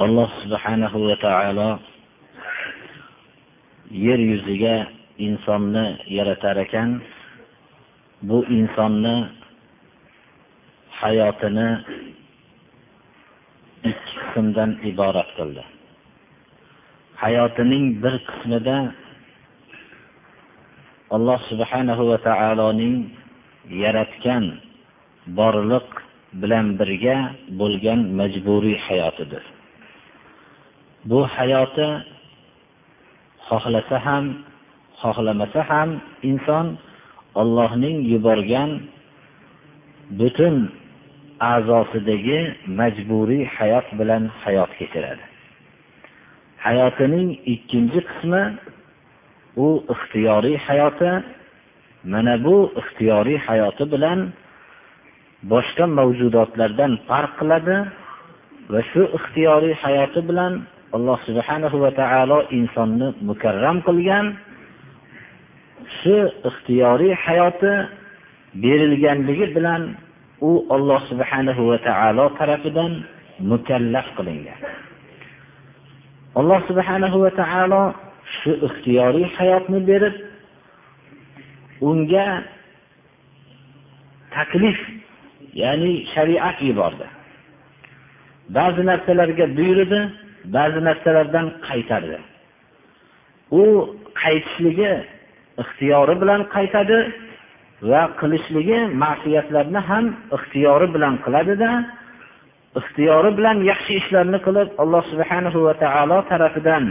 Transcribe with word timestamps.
Alloh 0.00 0.32
subhanahu 0.40 1.12
va 1.12 1.16
taolo 1.20 1.70
yer 3.92 4.16
yuziga 4.16 4.88
insonni 5.20 6.00
yaratar 6.08 6.56
ekan. 6.64 7.04
Bu 8.24 8.40
insonni 8.48 9.28
hayotini 11.00 11.68
ikki 13.90 14.12
qismdan 14.16 14.80
iborat 14.90 15.28
qildi. 15.36 15.60
Hayotining 17.20 18.00
bir 18.02 18.14
qismida 18.28 18.78
alloh 21.12 21.40
subhanahu 21.52 22.08
va 22.10 22.18
taoloning 22.24 23.12
yaratgan 23.68 24.44
borliq 25.36 25.88
bilan 26.40 26.66
birga 26.80 27.16
bo'lgan 27.60 28.00
majburiy 28.18 28.80
hayotidir. 28.88 29.59
Bu 31.04 31.26
hayoti 31.36 31.88
xohlasa 33.48 33.98
ham 34.06 34.24
xohlamasa 35.00 35.62
ham 35.70 35.90
inson 36.30 36.66
ollohning 37.40 37.96
yuborgan 38.12 38.70
butun 40.18 40.56
a'zosidagi 41.52 42.40
majburiy 42.78 43.44
hayot 43.56 43.86
bilan 43.98 44.22
hayot 44.42 44.70
kechiradi. 44.78 45.24
Hayotining 46.64 47.28
ikkinchi 47.54 48.00
qismi 48.08 48.42
u 49.64 49.66
ixtiyoriy 49.94 50.56
hayoti. 50.66 51.12
Mana 52.12 52.34
bu 52.44 52.56
ixtiyoriy 52.80 53.38
hayoti 53.46 53.84
bilan 53.92 54.18
boshqa 55.52 55.84
mavjudotlardan 55.98 56.92
farq 57.08 57.32
qiladi 57.40 57.76
va 58.72 58.80
shu 58.90 59.02
ixtiyoriy 59.18 59.74
hayoti 59.82 60.20
bilan 60.28 60.52
alloh 60.92 61.18
subhanahu 61.26 61.76
va 61.78 61.90
taolo 61.94 62.38
insonni 62.50 63.14
mukarram 63.22 63.78
qilgan. 63.86 64.26
Shu 66.00 66.16
ixtiyoriy 66.48 67.14
hayoti 67.24 67.72
berilganligi 68.62 69.46
bilan 69.54 69.82
u 70.40 70.66
olloh 70.74 71.00
subhanahu 71.10 71.70
va 71.70 71.78
taolo 71.86 72.24
tarafidan 72.38 72.92
mukallaf 73.50 74.06
qilingan. 74.16 74.60
Alloh 76.40 76.60
subhanahu 76.68 77.16
va 77.24 77.30
taolo 77.40 77.82
shu 78.42 78.52
ixtiyoriy 78.68 79.26
hayotni 79.36 79.80
berib 79.90 80.14
unga 81.80 82.26
taklif 84.34 84.78
ya'ni 85.54 85.92
shariat 86.14 86.56
yubordi. 86.68 87.06
Ba'zi 88.56 88.82
narsalarga 88.90 89.46
buyurdi 89.58 90.00
ba'zi 90.56 90.80
narsalardan 90.88 91.46
qaytardi. 91.68 92.18
U 93.60 93.62
qaytishligi 94.22 94.92
ixtiyori 95.62 96.14
bilan 96.22 96.40
qaytadi 96.54 96.98
va 97.90 98.02
qilishligi 98.20 98.78
ma'siyatlarni 99.02 99.80
ham 99.90 100.04
ixtiyori 100.36 100.86
bilan 100.94 101.14
qiladida 101.24 101.70
ixtiyori 102.80 103.30
bilan 103.38 103.56
yaxshi 103.70 103.92
ishlarni 104.00 104.38
qilib 104.46 104.68
alloh 104.82 105.02
subhanahu 105.12 105.58
va 105.66 105.74
taolo 105.84 106.18
tarafidan 106.30 106.84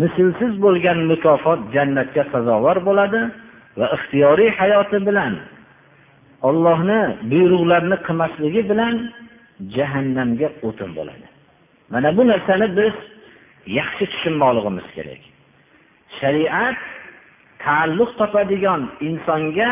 mislsiz 0.00 0.52
bo'lgan 0.64 0.98
mukofot 1.10 1.60
jannatga 1.74 2.22
sazovor 2.32 2.76
bo'ladi 2.88 3.20
va 3.78 3.86
ixtiyoriy 3.96 4.50
hayoti 4.60 4.98
bilan 5.08 5.32
ollohni 6.48 7.00
buyruqlarini 7.30 7.96
qilmasligi 8.06 8.62
bilan 8.70 8.94
jahannamga 9.76 10.48
o'tin 10.68 10.90
bo'ladi. 10.98 11.26
Mana 11.90 12.16
bu 12.16 12.22
narsani 12.28 12.76
biz 12.78 12.94
yaxshi 13.78 14.04
tushunmoqligimiz 14.12 14.86
kerak. 14.96 15.22
Shariat 16.20 16.78
taalluq 17.64 18.10
topadigan 18.20 18.82
insonga 19.08 19.70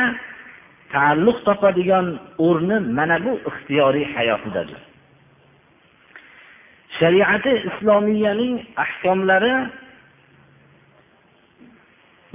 taalluq 0.92 1.38
topadigan 1.48 2.06
o'rni 2.46 2.78
mana 2.98 3.16
bu 3.24 3.32
ixtiyoriy 3.50 4.06
hayotidadir. 4.14 4.80
Shariati 6.98 7.52
islomiyaning 7.68 8.54
ahkomlari 8.84 9.54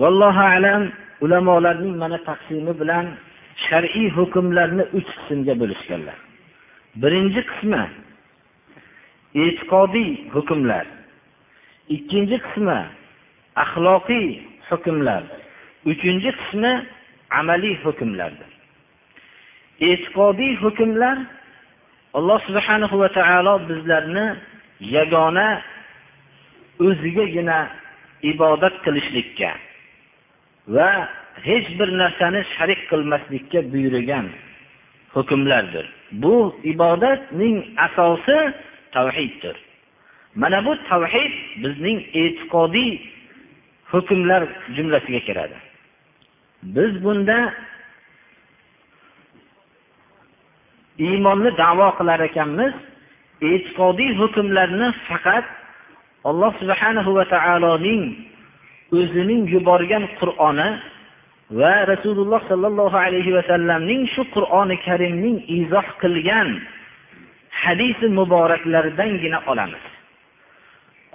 vallohu 0.02 0.44
alam 0.56 0.84
ulamolarning 1.24 1.96
mana 2.04 2.18
taqsimi 2.30 2.74
bilan 2.82 3.06
shar'iy 3.68 4.08
hukmlarni 4.18 4.84
uch 4.98 5.10
qismga 5.18 5.54
bo'lishganlar. 5.62 6.18
Birinchi 7.02 7.42
qismi 7.50 7.82
e'tiqodiy 9.36 10.12
hukmlar. 10.34 10.86
Ikkinchi 11.96 12.38
qismi 12.46 12.80
axloqiy 13.64 14.28
hukmlar. 14.70 15.24
Uchinchi 15.92 16.32
qismi 16.40 16.72
amaliy 17.40 17.76
hukmlardir. 17.84 18.52
E'tiqodiy 19.90 20.54
hukmlar 20.64 21.18
alloh 22.18 22.40
subhanahu 22.48 22.96
va 23.02 23.10
taolo 23.18 23.54
bizlarni 23.70 24.26
yagona 24.96 25.48
o'zigagina 26.88 27.60
ibodat 28.32 28.76
qilishlikka 28.86 29.52
va 30.76 30.90
hech 31.48 31.68
bir 31.80 31.90
narsani 32.02 32.42
sharik 32.56 32.82
qilmaslikka 32.92 33.60
buyurgan 33.72 34.28
hukmlardir. 35.16 35.86
Bu 36.24 36.36
ibodatning 36.74 37.58
asosi 37.88 38.38
tavhiddir. 38.96 39.56
Mana 40.36 40.66
bu 40.66 40.74
tavhid 40.90 41.34
bizning 41.64 42.00
e'tiqodiy 42.22 42.92
hukmlar 43.92 44.44
jumlasiga 44.76 45.22
kiradi. 45.28 45.58
Biz 46.76 47.04
bunda 47.04 47.38
iymonni 51.06 51.52
davo 51.58 51.88
qilar 51.98 52.20
ekanmiz. 52.30 52.74
E'tiqodiy 53.50 54.12
hukmlarni 54.22 54.88
faqat 55.10 55.46
alloh 56.30 56.52
subhanahu 56.62 57.12
va 57.18 57.26
taoloning 57.36 58.04
o'zining 59.00 59.42
yuborgan 59.54 60.04
qur'oni 60.20 60.70
va 61.60 61.74
rasululloh 61.92 62.42
sollallohu 62.52 62.98
alayhi 63.06 63.36
vasallamning 63.38 64.02
shu 64.14 64.24
qur'oni 64.36 64.76
karimning 64.88 65.38
izoh 65.60 65.88
qilgan 66.02 66.50
hadisi 67.66 68.08
muboraklardangina 68.20 69.40
olamiz. 69.52 69.84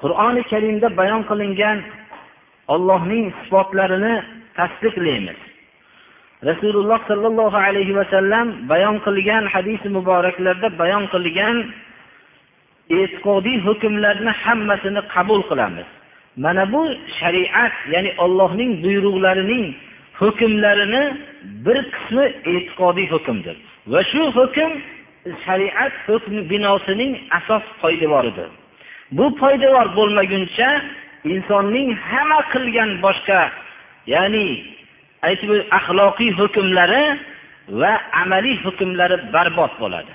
Qur'oni 0.01 0.43
karimda 0.51 0.89
bayon 1.01 1.23
qilingan 1.31 1.79
ollohning 2.75 3.27
sifatlarini 3.41 4.15
tasdiqlaymiz. 4.57 5.39
Rasululloh 6.49 7.01
sollallohu 7.11 7.59
alayhi 7.69 7.97
vasallam 8.01 8.47
bayon 8.73 8.97
qilgan 9.07 9.45
hadisi 9.55 9.89
muboraklarda 9.97 10.69
bayon 10.81 11.05
qilgan 11.15 11.57
e'tiqodiy 12.99 13.59
hukmlarni 13.67 14.33
hammasini 14.43 15.03
qabul 15.15 15.41
qilamiz. 15.51 15.89
Mana 16.45 16.65
bu 16.73 16.83
shariat 17.19 17.75
ya'ni 17.95 18.11
ollohning 18.25 18.71
buyruqlarining 18.85 19.67
hukmlarini 20.21 21.03
bir 21.67 21.79
qismi 21.95 22.27
e'tiqodiy 22.53 23.07
hukmdir. 23.15 23.57
Va 23.93 24.01
shu 24.11 24.23
hukm 24.39 24.71
shariat 25.45 25.93
hukm 26.07 26.35
binosining 26.51 27.13
asos 27.39 27.65
poydevoridir. 27.81 28.49
Bu 29.13 29.27
poydevor 29.41 29.87
bo'lmaguncha 29.99 30.69
insonning 31.33 31.89
hamma 32.11 32.41
qilgan 32.53 32.91
boshqa 33.05 33.41
ya'ni 34.15 34.47
aytib 35.29 35.51
axloqiy 35.79 36.31
hukmlari 36.41 37.05
va 37.81 37.93
amaliy 38.23 38.57
hukmlari 38.65 39.17
barbod 39.35 39.73
bo'ladi. 39.83 40.13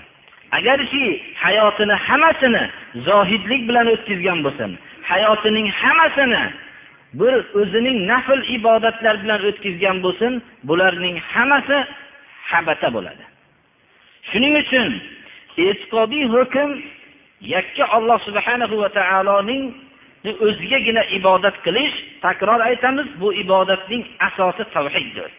Agarki 0.58 1.06
hayotini 1.44 1.96
hammasini 2.08 2.64
zohidlik 3.08 3.62
bilan 3.70 3.88
o'tkazgan 3.94 4.40
bo'lsin 4.46 4.72
hayotining 5.12 5.68
hammasini 5.82 6.44
bir 7.20 7.34
o'zining 7.62 7.98
nafl 8.12 8.40
ibodatlar 8.58 9.16
bilan 9.24 9.40
o'tkazgan 9.50 9.98
bo'lsin 10.06 10.32
bularning 10.70 11.16
hammasi 11.34 11.78
habata 12.52 12.88
bo'ladi. 12.96 13.24
Shuning 14.32 14.56
uchun 14.64 14.90
e'tiqodiy 15.66 16.26
hukm 16.36 16.70
yakka 17.56 17.84
olloh 17.98 18.20
subhanahu 18.28 18.76
va 18.84 18.90
taoloning 19.00 19.64
o'zigagina 20.48 21.04
ibodat 21.20 21.56
qilish 21.66 21.96
takror 22.26 22.60
aytamiz 22.70 23.08
bu 23.22 23.34
ibodatning 23.44 24.04
asosi 24.28 24.64
tavhiddir. 24.76 25.30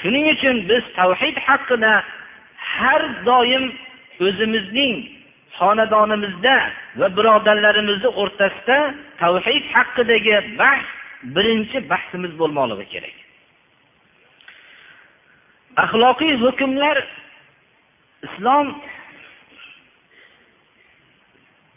Shuning 0.00 0.26
uchun 0.34 0.56
biz 0.70 0.82
tavhid 1.00 1.36
haqida 1.46 1.92
har 2.76 3.02
doim 3.26 3.64
o'zimizning 4.26 4.94
xonadonimizda 5.58 6.56
va 7.00 7.08
birodarlarimizni 7.16 8.10
o'rtasida 8.22 8.78
tavhid 9.22 9.64
haqidagi 9.74 10.36
bahs 10.60 10.86
birinchi 11.34 11.78
bahsimiz 11.90 12.32
bo'lmoqligi 12.40 12.86
kerak. 12.92 13.16
Axloqiy 15.84 16.32
hukmlar 16.44 16.96
islom 18.26 18.66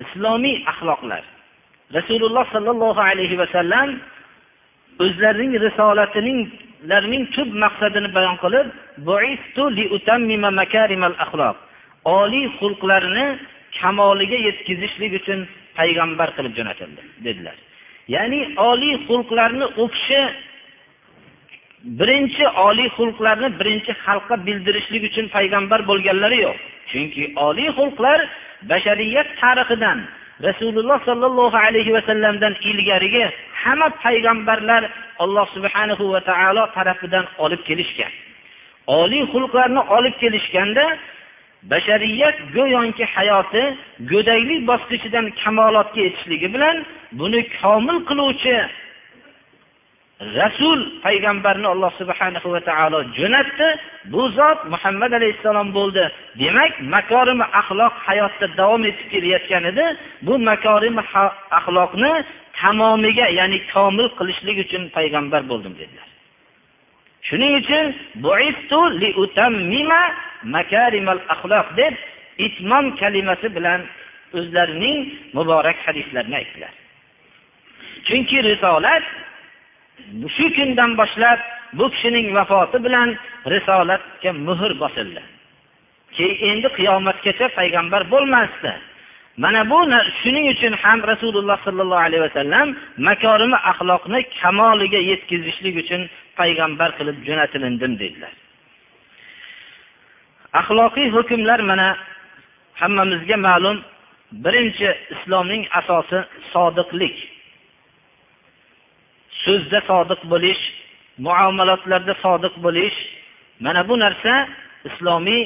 islomiy 0.04 0.64
axloqlar. 0.72 1.24
Rasululloh 1.98 2.46
sollallohu 2.54 3.02
alayhi 3.10 3.38
vasallam 3.42 3.90
o'zlarining 5.04 5.54
risolatining 5.66 6.40
tub 7.36 7.50
maqsadini 7.64 8.10
bayon 8.18 8.38
qilib 8.44 8.68
oliy 12.06 12.46
xulqlarni 12.60 13.28
kamoliga 13.80 14.38
yetkazishlik 14.48 15.12
uchun 15.20 15.40
payg'ambar 15.78 16.30
qilib 16.38 16.54
jo'natildi 16.58 17.02
dedilar. 17.26 17.58
Ya'ni 18.16 18.42
oliy 18.70 18.96
xulqlarni 19.08 19.66
u 19.82 19.86
birinchi 21.84 22.48
oliy 22.48 22.90
xulqlarni 22.98 23.50
birinchi 23.60 23.94
xalqqa 24.06 24.36
bildirishlik 24.46 25.04
uchun 25.10 25.26
payg'ambar 25.36 25.80
bo'lganlari 25.90 26.38
yo'q. 26.46 26.58
Chunki 26.92 27.24
oliy 27.48 27.70
xulqlar 27.78 28.20
bashariyat 28.72 29.28
tarixidan 29.42 30.00
rasululloh 30.48 31.00
sollallohu 31.10 31.58
alayhi 31.68 31.94
vasallamdan 31.98 32.54
ilgarigi 32.70 33.26
hamma 33.64 33.90
payg'ambarlar 34.04 34.84
alloh 35.24 35.46
subhanahu 35.56 36.04
va 36.14 36.22
taolo 36.30 36.64
tarafidan 36.76 37.26
olib 37.44 37.62
kelishgan. 37.70 38.12
Oliy 38.88 39.24
xulqlarni 39.34 39.82
olib 39.98 40.16
kelishganda 40.24 40.86
bashariyat 41.72 42.38
go'yoki 42.56 43.06
hayoti 43.16 43.64
go'daklik 44.12 44.62
bosqichidan 44.72 45.26
kamolotga 45.42 46.02
yetishligi 46.08 46.48
bilan 46.56 46.78
buni 47.20 47.42
komil 47.62 47.98
qiluvchi 48.10 48.56
rasul 50.22 51.02
payg'ambarni 51.02 51.68
alloh 51.74 51.92
subhanahu 51.98 52.48
va 52.54 52.62
taolo 52.70 53.00
jo'natdi. 53.18 53.68
Bu 54.14 54.30
zot 54.38 54.60
muhammad 54.74 55.12
alayhissalom 55.20 55.74
bo'ldi. 55.78 56.04
Demak 56.42 56.74
makorimi 56.96 57.46
axloq 57.62 57.94
hayotda 58.08 58.48
davom 58.60 58.86
etib 58.90 59.08
kelayotgan 59.14 59.64
edi. 59.72 59.86
Bu 60.22 60.34
makorimi 60.50 61.04
axloqni 61.60 62.14
tamomiga 62.60 63.28
ya'ni 63.40 63.60
komil 63.74 64.08
qilishlik 64.18 64.58
uchun 64.66 64.84
payg'ambar 64.98 65.42
bo'ldim 65.52 65.74
dedilar. 65.82 66.08
Shuning 67.28 67.54
uchun 67.62 67.86
deb 71.80 71.96
itmom 72.48 72.86
kalimasi 73.02 73.48
bilan 73.58 73.82
o'zlarining 74.38 74.98
muborak 75.38 75.78
hadislarini 75.86 76.36
aytdilar. 76.42 76.74
Chunki 78.08 78.38
risolat 78.50 79.04
shu 80.36 80.46
kundan 80.58 80.92
boshlab 81.02 81.40
bu 81.78 81.86
kishining 81.94 82.28
vafoti 82.38 82.78
bilan 82.86 83.10
risolatga 83.54 84.32
muhr 84.48 84.72
bosildi. 84.84 85.22
Keyin 86.16 86.38
endi 86.50 86.68
qiyomatgacha 86.78 87.48
payg'ambar 87.58 88.02
bo'lmasdi. 88.14 88.72
Mana 89.44 89.62
bu 89.72 89.80
shuning 90.22 90.46
uchun 90.54 90.74
ham 90.84 91.00
rasululloh 91.12 91.58
sollallohu 91.66 92.06
alayhi 92.08 92.24
vasallam 92.28 92.68
makorimi 93.08 93.58
axloqni 93.72 94.20
kamoliga 94.42 95.00
yetkazishlik 95.12 95.76
uchun 95.84 96.02
payg'ambar 96.40 96.90
qilib 96.98 97.18
jo'natilindim 97.28 97.94
dedilar. 98.02 98.34
Axloqiy 100.60 101.08
hukmlar 101.16 101.60
mana 101.72 101.88
hammamizga 102.82 103.38
ma'lum. 103.48 103.78
Birinchi 104.44 104.90
islomning 105.14 105.64
asosi 105.80 106.20
sodiqlik. 106.52 107.16
So'zda 109.46 109.80
sodiq 109.90 110.22
bo'lish 110.34 110.62
muomalotlarda 111.26 112.14
sodiq 112.24 112.54
bo'lish 112.66 112.98
mana 113.66 113.82
bu 113.90 113.96
narsa 114.04 114.34
islomiy 114.90 115.44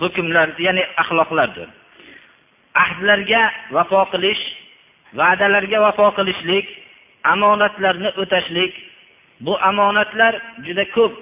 hukmlar 0.00 0.48
ya'ni 0.66 0.84
axloqlardir. 1.02 1.68
Ahdlarga 2.84 3.42
vafo 3.76 4.02
qilish 4.12 4.42
va'dalarga 5.18 5.78
vafo 5.86 6.06
qilishlik 6.18 6.66
omonatlarni 7.32 8.10
o'tashlik 8.22 8.72
bu 9.44 9.52
omonatlar 9.70 10.32
juda 10.66 10.84
ko'p. 10.96 11.12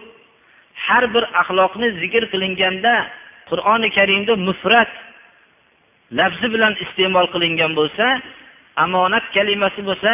Har 0.87 1.05
bir 1.15 1.25
axloqni 1.41 1.89
zikr 2.03 2.23
qilinganda 2.33 2.95
qur'oni 3.51 3.89
karimda 3.97 4.33
mufrat 4.49 4.91
lafzi 6.19 6.47
bilan 6.55 6.75
iste'mol 6.85 7.27
qilingan 7.35 7.73
bo'lsa 7.79 8.07
omonat 8.85 9.25
kalimasi 9.37 9.81
bo'lsa 9.89 10.13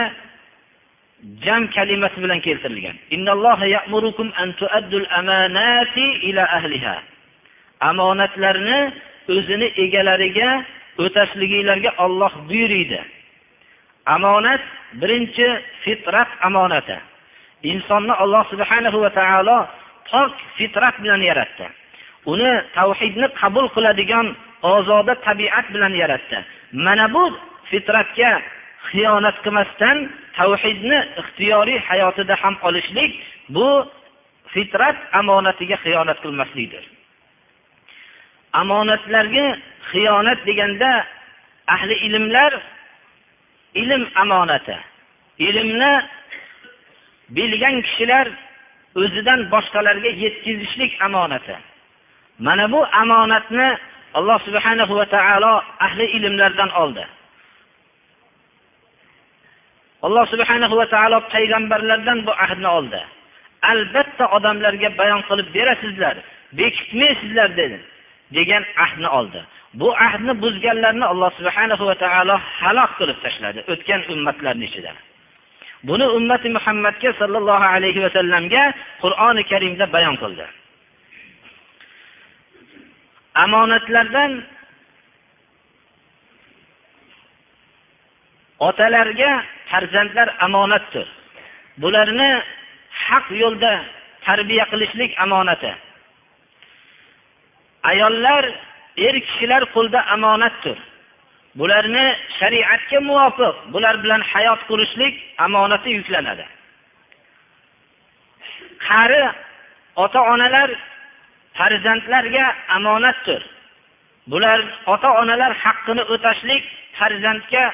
jam 1.44 1.68
kalimasi 1.74 2.18
bilan 2.22 2.40
keltirilgan. 2.40 2.96
Omonatlarni 7.90 8.78
o'zini 9.34 9.68
egalariga 9.84 10.50
o'tashliginglarga 11.04 11.90
olloh 12.04 12.32
buyuriydi. 12.48 13.00
Omonat 14.14 14.62
birinchi 15.00 15.46
fitrat 15.82 16.28
omonati 16.46 16.96
insonni 17.62 18.14
alloh 18.22 18.44
subhanahu 18.52 18.98
va 19.04 19.10
taolo 19.10 19.58
pok 20.10 20.32
fitrat 20.56 20.96
bilan 21.02 21.22
yaratdi. 21.30 21.66
Uni 22.32 22.52
tavhidni 22.76 23.26
qabul 23.40 23.66
qiladigan 23.74 24.26
ozoda 24.62 25.14
tabiat 25.26 25.66
bilan 25.74 25.94
yaratdi. 26.02 26.38
Mana 26.72 27.06
bu 27.14 27.24
fitratga 27.70 28.30
xiyonat 28.90 29.36
qilmasdan 29.44 29.96
tavhidni 30.38 30.98
ixtiyoriy 31.20 31.78
hayotida 31.88 32.34
ham 32.42 32.54
olishlik 32.68 33.12
bu 33.54 33.68
fitrat 34.52 34.96
omonatiga 35.20 35.76
xiyonat 35.84 36.18
qilmaslikdir. 36.24 36.84
Omonatlarga 38.60 39.46
xiyonat 39.90 40.40
deganda 40.48 40.90
ahli 41.74 41.94
ilmlar 42.06 42.52
ilm 43.74 44.02
omonati 44.22 44.76
ilmni 45.38 45.92
bilgan 47.36 47.76
kishilar 47.86 48.26
o'zidan 49.00 49.40
boshqalarga 49.52 50.10
yetkazishlik 50.22 50.92
omonati 51.06 51.56
mana 52.46 52.64
bu 52.72 52.80
omonatni 53.02 53.68
alloh 54.18 54.38
subhanahu 54.46 54.96
va 55.00 55.06
taolo 55.14 55.54
ahli 55.86 56.04
ilmlardan 56.16 56.70
oldi. 56.82 57.04
Alloh 60.06 60.24
subhana 60.32 60.66
va 60.80 60.86
taolo 60.94 61.18
payg'ambarlardan 61.34 62.18
bu 62.26 62.32
ahdni 62.44 62.68
oldi. 62.78 63.00
Albatta 63.72 64.24
odamlarga 64.36 64.88
bayon 65.00 65.20
qilib 65.28 65.48
berasizlar 65.56 66.16
bekitmaysizlar 66.58 67.48
dedi 67.60 67.78
degan 68.36 68.64
ahdni 68.84 69.08
oldi. 69.18 69.40
Bu 69.80 69.88
ahdni 70.06 70.32
buzganlarni 70.42 71.04
alloh 71.12 71.30
subhana 71.38 71.74
va 71.88 71.94
taolo 72.04 72.36
halok 72.60 72.90
qilib 72.98 73.18
tashladi 73.24 73.60
o'tgan 73.72 74.00
ummatlarni 74.12 74.64
ichida. 74.70 74.92
Buni 75.88 76.06
ummati 76.18 76.48
muhammadga 76.56 77.10
sollallohu 77.20 77.66
alayhi 77.74 78.00
vasallamga 78.06 78.62
qur'oni 79.02 79.42
karimda 79.50 79.84
bayon 79.94 80.16
qildi. 80.22 80.46
Omonatlardan 83.44 84.30
otalarga 88.58 89.42
farzandlar 89.70 90.28
omonatdir 90.46 91.06
bularni 91.82 92.30
haq 93.06 93.26
yo'lda 93.42 93.72
tarbiya 94.26 94.64
qilishlik 94.72 95.12
omonati 95.24 95.72
ayollar 97.90 98.44
er 99.06 99.14
kishilar 99.26 99.62
qo'lida 99.74 100.00
omonatdir 100.14 100.78
bularni 101.58 102.06
shariatga 102.38 102.98
muvofiq 103.08 103.54
bular 103.72 103.94
bilan 104.04 104.22
hayot 104.32 104.60
qurishlik 104.68 105.14
omonati 105.46 105.90
yuklanadi. 105.98 106.46
Qari 108.86 109.22
ota 110.04 110.20
onalar 110.32 110.70
farzandlarga 111.58 112.46
omonatdir 112.76 113.42
bular 114.32 114.60
ota 114.94 115.10
onalar 115.20 115.52
haqqini 115.64 116.02
o'tashlik 116.14 116.62
farzandga 116.98 117.64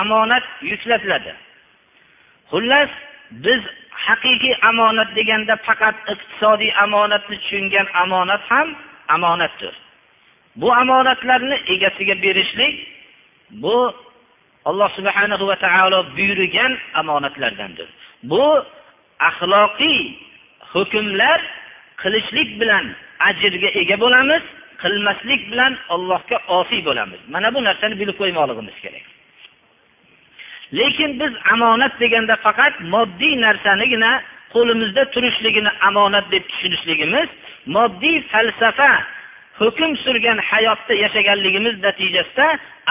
omonat 0.00 0.44
yuklatiladi. 0.70 1.32
Xullas 2.50 2.90
biz 3.30 3.62
haqiqiy 4.06 4.54
omonat 4.70 5.10
deganda 5.18 5.54
faqat 5.66 5.96
iqtisodiy 6.12 6.72
omonatni 6.84 7.36
tushungan 7.42 7.86
omonat 8.02 8.42
ham 8.50 8.68
omonatdir 9.14 9.74
bu 10.60 10.68
omonatlarni 10.82 11.56
egasiga 11.74 12.14
berishlik 12.22 12.74
bu 13.62 13.76
alloh 14.64 14.90
subhanahu 14.98 15.44
va 15.50 15.56
taolo 15.64 15.98
buyurgan 16.16 16.72
omonatlardandir 17.00 17.88
bu 18.30 18.44
axloqiy 19.28 20.00
hukmlar 20.72 21.40
qilishlik 22.02 22.50
bilan 22.60 22.84
ajrga 23.28 23.68
ega 23.80 23.96
bo'lamiz 24.04 24.42
qilmaslik 24.82 25.42
bilan 25.52 25.72
allohga 25.94 26.36
osiy 26.58 26.80
bo'lamiz. 26.88 27.20
Mana 27.34 27.48
bu 27.54 27.60
narsani 27.68 27.94
bilib 28.00 28.16
qo'ymoqligimiz 28.20 28.76
kerak. 28.84 29.04
Lekin 30.72 31.20
biz 31.20 31.32
omonat 31.52 32.00
deganda 32.00 32.36
faqat 32.46 32.74
moddiy 32.94 33.34
narsanigina 33.44 34.12
qo'limizda 34.54 35.02
turishligini 35.14 35.70
omonat 35.88 36.26
deb 36.34 36.44
tushunishligimiz 36.50 37.28
moddiy 37.76 38.16
falsafa 38.32 38.92
hukm 39.60 39.92
surgan 40.04 40.38
hayotda 40.50 40.94
yashaganligimiz 41.04 41.74
natijasida 41.86 42.46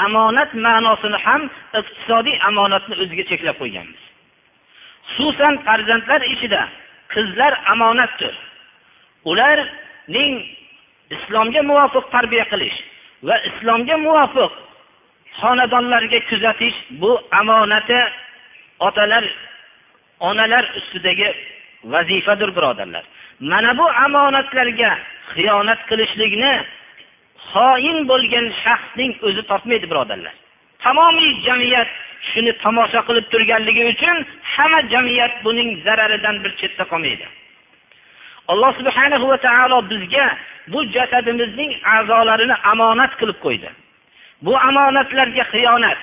omonat 0.05 0.51
ma'nosini 0.65 1.17
ham 1.25 1.41
iqtisodiy 1.79 2.38
omonatni 2.50 2.95
o'ziga 3.03 3.23
cheklab 3.31 3.55
qo'yganmiz. 3.61 4.01
Xususan 5.13 5.53
farzandlar 5.65 6.21
ichida 6.33 6.61
qizlar 7.13 7.53
omonatdir 7.73 8.33
ularning 9.31 10.35
islomga 11.15 11.61
muvofiq 11.69 12.05
tarbiya 12.15 12.45
qilish 12.51 12.77
va 13.27 13.35
islomga 13.50 13.95
muvofiq 14.07 14.51
xonadonlarga 15.41 16.19
kuzatish 16.29 16.77
bu 17.01 17.12
omonati 17.39 18.00
otalar 18.79 19.24
onalar 20.19 20.63
ustidagi 20.79 21.27
vazifadir 21.83 22.55
birodarlar. 22.55 23.03
Mana 23.39 23.77
bu 23.77 23.86
omonatlarga 24.05 24.91
xiyonat 25.33 25.81
qilishlikni 25.89 26.53
xoin 27.51 27.98
bo'lgan 28.12 28.48
shaxsning 28.63 29.12
o'zi 29.27 29.41
topmaydi 29.51 29.88
birodarlar. 29.91 30.33
Tamomiy 30.83 31.31
jamiyat 31.48 31.89
shuni 32.29 32.53
tomosha 32.63 33.01
qilib 33.07 33.25
turganligi 33.33 33.83
uchun 33.93 34.17
hamma 34.53 34.79
jamiyat 34.93 35.33
buning 35.45 35.69
zararidan 35.86 36.36
bir 36.43 36.51
chetda 36.60 36.83
qolmaydi. 36.91 37.25
Alloh 38.51 38.71
subhanahu 38.79 39.25
va 39.31 39.38
taolo 39.48 39.77
bizga 39.91 40.25
bu 40.71 40.79
jasadimizning 40.95 41.71
a'zolarini 41.95 42.55
omonat 42.71 43.12
qilib 43.19 43.38
qo'ydi. 43.45 43.69
Bu 44.45 44.53
omonatlarga 44.69 45.43
xiyonat. 45.53 46.01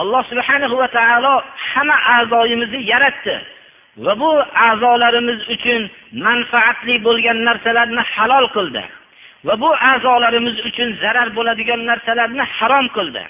Alloh 0.00 0.22
subhanahu 0.30 0.76
va 0.82 0.88
taolo 0.88 1.34
hamma 1.72 1.96
a'zoyimizni 2.16 2.80
yaratdi 2.92 3.36
va 4.04 4.12
bu 4.22 4.30
a'zolarimiz 4.68 5.40
uchun 5.54 5.80
manfaatli 6.26 6.94
bo'lgan 7.06 7.38
narsalarni 7.48 8.02
halol 8.14 8.46
qildi 8.56 8.84
va 9.46 9.54
bu 9.62 9.70
a'zolarimiz 9.90 10.56
uchun 10.68 10.88
zarar 11.02 11.28
bo'ladigan 11.36 11.80
narsalarni 11.90 12.44
harom 12.56 12.86
qildi. 12.96 13.24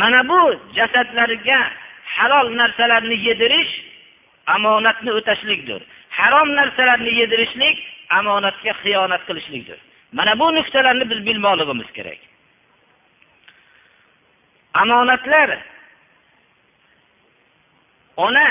Mana 0.00 0.20
bu 0.30 0.40
jasadlarga 0.76 1.58
halol 2.16 2.46
narsalarni 2.60 3.16
yedirish 3.28 3.72
omonatni 4.56 5.10
o'tashlikdir. 5.18 5.80
Harom 6.18 6.48
narsalarni 6.58 7.12
yedirishlik 7.20 7.76
omonatga 8.18 8.72
xiyonat 8.82 9.22
qilishlikdir. 9.28 9.78
Mana 10.18 10.32
bu 10.40 10.46
nuqtalarni 10.58 11.04
biz 11.10 11.20
bilmoqligimiz 11.26 11.88
kerak. 11.96 12.20
Omonatlar. 14.74 15.58
Ona 18.16 18.46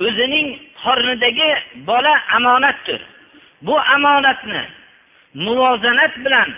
o'zining 0.00 0.58
qornidagi 0.82 1.50
bola 1.86 2.14
omonatdir. 2.36 3.00
Bu 3.62 3.74
omonatni 3.96 4.62
muvozanat 5.34 6.16
bilan 6.24 6.48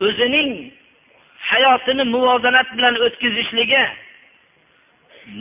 o'zining 0.00 0.72
hayotini 1.38 2.04
muvozanat 2.04 2.76
bilan 2.76 2.94
o'tkazishligi 3.06 3.84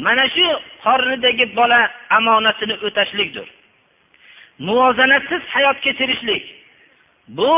mana 0.05 0.29
shu 0.35 0.47
qornidagi 0.83 1.55
bola 1.55 1.91
omonatini 2.17 2.75
o'tashlikdir. 2.85 3.47
Muvozanatsiz 4.59 5.41
hayot 5.53 5.79
kechirishlik. 5.85 6.43
Bu 7.27 7.51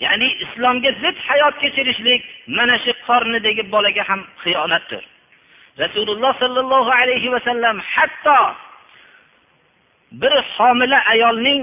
ya'ni 0.00 0.28
islomga 0.44 0.92
zid 1.02 1.16
hayot 1.28 1.58
kechirishlik 1.62 2.22
mana 2.46 2.78
shu 2.78 2.92
qornidagi 3.10 3.62
bolaga 3.74 4.02
ham 4.10 4.20
xiyonatdir. 4.42 5.02
Rasululloh 5.82 6.32
sollallohu 6.42 6.90
alayhi 7.00 7.32
vasallam 7.34 7.76
hatto 7.94 8.40
bir 10.20 10.32
homila 10.56 10.98
ayolning 11.12 11.62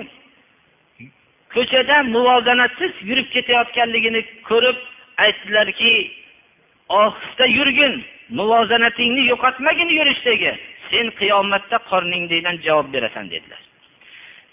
ko'chada 1.56 1.98
muvozanatsiz 2.16 2.94
yurib 3.10 3.27
ketayotganligini 3.36 4.22
ko'rib 4.50 4.77
aytdilarki 5.24 5.94
ohista 7.00 7.46
yurgin 7.58 7.94
muvozanatingni 8.39 9.24
yo'qotmagin 9.32 9.89
yurishdagi 9.98 10.51
sen 10.89 11.08
qiyomatda 11.20 11.77
qorningdan 11.92 12.58
javob 12.66 12.88
berasan 12.94 13.25
dedilar. 13.34 13.62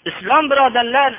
Islom 0.09 0.43
birodarlar 0.51 1.11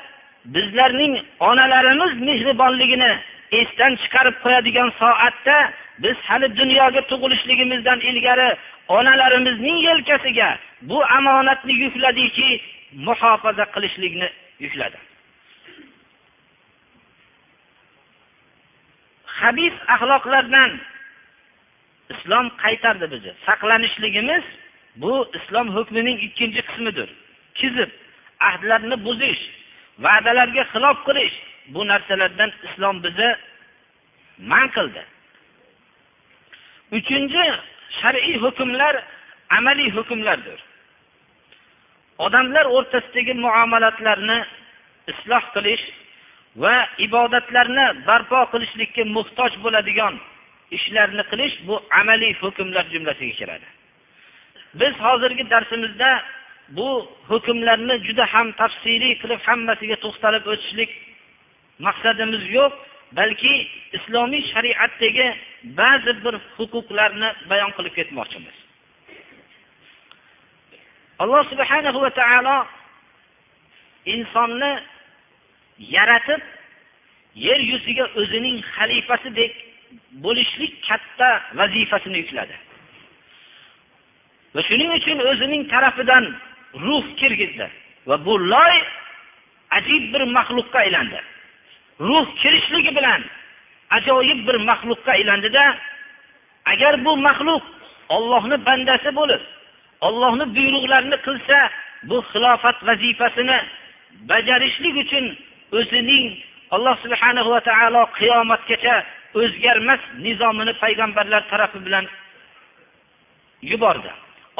bizlarning 0.55 1.13
onalarimiz 1.39 2.13
mehribonligini 2.27 3.11
esdan 3.51 3.95
chiqarib 4.01 4.35
qo'yadigan 4.43 4.89
soatda 4.99 5.57
biz 6.03 6.17
hali 6.27 6.47
dunyoga 6.57 7.01
tug'ilishligimizdan 7.11 7.99
ilgari 7.99 8.49
onalarimizning 8.87 9.77
yelkasiga 9.89 10.49
bu 10.81 10.97
omonatni 11.17 11.73
yukladiki 11.83 12.61
muhofaza 13.07 13.65
qilishlikni 13.73 14.29
yukladi 14.59 14.97
habis 19.41 19.73
axloqlardan 19.95 20.71
islom 22.13 22.45
qaytardi 22.63 23.05
bizni 23.13 23.31
saqlanishligimiz 23.45 24.43
bu 25.01 25.13
islom 25.37 25.67
hukmining 25.75 26.17
ikkinchi 26.27 26.61
qismidir. 26.67 27.09
Kizib 27.59 27.89
ahdlarni 28.49 28.97
buzish 29.05 29.43
va'dalarga 30.05 30.63
xilof 30.73 30.97
qilish 31.07 31.35
bu 31.73 31.87
narsalardan 31.87 32.51
islom 32.67 33.03
bizni 33.03 33.29
man 34.51 34.67
qildi. 34.75 35.03
Uchinchi 36.97 37.43
shar'iy 37.99 38.37
hukmlar 38.43 38.93
amaliy 39.57 39.89
hukmlardir. 39.97 40.59
Odamlar 42.25 42.65
o'rtasidagi 42.77 43.33
muomalatlarni 43.45 44.39
isloh 45.11 45.43
qilish 45.55 45.85
va 46.63 46.75
ibodatlarni 47.05 47.85
barpo 48.07 48.39
qilishlikka 48.53 49.03
muhtoj 49.17 49.51
bo'ladigan 49.63 50.15
ishlarni 50.77 51.23
qilish 51.31 51.55
bu 51.67 51.75
amaliy 51.99 52.33
hukmlar 52.41 52.85
jumlasiga 52.93 53.33
kiradi. 53.39 53.67
Biz 54.79 54.93
hozirgi 55.05 55.43
darsimizda 55.53 56.11
bu 56.77 56.89
hukmlarni 57.29 57.95
juda 58.07 58.25
ham 58.33 58.47
tafsiliy 58.61 59.13
qilib 59.21 59.41
hammasiga 59.47 59.95
to'xtalib 60.03 60.43
o'tishlik 60.53 60.91
maqsadimiz 61.85 62.43
yo'q 62.57 62.73
balki 63.19 63.53
islomiy 63.97 64.43
shariatdagi 64.53 65.27
ba'zi 65.79 66.11
bir 66.23 66.35
huquqlarni 66.57 67.29
bayon 67.49 67.71
qilib 67.77 67.93
ketmoqchimiz. 67.99 68.57
Alloh 71.19 71.43
subhanahu 71.51 71.99
va 72.05 72.11
taolo 72.19 72.57
insonni 74.13 74.71
yaratib 75.95 76.41
yer 77.47 77.59
yuziga 77.71 78.05
o'zining 78.19 78.57
xalifasidek 78.75 79.53
bo'lishlik 80.23 80.73
katta 80.87 81.29
vazifasini 81.59 82.17
yukladi. 82.23 82.55
Va 84.55 84.61
shuning 84.69 84.91
uchun 84.99 85.17
o'zining 85.31 85.63
tarafidan 85.73 86.25
ruh 86.85 87.05
kirgizdi 87.19 87.67
va 88.09 88.15
bu 88.25 88.33
loy 88.53 88.75
ajib 89.77 90.03
bir 90.13 90.21
maxluqqa 90.37 90.77
aylandi. 90.85 91.19
Ruh 91.99 92.27
kirishligi 92.41 92.91
bilan 92.95 93.21
ajoyib 93.97 94.39
bir 94.47 94.57
maxluqqa 94.69 95.11
aylandida 95.17 95.65
agar 96.65 96.93
bu 97.05 97.11
maxluq 97.27 97.63
ollohni 98.15 98.57
bandasi 98.67 99.09
bo'lib 99.19 99.41
ollohni 100.07 100.45
buyruqlarini 100.55 101.17
qilsa 101.27 101.57
bu 102.09 102.17
xilofat 102.31 102.77
vazifasini 102.87 103.57
bajarishlik 104.29 104.95
uchun 105.03 105.25
o'zining 105.79 106.25
alloh 106.75 106.95
subhanahu 107.03 107.49
va 107.55 107.61
taolo 107.69 108.01
qiyomatgacha 108.19 108.95
o'zgarmas 109.41 110.01
nizomini 110.25 110.73
payg'ambarlar 110.83 111.41
tarafi 111.51 111.79
bilan 111.85 112.05
yubordi. 113.71 114.11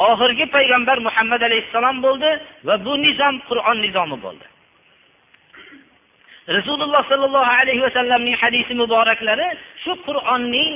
Oxirgi 0.08 0.46
payg'ambar 0.56 0.98
muhammad 1.06 1.42
alayhissalom 1.48 1.96
bo'ldi 2.06 2.30
va 2.66 2.74
bu 2.84 2.92
nizom 3.06 3.34
qur'on 3.48 3.76
nizomi 3.86 4.16
bo'ldi. 4.24 4.46
Rasululloh 6.56 7.02
sollallohu 7.10 7.50
alayhi 7.60 7.82
vasallamning 7.86 8.36
hadisi 8.42 8.72
muboraklari 8.82 9.48
shu 9.84 9.92
qur'onning 10.06 10.72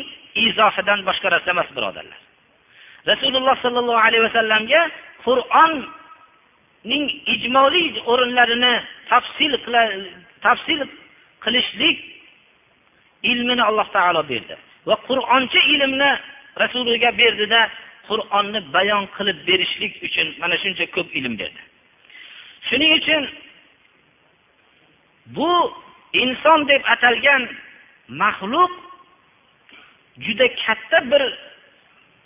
izohidan 0.47 1.01
boshqa 1.09 1.29
narsa 1.35 1.49
emas 1.55 1.69
birodarlar. 1.77 2.21
Rasululloh 3.11 3.57
sollallohu 3.65 4.01
alayhi 4.07 4.25
vasallamga 4.29 4.81
qur'onning 5.27 7.05
ijmoliy 7.35 7.89
o'rinlarini 8.13 8.75
tafsil 9.11 9.53
tafsil 10.47 10.81
qilishlik 11.45 11.99
ilmini 13.31 13.63
alloh 13.71 13.87
taolo 13.97 14.23
berdi. 14.33 14.55
Va 14.89 14.97
qur'oncha 15.09 15.61
ilmni 15.75 16.11
rasuliga 16.63 17.11
berdida 17.21 17.61
qur'onni 18.09 18.61
bayon 18.77 19.05
qilib 19.17 19.39
berishlik 19.49 19.93
uchun 20.07 20.29
mana 20.41 20.57
shuncha 20.63 20.85
ko'p 20.97 21.09
ilm 21.19 21.35
berdi. 21.41 21.63
Shuning 22.69 22.93
uchun 23.01 23.23
bu 25.27 25.75
inson 26.13 26.69
deb 26.69 26.83
atalgan 26.85 27.49
maxluq 28.09 28.73
juda 30.19 30.47
katta 30.65 31.11
bir 31.11 31.23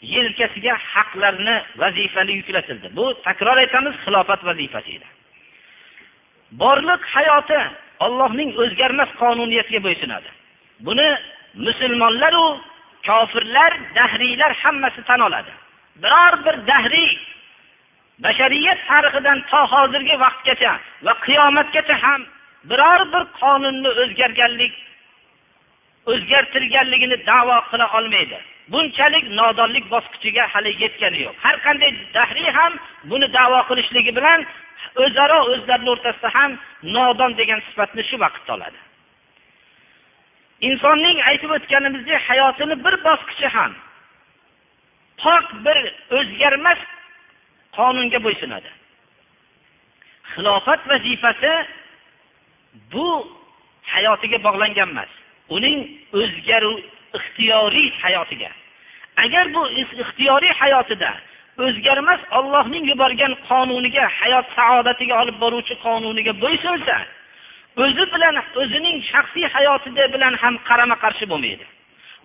yelkasiga 0.02 0.74
haqlarni 0.92 1.62
vazifani 1.76 2.32
yuklatildi. 2.32 2.88
Bu 2.96 3.22
takror 3.22 3.56
aytamiz 3.56 3.94
xilofat 4.04 4.44
vazifasi 4.44 4.90
edi. 4.96 5.08
Borliq 6.52 7.02
hayoti 7.14 7.60
ollohning 8.00 8.50
o'zgarmas 8.62 9.10
qonuniyatiga 9.22 9.80
bo'ysunadi. 9.86 10.28
Buni 10.86 11.08
musulmonlaru 11.54 12.46
kofirlar 13.06 13.72
dahriylar 13.94 14.52
hammasi 14.62 15.02
tan 15.08 15.20
oladi. 15.20 15.52
Biror 16.02 16.34
bir 16.44 16.56
dahriy 16.66 17.12
bashariyat 18.18 18.78
tarixidan 18.88 19.38
to 19.50 19.60
hozirgi 19.72 20.16
vaqtgacha 20.24 20.72
va 21.04 21.12
qiyomatgacha 21.26 21.96
ham 22.04 22.20
biror 22.70 23.00
bir 23.12 23.24
qonunni 23.40 23.90
o'zgarganlik 24.02 24.74
o'zgartirganligini 26.12 27.16
davo 27.26 27.56
qila 27.70 27.86
olmaydi. 27.98 28.38
Bunchalik 28.72 29.24
nodonlik 29.40 29.84
bosqichiga 29.94 30.44
hali 30.52 30.72
yetgani 30.82 31.18
yo'q. 31.24 31.36
Har 31.44 31.56
qanday 31.66 31.90
dahriy 32.16 32.50
ham 32.58 32.72
buni 33.10 33.26
davo 33.38 33.60
qilishligi 33.68 34.12
bilan 34.18 34.40
o'zaro 35.04 35.38
o'zlarini 35.52 35.90
o'rtasida 35.94 36.28
ham 36.36 36.50
nodon 36.96 37.32
degan 37.40 37.60
sifatni 37.68 38.02
shu 38.08 38.16
vaqtda 38.24 38.50
oladi. 38.56 38.78
Insonning 40.68 41.18
aytib 41.30 41.50
o'tganimizdek 41.56 42.20
hayotini 42.28 42.76
bir 42.84 42.94
bosqichi 43.06 43.48
ham 43.56 43.72
pok 45.22 45.46
bir 45.64 45.78
o'zgarmas 46.18 46.80
qonunga 47.78 48.18
bo'ysunadi. 48.26 48.70
Xilofat 50.32 50.80
vazifasi 50.90 51.52
bu 52.92 53.08
hayotiga 53.82 54.38
bog'langan 54.46 54.90
emas. 54.94 55.10
Uning 55.56 55.78
o'zgaru 56.20 56.74
ixtiyoriy 57.18 57.88
hayotiga. 58.02 58.50
Agar 59.24 59.54
bu 59.54 59.62
ixtiyoriy 59.82 60.52
hayotida 60.60 61.12
o'zgarmas 61.64 62.20
ollohning 62.38 62.84
yuborgan 62.90 63.32
qonuniga 63.48 64.04
hayot 64.20 64.46
saodatiga 64.56 65.14
olib 65.22 65.36
boruvchi 65.44 65.74
qonuniga 65.86 66.32
bo'ysunsa 66.44 66.96
o'zi 67.84 68.04
bilan 68.14 68.36
o'zining 68.62 68.96
shaxsiy 69.10 69.46
hayotida 69.56 70.04
bilan 70.14 70.34
ham 70.42 70.54
qarama 70.68 70.96
qarshi 71.04 71.24
bo'lmaydi. 71.32 71.64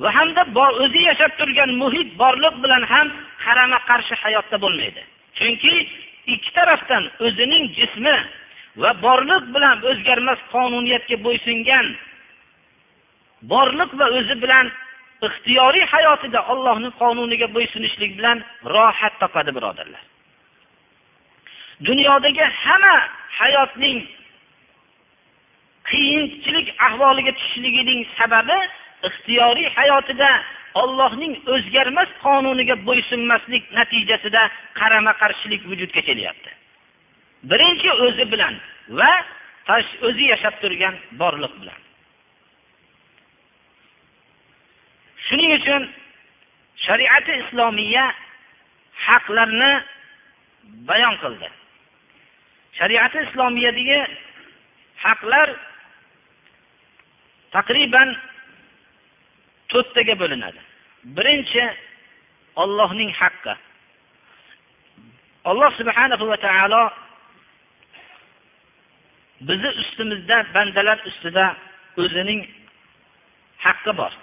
Va 0.02 0.10
hamda 0.18 0.44
o'zi 0.84 1.02
yashab 1.10 1.32
turgan 1.40 1.72
muhit 1.82 2.10
borliq 2.22 2.56
bilan 2.64 2.84
ham 2.92 3.08
qarama 3.44 3.80
qarshi 3.90 4.16
hayotda 4.24 4.58
bo'lmaydi. 4.64 5.02
Chunki 5.38 5.74
ikki 6.34 6.52
tarafdan 6.58 7.04
o'zining 7.26 7.64
jismi 7.78 8.16
va 8.78 8.92
borliq 9.02 9.44
bilan 9.56 9.78
o'zgarmas 9.90 10.40
qonuniyatga 10.54 11.18
bo'ysungan 11.26 11.88
borliq 13.52 13.92
va 14.00 14.08
o'zi 14.20 14.36
bilan 14.44 14.72
ixtiyoriy 15.28 15.86
hayotida 15.94 16.40
ollohni 16.52 16.90
qonuniga 17.02 17.48
bo'ysunishlik 17.56 18.12
bilan 18.20 18.38
rohat 18.74 19.14
topadi 19.22 19.52
birodarlar. 19.58 20.04
Dunyodagi 21.88 22.46
hamma 22.64 22.96
hayotning 23.40 24.00
qiyinchilik 25.92 26.68
ahvoliga 26.88 27.32
tushishligining 27.38 28.02
sababi 28.18 28.58
ixtiyoriy 29.10 29.70
hayotida 29.78 30.30
ollohning 30.82 31.34
o'zgarmas 31.54 32.10
qonuniga 32.26 32.76
bo'ysunmaslik 32.88 33.64
natijasida 33.78 34.42
qarama 34.80 35.14
qarshilik 35.22 35.62
vujudga 35.70 36.02
kelyapti. 36.10 36.61
Birinchi 37.50 37.90
o'zi 38.06 38.26
bilan 38.32 38.56
va 39.00 39.12
o'zi 40.08 40.26
yashab 40.34 40.56
turgan 40.62 40.96
borliq 41.22 41.54
bilan. 41.62 41.80
Shuning 45.26 45.52
uchun 45.60 45.82
shariati 46.86 47.34
islomiya 47.44 48.06
haqlarni 49.08 49.72
bayon 50.90 51.16
qildi. 51.24 51.50
Shariati 52.78 53.18
islomiyadagi 53.28 54.00
haqlar 55.04 55.50
taqriban 57.56 58.10
to'rttaga 59.72 60.16
bo'linadi. 60.22 60.62
Birinchi 61.18 61.64
ollohning 62.64 63.12
haqqi. 63.22 63.54
Alloh 65.50 65.72
subhanahu 65.80 66.24
va 66.32 66.38
taolo 66.48 66.84
bizni 69.48 69.70
ustimizda 69.82 70.38
bandalar 70.56 71.00
ustida 71.10 71.46
o'zining 72.02 72.42
haqqi 73.66 73.92
bor. 74.00 74.14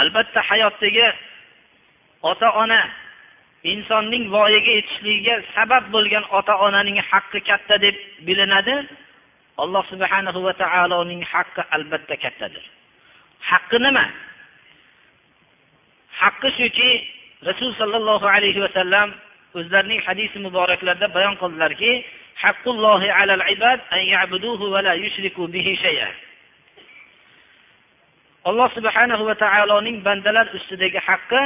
Albatta 0.00 0.40
hayotdagi 0.50 1.06
ota 2.30 2.48
ona 2.62 2.80
insonning 3.72 4.24
voyaga 4.34 4.72
yetishligiga 4.78 5.34
sabab 5.54 5.84
bo'lgan 5.94 6.24
ota 6.38 6.54
onaning 6.66 6.98
haqqi 7.10 7.40
katta 7.48 7.76
deb 7.84 7.96
bilinadi. 8.26 8.76
Alloh 9.62 9.84
subhanahu 9.92 10.40
va 10.46 10.52
taoloning 10.62 11.22
haqqi 11.32 11.62
albatta 11.76 12.16
kattadir. 12.24 12.64
Haqqi 13.50 13.78
nima? 13.86 14.04
Haqqi 16.20 16.48
shuki 16.58 16.90
rasul 17.48 17.70
sollallohu 17.80 18.26
alayhi 18.36 18.60
vasallam 18.66 19.08
o'zlarining 19.58 20.00
hadisi 20.06 20.38
muboraklarida 20.46 21.06
bayon 21.16 21.34
qildilarki 21.42 21.92
haqqullohi 22.42 23.08
alal 23.20 23.44
ibad 23.54 23.80
an 23.90 24.02
ya'buduhu 24.14 24.70
va 24.74 24.80
la 24.82 24.94
yushriku 24.94 25.48
bihi 25.54 25.76
shay'an 25.84 26.14
alloh 28.44 28.68
subhanahu 28.76 29.22
va 29.28 29.34
taoloning 29.34 29.96
bandalar 30.06 30.46
ustidagi 30.58 30.98
haqqi 31.08 31.42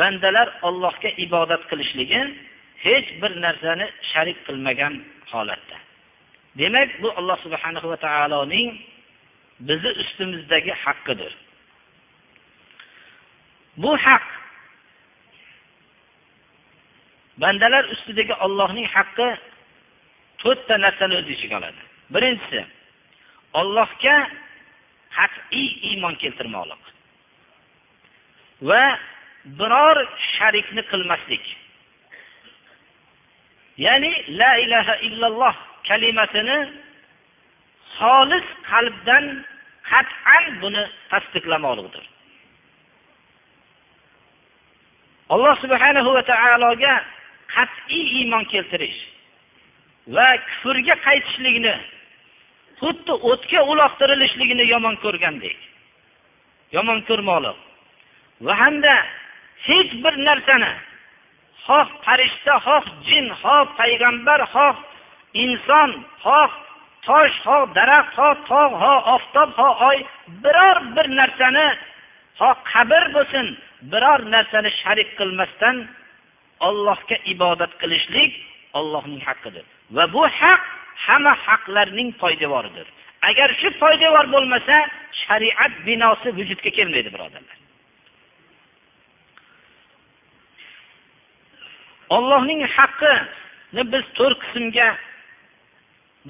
bandalar 0.00 0.48
ollohga 0.68 1.10
ibodat 1.24 1.62
qilishligi 1.70 2.20
hech 2.84 3.08
bir 3.22 3.32
narsani 3.44 3.86
sharik 4.10 4.38
qilmagan 4.46 4.94
holatda. 5.32 5.76
Demak 6.58 6.90
bu 7.02 7.08
alloh 7.18 7.38
subhanahu 7.44 7.86
va 7.92 7.98
taoloning 8.06 8.68
bizni 9.68 9.92
ustimizdagi 10.02 10.72
haqqidir. 10.84 11.32
Bu 13.82 13.92
haq 14.06 14.26
bandalar 17.42 17.84
ustidagi 17.94 18.34
ollohning 18.44 18.86
haqqi 18.96 19.28
to'rtta 20.42 20.74
narsani 20.84 21.14
o'z 21.20 21.28
ichiga 21.34 21.56
oladi. 21.60 21.82
Birinchisi 22.14 22.60
ollohga 23.60 24.16
qat'iy 25.16 25.68
iymon 25.90 26.14
keltirmoqlik 26.22 26.82
va 28.68 28.82
biror 29.58 29.96
sharikni 30.34 30.82
qilmaslik. 30.92 31.44
Ya'ni 33.84 34.12
la 34.40 34.52
ilaha 34.64 34.94
illalloh 35.08 35.54
kalimasini 35.88 36.58
xolis 37.96 38.46
qalbdan 38.70 39.24
qat'an 39.90 40.44
buni 40.62 40.82
tasdiqlamoqlikdir. 41.10 42.04
Alloh 45.34 45.54
subhanahu 45.64 46.10
va 46.16 46.22
taologa 46.32 46.94
qat'iy 47.54 48.04
iymon 48.18 48.44
keltirish 48.52 49.11
va 50.06 50.28
kufrga 50.46 50.94
qaytishlikni 51.06 51.74
xuddi 52.80 53.14
o'tga 53.30 53.60
uloqtirilishligini 53.72 54.64
yomon 54.74 54.96
ko'rgandek. 55.04 55.58
Yomon 56.76 57.00
ko'rmoqlik 57.08 57.58
va 58.46 58.54
hamda 58.62 58.94
hech 59.66 59.92
bir 60.04 60.14
narsani 60.28 60.72
xoh 61.66 61.88
farishta 62.04 62.54
xoh 62.66 62.84
jin 63.08 63.26
xoh 63.42 63.64
payg'ambar 63.78 64.40
xoh 64.54 64.76
inson 65.44 65.90
xoh 66.24 66.50
tosh 67.06 67.36
xoh 67.44 67.62
daraxt 67.76 68.12
xoh 68.16 68.34
tog' 68.48 68.74
xoh 68.82 69.00
oftob 69.14 69.48
xoh 69.58 69.74
oy 69.88 69.98
biror 70.42 70.78
bir 70.94 71.06
narsani 71.18 71.66
xoh 72.38 72.56
qabr 72.72 73.04
bo'lsin 73.14 73.46
biror 73.92 74.20
narsani 74.34 74.70
sharik 74.80 75.10
qilmasdan 75.18 75.76
ollohga 76.68 77.16
ibodat 77.32 77.72
qilishlik 77.80 78.32
ollohning 78.78 79.22
haqqidir. 79.28 79.66
Va 79.96 80.04
bu 80.12 80.22
haq 80.40 80.62
hamma 81.06 81.34
haqlarning 81.46 82.10
poydevoridir. 82.22 82.86
Agar 83.28 83.48
shu 83.60 83.68
poydevor 83.82 84.26
bo'lmasa 84.34 84.76
shariat 85.22 85.72
binosi 85.86 86.28
vujudga 86.38 86.70
kelmaydi 86.78 87.10
birodarlar. 87.14 87.56
Ollohning 92.16 92.60
haqqini 92.76 93.82
biz 93.92 94.04
to'rt 94.18 94.38
qismga 94.44 94.88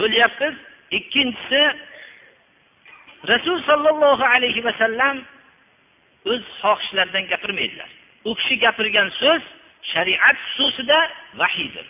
bo'lyapmiz. 0.01 0.55
Ikkinchisi 0.99 1.63
rasul 3.31 3.59
sollallohu 3.69 4.25
alayhi 4.35 4.65
vasallam 4.69 5.17
o'z 6.33 6.43
xohishlaridan 6.61 7.25
gapirmaydilar. 7.33 7.91
U 8.29 8.31
kishi 8.39 8.55
gapirgan 8.65 9.09
so'z 9.21 9.43
shariat 9.93 10.37
xususida 10.47 10.99
vahiydir. 11.41 11.87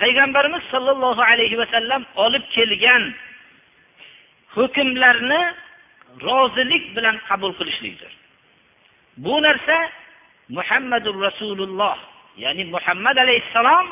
Payg'ambarimiz 0.00 0.62
sollallohu 0.72 1.22
alayhi 1.32 1.56
vasallam 1.62 2.02
olib 2.24 2.44
kelgan 2.56 3.02
hukmlarni 4.56 5.42
rozilik 6.26 6.84
bilan 6.96 7.16
qabul 7.28 7.52
qilishlikdir. 7.58 8.12
Bu 9.24 9.34
narsa 9.46 9.76
muhammadu 10.56 11.08
rasululloh 11.26 11.96
ya'ni 12.44 12.64
muhammad 12.74 13.16
alayhissalom 13.24 13.86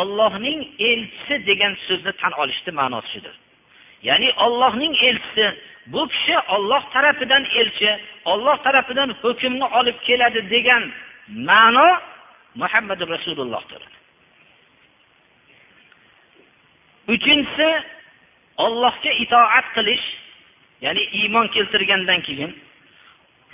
ollohning 0.00 0.58
elchisi 0.78 1.34
degan 1.48 1.72
so'zni 1.86 2.12
tan 2.20 2.32
olishni 2.42 2.72
ma'nosi 2.80 3.08
shudir 3.14 3.34
ya'ni 4.08 4.28
ollohning 4.44 4.94
elchisi 5.08 5.46
bu 5.92 6.08
kishi 6.12 6.36
olloh 6.54 6.82
tarafidan 6.94 7.44
elchi 7.60 7.90
olloh 8.32 8.56
tarafidan 8.66 9.10
hukmni 9.22 9.66
olib 9.78 9.96
keladi 10.06 10.40
degan 10.54 10.82
ma'no 11.48 11.88
muhammadu 12.60 13.04
rasulullohdir. 13.14 13.82
Uchinchisi 17.08 17.68
ollohga 18.56 19.12
itoat 19.24 19.66
qilish 19.76 20.04
ya'ni 20.84 21.02
iymon 21.18 21.46
keltirgandan 21.54 22.20
keyin. 22.20 22.52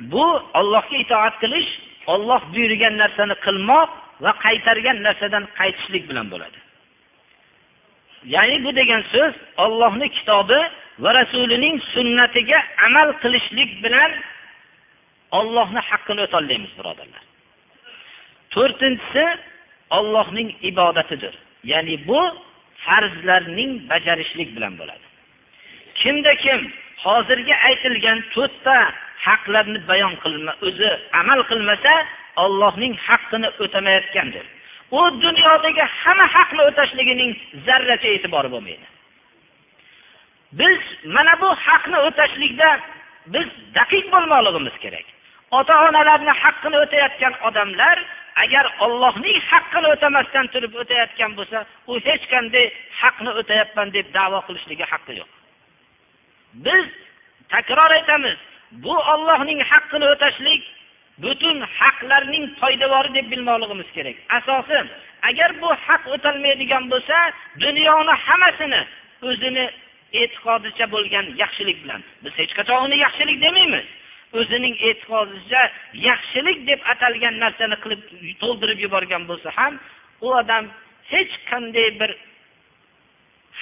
Bu 0.01 0.27
ollohga 0.55 0.97
itoat 1.05 1.35
qilish 1.43 1.71
olloh 2.07 2.43
buyurgan 2.55 2.95
narsani 3.03 3.35
qilmoq 3.47 3.91
va 4.25 4.33
qaytargan 4.45 4.99
narsadan 5.07 5.45
qaytishlik 5.59 6.05
bilan 6.11 6.27
bo'ladi. 6.33 6.59
Ya'ni 8.35 8.57
bu 8.65 8.71
degan 8.81 9.03
so'z 9.13 9.35
ollohni 9.65 10.09
kitobi 10.17 10.61
va 11.03 11.11
rasulining 11.21 11.77
sunnatiga 11.95 12.59
amal 12.87 13.09
qilishlik 13.23 13.71
bilan 13.85 14.13
ollohni 15.39 15.81
haqqini 15.91 16.21
o'tolmaymiz 16.27 16.73
birodarlar. 16.79 17.25
To'rtinchisi 18.55 19.25
ollohning 19.99 20.49
ibodatidir. 20.71 21.35
Ya'ni 21.73 21.95
bu 22.09 22.21
farzlarning 22.85 23.73
bajarishlik 23.91 24.49
bilan 24.57 24.75
bo'ladi. 24.81 25.07
Kimda 26.01 26.33
kim 26.45 26.61
hozirgi 27.05 27.55
aytilgan 27.69 28.19
to'rtta 28.35 28.77
haqlarni 29.27 29.81
bayon 29.91 30.14
qilma 30.23 30.53
o'zi 30.67 30.91
amal 31.21 31.41
qilmasa 31.51 31.93
ollohning 32.45 32.95
haqqini 33.07 33.49
o'tamayotgandir. 33.64 34.47
U 34.99 35.01
dunyodagi 35.25 35.85
hamma 36.01 36.27
haqni 36.37 36.62
o'tashligining 36.69 37.33
zarracha 37.67 38.09
e'tibori 38.17 38.49
bo'lmaydi. 38.55 38.87
Biz 40.61 40.81
mana 41.17 41.35
bu 41.43 41.49
haqni 41.67 41.99
o'tashlikda 42.07 42.69
biz 43.35 43.49
daqiq 43.79 44.05
bo'lmoqligimiz 44.14 44.77
kerak. 44.85 45.07
Ota 45.59 45.75
onalarni 45.88 46.33
haqqini 46.43 46.77
o'tayotgan 46.85 47.35
odamlar 47.49 47.97
agar 48.44 48.66
ollohning 48.85 49.38
haqqini 49.51 49.88
o'tamasdan 49.94 50.46
turib 50.53 50.72
o'tayotgan 50.83 51.33
bo'lsa 51.38 51.59
u 51.90 51.92
hech 52.07 52.24
qanday 52.33 52.66
haqni 53.01 53.31
o'tayapman 53.40 53.88
deb 53.96 54.07
davo 54.18 54.38
qilishligi 54.46 54.87
haqqi 54.92 55.12
yo'q. 55.20 55.31
Biz 56.66 56.87
takror 57.55 57.90
aytamiz 57.98 58.38
bu 58.85 58.94
ollohning 59.12 59.61
haqqini 59.70 60.07
o'tashlik 60.14 60.62
butun 61.22 61.57
haqlarning 61.79 62.44
poydevori 62.61 63.11
deb 63.16 63.27
bilmoqligimiz 63.33 63.88
kerak. 63.96 64.16
Asosi 64.38 64.79
agar 65.29 65.51
bu 65.62 65.70
haq 65.87 66.03
o'talmaydigan 66.14 66.85
bo'lsa 66.92 67.16
dunyoni 67.64 68.14
hammasini 68.27 68.83
o'zini 69.29 69.66
e'tiqodicha 70.20 70.87
bo'lgan 70.94 71.27
yaxshilik 71.42 71.79
bilan. 71.85 72.01
Biz 72.24 72.33
hech 72.40 72.53
qachon 72.59 72.79
uni 72.87 72.96
yaxshilik 73.07 73.38
demaymiz. 73.46 73.87
O'zining 74.38 74.75
e'tiqodicha 74.88 75.62
yaxshilik 76.09 76.59
deb 76.71 76.81
atalgan 76.93 77.35
narsani 77.45 77.77
qilib 77.83 78.03
to'ldirib 78.43 78.79
yuborgan 78.85 79.23
bo'lsa 79.31 79.49
ham 79.59 79.75
u 80.27 80.29
odam 80.41 80.64
hech 81.12 81.33
qanday 81.51 81.88
bir 82.01 82.11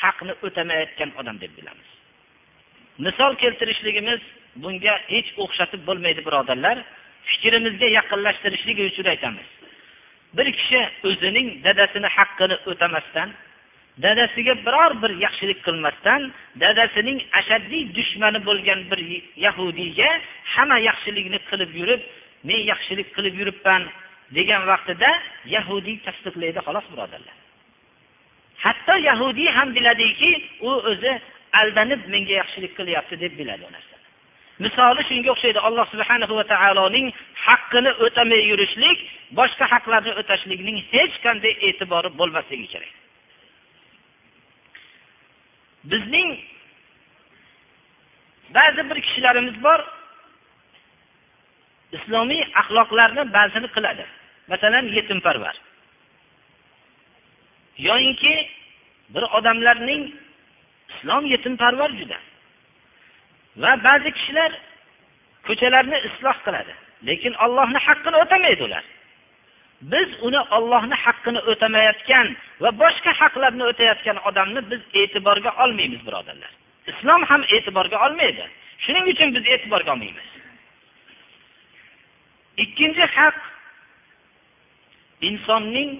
haqni 0.02 0.32
o'tamayotgan 0.46 1.10
odam 1.20 1.36
deb 1.40 1.52
bilamiz. 1.58 1.88
Misol 3.06 3.32
keltirishligimiz 3.42 4.20
bunga 4.62 4.94
hech 5.14 5.28
o'xshatib 5.42 5.82
bo'lmaydi 5.88 6.24
birodarlar. 6.28 6.76
Fikrimizga 7.30 7.88
yaqinlashtirishlik 7.98 8.78
uchun 8.90 9.06
aytamiz. 9.14 9.48
Bir 10.36 10.48
kishi 10.58 10.80
o'zining 11.08 11.48
dadasini 11.66 12.08
haqqini 12.16 12.56
o'tamasdan 12.70 13.28
dadasiga 14.04 14.54
biror 14.66 14.92
bir 15.02 15.12
yaxshilik 15.24 15.60
qilmasdan 15.66 16.22
dadasining 16.62 17.18
ashaddiy 17.40 17.84
dushmani 17.96 18.40
bo'lgan 18.48 18.80
bir 18.90 19.00
yahudiyga 19.44 20.10
hamma 20.54 20.78
yaxshilikni 20.88 21.38
qilib 21.50 21.72
yurib 21.80 22.02
men 22.48 22.60
yaxshilik 22.72 23.08
qilib 23.16 23.34
yuribman 23.40 23.82
degan 24.36 24.62
vaqtida 24.70 25.10
yahudiy 25.56 25.96
tasdiqlaydi 26.06 26.60
xolos 26.66 26.86
birodarlar. 26.92 27.36
Hatto 28.64 28.94
yahudiy 29.10 29.48
ham 29.56 29.68
biladiki 29.76 30.30
u 30.68 30.70
o'zi 30.90 31.12
aldanib 31.60 32.00
menga 32.12 32.34
yaxshilik 32.42 32.72
qilyapti 32.78 33.14
deb 33.24 33.32
biladi 33.40 33.62
u 33.68 33.70
narsani 33.76 34.04
misoli 34.64 35.02
shunga 35.08 35.30
o'xshaydi. 35.34 35.58
Alloh 35.68 35.86
subhana 35.94 36.26
va 36.38 36.44
taoloning 36.54 37.06
haqqini 37.46 37.90
o'tamay 38.04 38.42
yurishlik 38.50 38.98
boshqa 39.38 39.64
haqlarni 39.72 40.12
o'tashlikning 40.20 40.76
hech 40.94 41.14
qanday 41.26 41.52
e'tibori 41.68 42.10
bo'lmasligi 42.20 42.68
kerak. 42.74 42.92
Bizning 45.90 46.30
ba'zi 48.56 48.82
bir 48.90 48.98
kishilarimiz 49.06 49.56
bor 49.66 49.80
islomiy 51.96 52.42
axloqlarni 52.60 53.22
ba'zini 53.36 53.68
qiladi. 53.76 54.04
Masalan 54.52 54.84
yetimparvar. 54.96 55.56
Yoyinki 57.78 58.34
bir 59.14 59.24
odamlarning 59.36 60.02
islom 60.92 61.26
yetimparvar 61.26 61.90
juda. 62.00 62.18
Va 63.62 63.72
ba'zi 63.84 64.10
kishilar 64.16 64.50
ko'chalarni 65.46 65.98
isloh 66.08 66.36
qiladi. 66.46 66.72
Lekin 67.08 67.34
ollohni 67.44 67.78
haqqini 67.86 68.16
o'tamaydi 68.22 68.62
ular. 68.68 68.84
Biz 69.82 70.08
uni 70.22 70.40
ollohni 70.56 70.96
haqqini 71.04 71.40
o'tamayotgan 71.50 72.36
va 72.60 72.70
boshqa 72.82 73.12
haqlarni 73.20 73.64
o'tayotgan 73.70 74.18
odamni 74.28 74.60
biz 74.70 74.80
e'tiborga 75.00 75.50
olmaymiz 75.64 76.06
birodarlar. 76.06 76.52
Islom 76.90 77.22
ham 77.30 77.42
e'tiborga 77.54 78.06
olmaydi. 78.06 78.44
Shuning 78.84 79.04
uchun 79.12 79.34
biz 79.34 79.44
e'tiborga 79.46 79.92
olmaymiz. 79.92 80.28
Ikkinchi 82.64 83.04
haq 83.16 83.36
insonning 85.28 85.90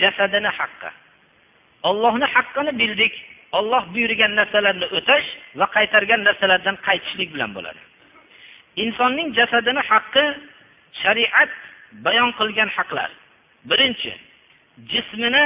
jasadini 0.00 0.50
haqqi 0.58 0.90
ollohni 1.82 2.26
haqqini 2.34 2.78
bildik. 2.78 3.14
Olloh 3.58 3.84
buyurgan 3.94 4.32
narsalarni 4.36 4.86
o'tash 4.98 5.28
va 5.58 5.66
qaytargan 5.76 6.20
narsalardan 6.28 6.76
qaytishlik 6.86 7.28
bilan 7.34 7.50
bo'ladi. 7.56 7.80
Insonning 8.84 9.28
jasadini 9.38 9.82
haqqi 9.90 10.24
shariat 11.02 11.50
bayon 12.04 12.30
qilgan 12.38 12.68
haqlar. 12.76 13.10
Birinchi 13.70 14.12
jismini 14.90 15.44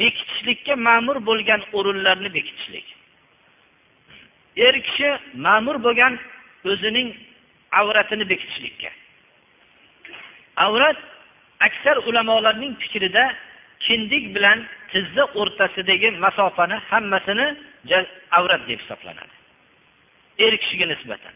bekitishlikka 0.00 0.76
ma'mur 0.76 1.16
bo'lgan 1.28 1.60
o'rinlarni 1.72 2.30
bekitishlik. 2.36 2.86
Er 4.56 4.74
kishi 4.86 5.10
ma'mur 5.46 5.76
bo'lgan 5.86 6.18
o'zining 6.70 7.08
avratini 7.80 8.24
bekitishlikka. 8.32 8.90
Avrat 10.66 10.98
aksar 11.60 11.96
ulamolarning 12.08 12.74
fikrida 12.82 13.24
kindik 13.86 14.34
bilan 14.34 14.58
tizza 14.92 15.24
o'rtasidagi 15.40 16.10
masofani 16.24 16.76
hammasini 16.90 17.46
avrat 18.38 18.62
deb 18.68 18.78
hisoblanadi. 18.82 19.34
Er 20.38 20.52
kishiga 20.62 20.86
nisbatan. 20.92 21.34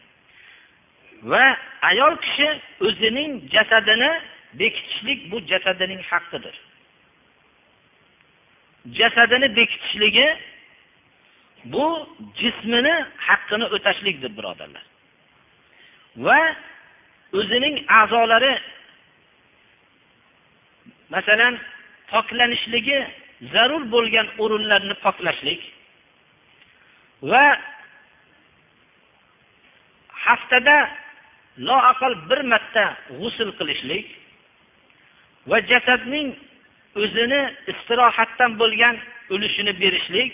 Va 1.23 1.57
ayol 1.81 2.15
kishi 2.25 2.49
o'zining 2.87 3.31
jasadini 3.53 4.11
bekitishlik 4.59 5.31
bu 5.31 5.37
jasadining 5.51 6.01
haqqidir. 6.11 6.55
Jasadini 8.99 9.55
bekitishligi 9.55 10.27
bu 11.73 11.85
jismini 12.41 12.95
haqqini 13.27 13.65
o'tashlikdir 13.75 14.31
birodarlar. 14.37 14.85
Va 16.25 16.39
o'zining 17.39 17.75
a'zolari 17.99 18.53
masalan 21.09 21.53
poklanishligi 22.11 22.99
zarur 23.53 23.83
bo'lgan 23.95 24.27
o'rinlarni 24.43 24.95
poklashlik 25.05 25.61
va 27.31 27.45
haftada 30.25 30.75
loaqal 31.57 32.15
bir 32.29 32.41
marta 32.51 32.97
g'usl 33.19 33.49
qilishlik 33.59 34.05
va 35.47 35.57
jasadning 35.71 36.35
o'zini 36.95 37.41
istirohatdan 37.71 38.51
bo'lgan 38.61 38.95
ulushini 39.33 39.73
berishlik 39.81 40.31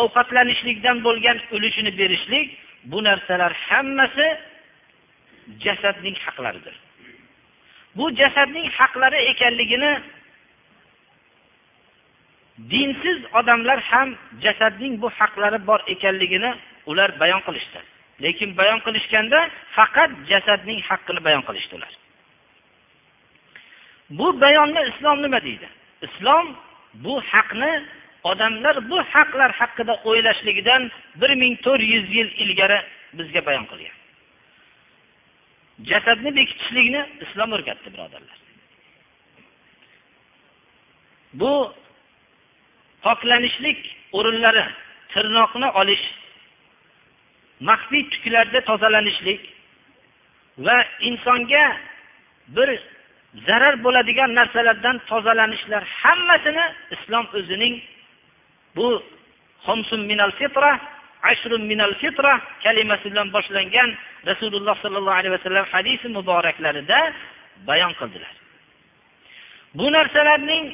ovqatlanishlikdan 0.00 0.96
bo'lgan 1.06 1.38
ulushini 1.56 1.98
berishlik 1.98 2.48
bu 2.90 3.04
narsalar 3.04 3.52
hammasi 3.68 4.28
jasadning 5.64 6.16
haqlaridir. 6.24 6.74
Bu 7.96 8.04
jasadning 8.20 8.68
haqlari 8.78 9.16
ekanligini 9.16 9.92
dinsiz 12.70 13.18
odamlar 13.34 13.80
ham 13.80 14.14
jasadning 14.44 15.00
bu 15.02 15.08
haqlari 15.18 15.66
bor 15.66 15.80
ekanligini 15.86 16.54
ular 16.86 17.20
bayon 17.20 17.40
qilishdi. 17.46 17.80
Lekin 18.24 18.56
bayon 18.58 18.80
qilishganda 18.86 19.38
faqat 19.76 20.10
jasadning 20.30 20.80
haqqini 20.88 21.20
bayon 21.26 21.42
qilishdi 21.48 21.74
ular 21.78 21.92
bu 24.10 24.40
bayonni 24.40 24.80
islom 24.90 25.22
nima 25.22 25.42
deydi? 25.42 25.68
Islom 26.06 26.56
bu 26.94 27.22
haqni 27.32 27.72
odamlar 28.24 28.90
bu 28.90 28.98
haqlar 29.12 29.50
haqida 29.60 29.94
o'ylashligidan 30.08 30.82
bir 31.20 31.30
ming 31.42 31.54
to'rt 31.64 31.82
yuz 31.82 32.06
yil 32.16 32.28
ilgari 32.42 32.78
bizga 33.18 33.46
bayon 33.46 33.66
qilgan. 33.70 33.96
Jasadni 35.90 36.30
bekitishlikni 36.36 37.02
islom 37.24 37.52
o'rgatdi 37.56 37.88
birodarlar. 37.94 38.38
Bu 41.40 41.52
poklanishlik 43.04 43.80
o'rinlari 44.12 44.64
tirnoqni 45.12 45.68
olish 45.80 46.04
maxfiy 47.60 48.08
tuklarda 48.10 48.60
tozalanishlik 48.60 49.40
va 50.58 50.76
insonga 51.00 51.64
bir 52.56 52.68
zarar 53.46 53.74
bo'ladigan 53.84 54.34
narsalardan 54.34 54.96
tozalanishlar 55.10 55.82
hammasini 56.02 56.64
islom 56.94 57.26
o'zining 57.38 57.74
bu 58.76 59.02
minal 60.10 60.30
fitra 60.40 60.80
ashrun 61.22 61.62
minal 61.72 61.94
fitra 62.02 62.40
kalimasi 62.62 63.06
bilan 63.12 63.28
boshlangan 63.36 63.90
rasululloh 64.26 64.76
sollallohu 64.82 65.18
alayhi 65.20 65.34
vasallam 65.38 65.66
hadisi 65.72 66.08
muboraklarida 66.08 67.12
bayon 67.68 67.92
qildilar. 68.00 68.34
Bu 69.78 69.86
narsalarning 69.96 70.64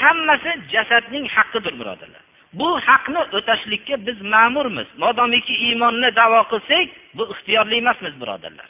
hammasi 0.00 0.50
jasadning 0.74 1.24
haqqidir 1.36 1.74
birodarlar. 1.80 2.23
Bu 2.58 2.68
haqni 2.86 3.20
o'tashlikka 3.38 3.94
biz 4.06 4.18
ma'murmiz. 4.34 4.88
Modomiki 5.02 5.54
iymonni 5.66 6.08
davo 6.20 6.40
qilsak 6.52 6.88
bu 7.16 7.22
ixtiyorli 7.32 7.74
emasmiz 7.82 8.14
birodarlar. 8.20 8.68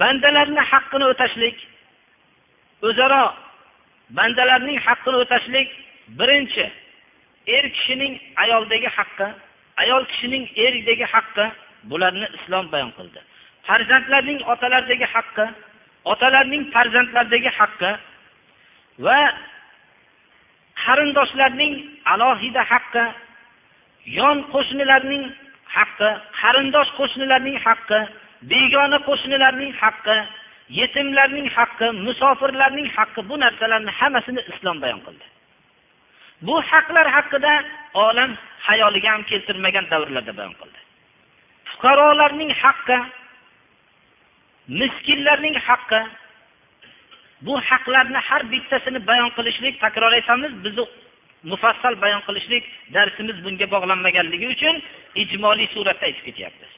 Bandalarni 0.00 0.62
haqqini 0.72 1.04
o'tashlik 1.12 1.56
o'zaro 2.88 3.24
bandalarning 4.18 4.78
haqqini 4.86 5.16
o'tashlik 5.22 5.68
birinchi 6.18 6.64
er 7.56 7.64
kishining 7.76 8.14
ayoldagi 8.42 8.88
haqqi 8.98 9.28
ayol 9.82 10.02
kishining 10.10 10.44
erdagi 10.66 11.06
haqqi 11.14 11.46
bularni 11.90 12.26
islom 12.36 12.66
bayon 12.72 12.92
qildi. 12.98 13.20
Farzandlarning 13.66 14.40
otalardagi 14.52 15.06
haqqi 15.14 15.46
otalarning 16.12 16.62
farzandlardagi 16.74 17.50
haqqi 17.58 17.90
va 19.04 19.18
qarindoshlarning 20.84 21.74
alohida 22.12 22.62
haqqi 22.72 23.04
yon 24.18 24.38
qo'shnilarning 24.52 25.24
haqqi 25.76 26.10
qarindosh 26.40 26.90
qo'shnilarning 26.98 27.56
haqqi 27.66 27.98
begona 28.52 28.98
qo'shnilarning 29.08 29.72
haqqi 29.82 30.16
yetimlarning 30.80 31.48
haqqi 31.56 31.86
musofirlarning 32.06 32.88
haqqi 32.96 33.20
bu 33.28 33.34
narsalarni 33.44 33.92
hammasini 34.00 34.42
islom 34.52 34.76
bayon 34.82 35.00
qildi. 35.06 35.26
Bu 36.46 36.56
haqlar 36.70 37.06
haqida 37.16 37.52
olam 38.06 38.30
hayoliga 38.66 39.10
ham 39.14 39.22
keltirmagan 39.30 39.86
davrlarda 39.92 40.32
bayon 40.38 40.54
qildi. 40.60 40.78
Fuqarolarning 41.70 42.52
haqqi 42.62 42.98
miskinlarning 44.80 45.56
haqqi 45.68 46.00
bu 47.46 47.54
haqlarni 47.68 48.20
har 48.28 48.42
bittasini 48.52 49.00
bayon 49.10 49.30
qilishlik 49.36 49.74
takror 49.84 50.12
aytamiz 50.18 50.52
bizni 50.64 50.84
mufassal 51.50 51.94
bayon 52.04 52.22
qilishlik 52.26 52.64
darsimiz 52.94 53.36
bunga 53.44 53.66
bog'lanmaganligi 53.74 54.46
uchun 54.54 54.76
ijmoliy 55.22 55.68
suratda 55.74 56.04
aytib 56.08 56.24
ketyapmiz 56.28 56.70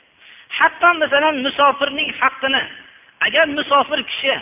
hatto 0.58 0.88
masalan 1.02 1.36
musofirning 1.46 2.10
haqqini 2.20 2.62
agar 3.26 3.46
musofir 3.58 4.00
kishi 4.10 4.34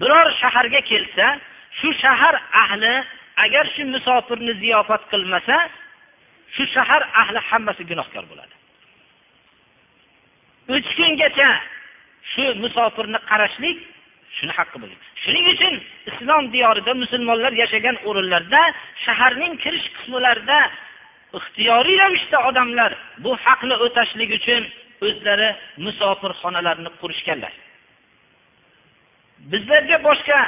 biror 0.00 0.26
shaharga 0.40 0.80
kelsa 0.90 1.26
shu 1.78 1.88
shahar 2.02 2.34
ahli 2.64 2.94
agar 3.44 3.64
shu 3.74 3.82
musofirni 3.94 4.52
ziyofat 4.62 5.02
qilmasa 5.12 5.56
shu 6.54 6.64
shahar 6.74 7.02
ahli 7.22 7.38
hammasi 7.48 7.82
gunohkor 7.90 8.24
bo'ladi. 8.30 8.54
Uch 10.74 10.88
kungacha 10.98 11.48
shu 12.32 12.44
musofirni 12.62 13.18
qarashlik 13.30 13.78
shuni 14.36 14.52
haqqi 14.58 14.76
bo'lgan 14.82 15.00
shuning 15.26 15.46
uchun 15.54 15.74
islom 16.10 16.44
diyorida 16.54 16.92
musulmonlar 17.02 17.52
yashagan 17.62 17.96
o'rinlarda 18.08 18.62
shaharning 19.04 19.54
kirish 19.62 19.86
qismlarida 19.96 20.58
ixtiyoriy 21.38 21.96
ravishda 22.02 22.38
odamlar 22.48 22.92
bu 23.24 23.30
haqni 23.44 23.74
o'tashlik 23.84 24.30
uchun 24.38 24.62
o'zlari 25.06 25.48
musofirxonalarni 25.84 26.90
qurishganlar. 27.00 27.54
Bizlarga 29.52 29.96
boshqa 30.08 30.38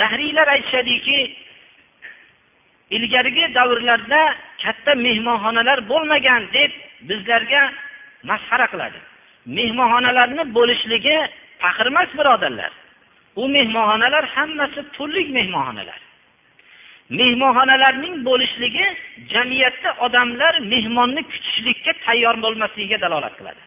dahriylar 0.00 0.46
aytishadiki 0.54 1.18
ilgarigi 2.96 3.44
davrlarda 3.58 4.20
katta 4.62 4.92
mehmonxonalar 5.06 5.78
bo'lmagan 5.90 6.42
deb 6.56 6.72
bizlarga 7.08 7.62
masxara 8.30 8.66
qiladi. 8.72 8.98
Mehmonxonalarni 9.58 10.44
bo'lishligi 10.56 11.16
faxr 11.62 11.86
emas 11.92 12.10
birodarlar. 12.18 12.72
U 13.40 13.48
mehmonxonalar 13.56 14.24
hammasi 14.34 14.80
pullik 14.96 15.28
mehmonxonalar. 15.38 16.00
Mehmonxonalarning 17.20 18.16
bo'lishligi 18.28 18.86
jamiyatda 19.32 19.90
odamlar 20.06 20.54
mehmonni 20.72 21.22
kutishlikka 21.32 21.92
tayyor 22.06 22.36
bo'lmasligiga 22.44 22.98
dalolat 23.04 23.34
qiladi. 23.38 23.62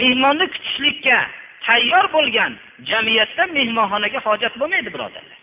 Mehmonni 0.00 0.46
kutishlikka 0.54 1.18
tayyor 1.66 2.04
bo'lgan 2.16 2.52
jamiyatda 2.90 3.42
mehmonxonaga 3.58 4.18
hojat 4.26 4.54
bo'lmaydi 4.60 4.90
birodarlar. 4.94 5.38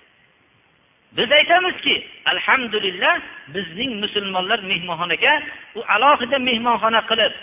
Biz 1.17 1.29
aytamizki 1.39 1.95
alhamdulillah 2.31 3.15
bizning 3.55 3.91
musulmonlar 4.03 4.59
mehmonxonaga 4.71 5.33
u 5.77 5.81
alohida 5.95 6.37
mehmonxona 6.49 7.01
qilib 7.09 7.33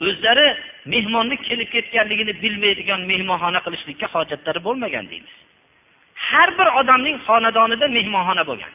o'zlari 0.00 0.46
mehmonni 0.92 1.36
kelib 1.48 1.68
ketganligini 1.74 2.32
bilmaydigan 2.42 3.00
mehmonxona 3.10 3.60
qilishlikka 3.66 4.06
hojatlari 4.14 4.60
bo'lmagan 4.66 5.04
deymiz. 5.12 5.34
Har 6.28 6.48
bir 6.58 6.68
odamning 6.80 7.16
xonadonida 7.26 7.86
mehmonxona 7.98 8.44
bo'lgan. 8.50 8.72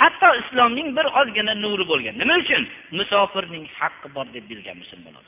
Hatto 0.00 0.28
islomning 0.42 0.88
bir 0.96 1.06
ozgina 1.20 1.54
nuri 1.64 1.84
bo'lgan. 1.92 2.14
Nima 2.20 2.34
uchun? 2.42 2.62
Musofirning 2.98 3.66
haqqi 3.80 4.08
bor 4.16 4.26
deb 4.34 4.44
bilgan 4.50 4.76
musulmonlar 4.82 5.24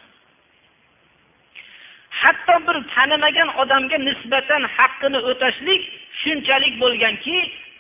hatto 2.22 2.54
bir 2.66 2.76
tanimagan 2.94 3.48
odamga 3.62 3.98
nisbatan 4.08 4.62
haqqini 4.76 5.18
o'tashlik 5.30 5.82
shunchalik 6.22 6.74
bo'lganki 6.82 7.36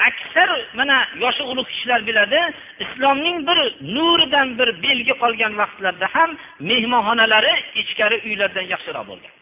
aksar 0.08 0.50
mana 0.78 0.96
yoshi 1.22 1.42
ulug' 1.50 1.68
kishilar 1.72 2.00
biladi 2.08 2.40
islomning 2.84 3.38
bir 3.48 3.58
nuridan 3.96 4.48
bir 4.58 4.68
belgi 4.84 5.14
qolgan 5.22 5.52
vaqtlarda 5.60 6.06
ham 6.14 6.30
mehmonxonalari 6.70 7.54
ichkari 7.80 8.16
uylardan 8.28 8.66
yaxshiroq 8.72 9.04
bo'lgan. 9.10 9.34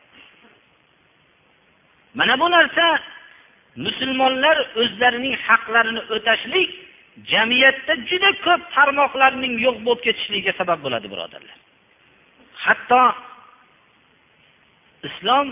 Mana 2.18 2.34
bu 2.40 2.46
narsa 2.56 2.86
musulmonlar 3.86 4.56
o'zlarining 4.80 5.34
haqlarini 5.48 6.02
o'tashlik 6.14 6.70
jamiyatda 7.32 7.94
juda 8.10 8.30
ko'p 8.46 8.62
tarmoqlarning 8.76 9.54
yo'q 9.66 9.76
bo'lib 9.86 10.00
ketishligiga 10.06 10.52
sabab 10.60 10.78
bo'ladi 10.84 11.06
birodarlar. 11.12 11.56
Hatto 12.64 13.02
islom 15.08 15.48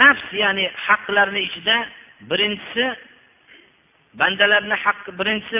nafs 0.00 0.28
ya'ni 0.42 0.66
haqlarni 0.86 1.40
ichida 1.48 1.76
birinchisi 2.30 2.84
bandalarni 4.20 4.76
haqqi 4.84 5.10
birinchisi 5.18 5.58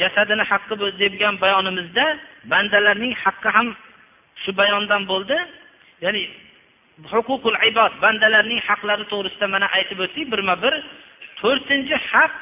jasadini 0.00 0.44
haqqi 0.50 0.74
degan 1.02 1.34
bayonimizda 1.44 2.06
bandalarning 2.52 3.14
haqqi 3.24 3.48
ham 3.56 3.68
shu 4.42 4.50
bayondan 4.60 5.02
bo'ldi. 5.12 5.38
Ya'ni 6.04 6.22
huququl 7.12 7.56
ibod 7.70 7.92
bandalarning 8.04 8.60
haqlari 8.68 9.04
to'g'risida 9.12 9.46
mana 9.54 9.66
aytib 9.76 9.98
o'tdik 10.04 10.26
birma 10.32 10.54
bir 10.64 10.74
to'rtinchi 11.40 11.96
haq 12.10 12.32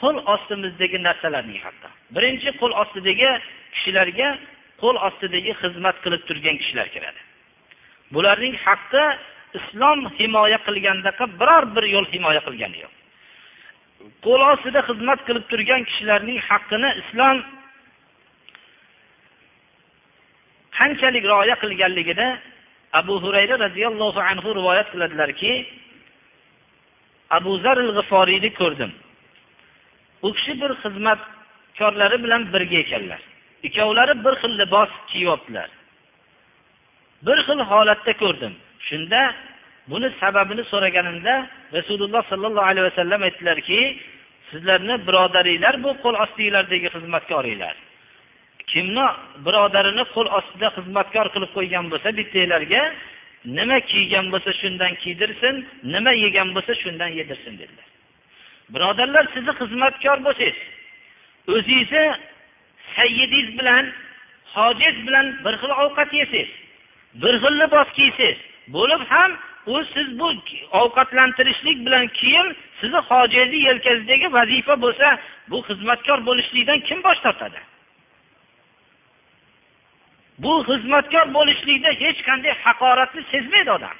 qo'l 0.00 0.16
ostimizdagi 0.34 0.98
narsalarning 1.08 1.60
haqqi. 1.66 1.88
Birinchi 2.14 2.48
qo'l 2.60 2.72
ostidagi 2.82 3.30
kishilarga 3.74 4.28
qo'l 4.82 4.96
ostidagi 5.08 5.52
xizmat 5.62 5.96
qilib 6.04 6.22
turgan 6.28 6.56
kishilar 6.62 6.88
kiradi. 6.94 7.20
Bularning 8.14 8.54
haqqi 8.66 9.04
islom 9.58 10.00
himoya 10.18 10.58
qilgandaqa 10.66 11.24
biror 11.40 11.64
bir 11.74 11.84
yo'l 11.94 12.06
himoya 12.12 12.40
qilgani 12.46 12.78
yo'q. 12.84 12.94
Qo'l 14.24 14.40
ostida 14.52 14.80
xizmat 14.88 15.20
qilib 15.26 15.44
turgan 15.50 15.82
kishilarning 15.88 16.38
haqqini 16.48 16.90
islom 17.02 17.36
qanchalik 20.78 21.24
rioya 21.30 21.56
qilganligini 21.62 22.28
abu 23.00 23.14
hurayra 23.24 23.54
roziyallohu 23.64 24.20
anhu 24.30 24.48
rivoyat 24.58 24.88
qiladilarki 24.92 25.52
abu 27.38 27.52
zar 27.64 27.78
g'iforiyni 27.96 28.50
ko'rdim. 28.60 28.92
U 30.26 30.28
kishi 30.36 30.52
bir 30.62 30.70
xizmatkorlari 30.82 32.16
bilan 32.24 32.42
birga 32.54 32.78
ekanlar. 32.84 33.20
Ikkovlari 33.66 34.14
bir 34.24 34.34
xil 34.40 34.52
libos 34.60 34.92
kiyyaptilar 35.10 35.70
bir 37.26 37.38
xil 37.46 37.60
holatda 37.70 38.12
ko'rdim. 38.22 38.54
Shunda 38.90 39.20
buni 39.90 40.08
sababini 40.20 40.64
so'raganimda 40.72 41.34
rasululloh 41.76 42.22
sollallohu 42.30 42.68
alayhi 42.70 42.86
vasallam 42.90 43.20
aytdilarki 43.28 43.80
sizlarni 44.50 44.94
birodaringlar 45.06 45.74
bu 45.84 45.90
qo'l 46.04 46.16
ostinglardagi 46.24 46.88
xizmatkoringlar. 46.94 47.74
Kimni 48.72 49.06
birodarini 49.46 50.04
qo'l 50.14 50.28
ostida 50.38 50.68
xizmatkor 50.76 51.26
qilib 51.34 51.50
qo'ygan 51.56 51.84
bo'lsa 51.92 52.08
bittanglarga 52.18 52.82
nima 53.58 53.78
kiygan 53.90 54.26
bo'lsa 54.32 54.50
shundan 54.60 54.92
kiydirsin 55.02 55.54
nima 55.94 56.12
yegan 56.24 56.48
bo'lsa 56.56 56.72
shundan 56.82 57.10
yedirsin 57.18 57.54
dedilar. 57.60 57.88
Birodarlar 58.74 59.24
sizni 59.34 59.52
xizmatkor 59.60 60.18
bo'lsangiz 60.26 60.58
o'zingizni 61.54 62.04
sayyidingiz 62.96 63.48
bilan 63.58 63.84
hojiz 64.54 64.96
bilan 65.06 65.26
bir 65.44 65.54
xil 65.60 65.72
ovqat 65.82 66.10
yesangiz 66.20 66.50
bir 67.22 67.34
xil 67.42 67.54
libos 67.62 67.88
kiysangiz 67.98 68.38
bo'lib 68.74 69.02
ham 69.12 69.30
u 69.66 69.84
siz 69.94 70.18
bu 70.18 70.28
ovqatlantirishlik 70.80 71.78
bilan 71.86 72.06
kiyim 72.18 72.46
sizni 72.80 73.00
hojangizni 73.10 73.58
yelkangizdagi 73.68 74.32
vazifa 74.32 74.74
bo'lsa 74.84 75.08
bu 75.50 75.58
xizmatkor 75.68 76.18
bo'lishlikdan 76.28 76.80
kim 76.88 76.98
bosh 77.06 77.20
tortadi? 77.26 77.60
Bu 80.42 80.52
xizmatkor 80.68 81.26
bo'lishlikda 81.36 81.90
hech 82.02 82.20
qanday 82.28 82.54
haqoratni 82.64 83.22
sezmaydi 83.32 83.70
odam. 83.78 83.96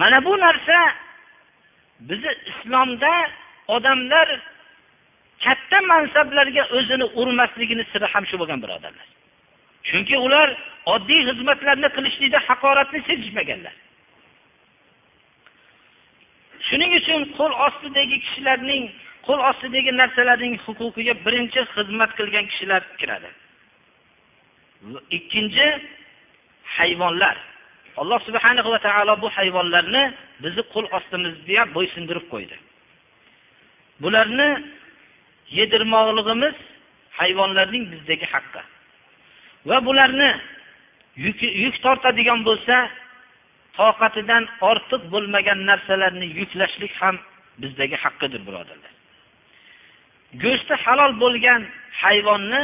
Mana 0.00 0.24
bu 0.24 0.32
narsa 0.44 0.78
bizni 2.08 2.32
islomda 2.50 3.12
odamlar 3.68 4.28
katta 5.44 5.78
mansablarga 5.92 6.64
o'zini 6.76 7.06
urmasligini 7.20 7.84
siri 7.92 8.06
ham 8.12 8.24
shu 8.30 8.36
bo'lgan 8.40 8.60
birodarlar. 8.64 9.08
Chunki 9.88 10.16
ular 10.26 10.48
oddiy 10.94 11.20
xizmatlarni 11.28 11.88
qilishlikda 11.96 12.38
haqoratni 12.48 13.00
sezishmaganlar. 13.08 13.74
Shuning 16.68 16.92
uchun 17.00 17.20
qo'l 17.38 17.52
ostidagi 17.66 18.16
kishilarning 18.24 18.84
qo'l 19.26 19.40
ostidagi 19.50 19.92
narsalarning 20.00 20.54
huquqiga 20.64 21.14
birinchi 21.26 21.60
xizmat 21.74 22.10
qilgan 22.18 22.44
kishilar 22.50 22.82
kiradi. 23.00 23.30
Ikkinchi 25.18 25.66
hayvonlar. 26.76 27.36
Alloh 28.00 28.18
subhana 28.28 28.62
va 28.74 28.78
taolo 28.86 29.14
bu 29.22 29.28
hayvonlarni 29.36 30.02
bizni 30.42 30.62
qo'l 30.74 30.86
ostimizga 30.98 31.54
ham 31.60 31.68
bo'ysundirib 31.76 32.26
qo'ydi. 32.32 32.56
Bularni 34.02 34.48
yedirmoqligimiz 35.58 36.56
hayvonlarning 37.20 37.84
bizdagi 37.92 38.26
haqqi. 38.34 38.62
Va 39.68 39.78
bularni 39.86 40.30
yuk, 41.24 41.38
yuk 41.64 41.76
tortadigan 41.84 42.40
bo'lsa 42.48 42.76
toqatidan 43.78 44.44
ortiq 44.70 45.02
bo'lmagan 45.12 45.58
narsalarni 45.70 46.26
yuklashlik 46.38 46.92
ham 47.00 47.16
bizdagi 47.62 47.96
haqqidir 48.04 48.40
birodarlar. 48.48 48.92
Go'shti 50.42 50.74
halol 50.84 51.12
bo'lgan 51.22 51.62
hayvonni 52.02 52.62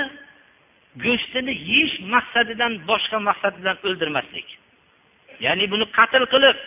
go'shtini 1.05 1.53
yeyish 1.71 1.95
maqsadidan 2.15 2.73
boshqa 2.91 3.19
maqsad 3.29 3.55
bilan 3.61 3.77
o'ldirmaslik. 3.87 4.49
Ya'ni 5.45 5.65
buni 5.73 5.87
qatl 5.99 6.25
qilib 6.35 6.59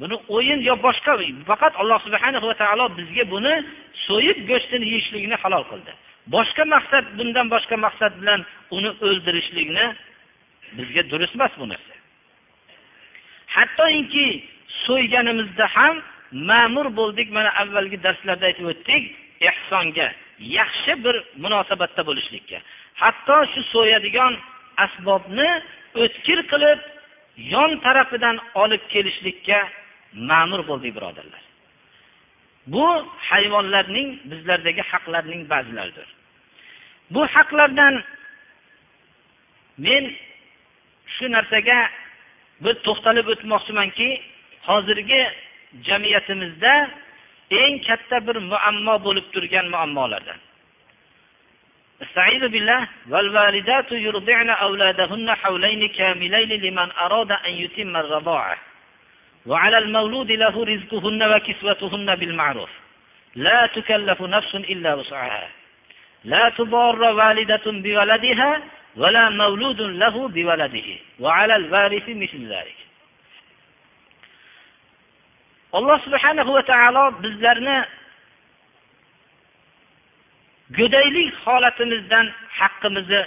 buni 0.00 0.16
o'yin 0.36 0.60
yo 0.68 0.74
boshqa 0.86 1.12
faqat 1.50 1.72
alloh 1.80 1.98
subhana 2.06 2.38
va 2.50 2.54
taolo 2.62 2.84
bizga 2.98 3.24
buni 3.34 3.54
so'yib 4.06 4.38
go'shtini 4.50 4.86
yeyishlikni 4.92 5.36
halol 5.42 5.64
qildi. 5.70 5.92
Boshqa 6.34 6.64
maqsad 6.74 7.04
bundan 7.18 7.46
boshqa 7.54 7.76
maqsad 7.86 8.12
bilan 8.20 8.40
uni 8.76 8.90
o'ldirishlikni 9.06 9.86
bizga 10.76 11.02
durust 11.10 11.34
emas 11.38 11.52
bu 11.60 11.66
narsa. 11.72 11.94
Hattoki 13.56 14.26
so'yganimizda 14.84 15.66
ham 15.76 15.94
ma'mur 16.50 16.86
bo'ldik 17.00 17.28
mana 17.36 17.50
avvalgi 17.62 17.98
darslarda 18.06 18.44
aytib 18.50 18.66
o'tdik 18.72 19.02
ehsonga 19.50 20.08
yaxshi 20.58 20.92
bir 21.04 21.16
munosabatda 21.44 22.02
bo'lishlikka. 22.08 22.58
Hatto 23.02 23.36
shu 23.52 23.60
so'yadigan 23.74 24.32
asbobni 24.84 25.50
o'tkir 26.02 26.38
qilib 26.52 26.80
yon 27.54 27.70
tarafidan 27.84 28.36
olib 28.62 28.82
kelishlikka 28.92 29.58
ma'mur 30.30 30.60
bo'ldik 30.70 30.92
birodarlar. 30.96 31.42
Bu 32.72 32.86
hayvonlarning 33.30 34.08
bizlardagi 34.30 34.82
haqlarning 34.90 35.42
ba'zilaridir. 35.52 36.08
bu 37.13 37.21
haqlardan 37.33 38.03
men 39.77 40.03
shu 41.15 41.25
narsaga 41.35 41.79
bir 42.63 42.75
to'xtalib 42.85 43.27
o'tmoqchimanki 43.33 44.09
hozirgi 44.67 45.21
jamiyatimizda 45.87 46.73
eng 47.61 47.75
katta 47.87 48.17
bir 48.27 48.37
muammo 48.51 48.95
bo'lib 49.05 49.25
turgan 49.33 49.65
muammolardan 49.73 50.39
استعيذ 52.05 52.43
بالله 52.53 52.81
والوالدات 53.11 53.89
يرضعن 53.91 54.49
أولادهن 54.49 55.27
حولين 55.41 55.81
كاملين 55.97 56.51
لمن 56.63 56.89
أراد 57.05 57.31
أن 57.31 57.53
يتم 57.63 57.95
الرضاعة 58.03 58.57
وعلى 59.49 59.77
المولود 59.77 60.31
له 60.31 60.55
رزقهن 60.71 61.21
وكسوتهن 61.31 62.09
بالمعروف 62.19 62.69
لا 63.35 63.59
تكلف 63.75 64.19
نفس 64.21 64.55
إلا 64.55 64.91
وسعها 64.93 65.47
لا 66.23 66.49
تضار 66.49 67.01
والدة 67.01 67.65
بولدها 67.65 68.61
ولا 68.95 69.29
مولود 69.29 69.81
له 69.81 70.27
بولده 70.27 70.87
وعلى 71.19 71.55
الوارث 71.55 72.09
مثل 72.09 72.41
ذلك 72.53 72.79
alloh 75.73 75.97
subhanahu 76.05 76.53
va 76.53 76.63
taolo 76.69 77.03
bizlarni 77.23 77.77
go'daylik 80.77 81.29
holatimizdan 81.45 82.25
haqqimizni 82.59 83.21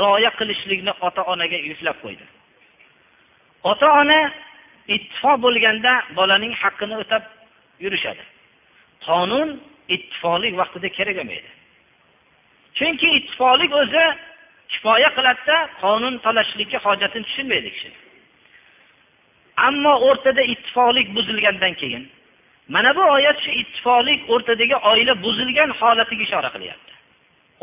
rioya 0.00 0.30
qilishlikni 0.38 0.92
ota 1.06 1.22
onaga 1.32 1.58
yuklab 1.70 1.96
qo'ydi 2.04 2.24
ota 3.70 3.86
ona 4.00 4.20
ittifoq 4.94 5.36
bo'lganda 5.44 5.92
bolaning 6.18 6.52
haqqini 6.62 6.94
o'tab 7.02 7.22
yurishadi 7.84 8.24
qonun 9.06 9.48
ittifoqlik 9.94 10.52
vaqtida 10.60 10.88
kerak 10.96 11.16
bo'lmaydi 11.20 11.50
Chunki 12.77 13.07
ittifoqlik 13.17 13.71
o'zi 13.81 14.05
kifoya 14.71 15.09
qiladida 15.17 15.57
qonun 15.81 16.15
talashlikka 16.25 16.77
hojatini 16.85 17.25
tushunmaydi 17.27 17.69
kishi 17.75 17.91
ammo 19.67 19.93
o'rtada 20.07 20.43
ittifoqlik 20.53 21.07
buzilgandan 21.15 21.73
keyin 21.81 22.03
mana 22.73 22.95
bu 22.95 23.03
oyat 23.15 23.37
shu 23.43 23.51
ittifoqlik 23.61 24.29
o'rtadagi 24.33 24.75
oila 24.91 25.13
buzilgan 25.25 25.69
holatiga 25.79 26.23
ishora 26.27 26.49
qilyapti. 26.55 26.93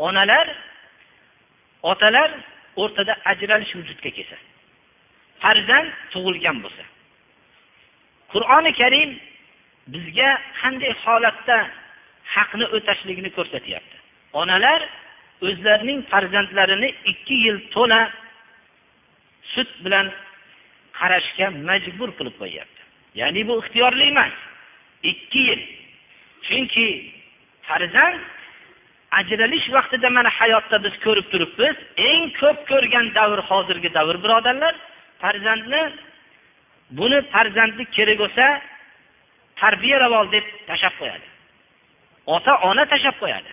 Onalar 0.07 0.47
otalar 1.91 2.29
o'rtada 2.81 3.13
ajralish 3.31 3.73
vujudga 3.79 4.09
kelsa 4.17 4.37
farzand 5.41 5.89
tug'ilgan 6.13 6.57
bo'lsa. 6.63 6.83
Qur'oni 8.33 8.71
karim 8.81 9.09
bizga 9.93 10.29
qanday 10.61 10.93
holatda 11.03 11.57
haqni 12.35 12.65
o'tashligini 12.75 13.29
ko'rsatyapti. 13.37 13.97
Onalar 14.33 14.81
o'zlarining 15.47 16.01
farzandlarini 16.11 16.89
ikki 17.11 17.35
yil 17.45 17.57
to'la 17.75 18.01
sut 19.53 19.69
bilan 19.85 20.07
qarashga 20.99 21.47
majbur 21.69 22.09
qilib 22.17 22.35
qo'yyapti 22.41 22.81
ya'ni 23.19 23.41
bu 23.47 23.53
ixtiyorli 23.61 24.05
emas 24.13 24.35
ikki 25.03 25.39
yil. 25.39 25.61
Chunki 26.47 27.13
farzand 27.61 28.19
ajralish 29.11 29.67
vaqtida 29.75 30.09
mana 30.09 30.29
hayotda 30.39 30.83
biz 30.83 30.95
ko'rib 31.05 31.27
turibmiz 31.31 31.75
eng 32.09 32.23
ko'p 32.39 32.57
ko'rgan 32.71 33.07
davr 33.17 33.39
hozirgi 33.49 33.89
davr 33.93 34.15
birodarlar. 34.23 34.75
Farzandni 35.21 35.81
buni 36.97 37.19
farzandni 37.33 37.85
kerak 37.95 38.17
bo'lsa 38.23 38.45
tarbiyalab 39.61 40.13
ol 40.19 40.27
deb 40.35 40.45
tashlab 40.67 40.95
qo'yadi. 41.01 41.27
Ota 42.35 42.53
ona 42.69 42.83
tashlab 42.91 43.17
qo'yadi. 43.23 43.51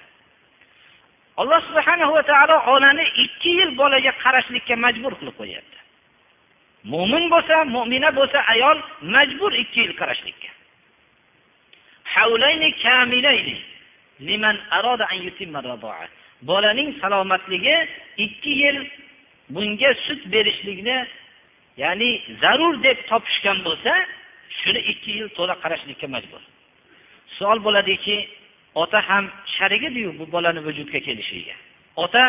Alloh 1.40 1.60
subhana 1.68 2.06
va 2.14 2.22
taolo 2.30 2.56
onani 2.74 3.04
ikki 3.24 3.50
yil 3.58 3.70
bolaga 3.80 4.12
qarashlikka 4.24 4.74
majbur 4.84 5.12
qilib 5.20 5.36
qo'yyapti 5.40 5.76
mo'min 6.92 7.24
bo'lsa 7.32 7.56
mo'mina 7.74 8.10
bo'lsa 8.18 8.38
ayol 8.54 8.78
majbur 9.14 9.52
ikki 9.62 9.80
yil 9.84 9.94
qarashlikka. 10.00 10.50
Bolaning 16.48 16.90
salomatligi 17.00 17.76
ikki 18.24 18.52
yil 18.62 18.78
bunga 19.54 19.90
sut 20.04 20.22
berishlikni 20.32 20.98
ya'ni 21.82 22.10
zarur 22.42 22.74
deb 22.86 22.98
topishgan 23.10 23.58
bo'lsa 23.66 23.92
shuni 24.60 24.80
ikki 24.92 25.10
yil 25.18 25.28
to'la 25.36 25.54
qarashlikka 25.62 26.06
majbur. 26.14 26.42
Savol 27.36 27.58
bo'ladiki 27.66 28.16
ota 28.82 28.98
ham 29.08 29.24
sharik 29.56 29.82
ediyu 29.90 30.10
bu 30.18 30.24
bolani 30.34 30.60
vujudga 30.66 31.00
kelishiga. 31.06 31.54
Ota 32.04 32.24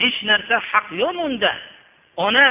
hech 0.00 0.18
narsa 0.30 0.56
haq 0.70 0.86
yo'qmi 1.02 1.22
unda. 1.30 1.52
Ona 2.26 2.46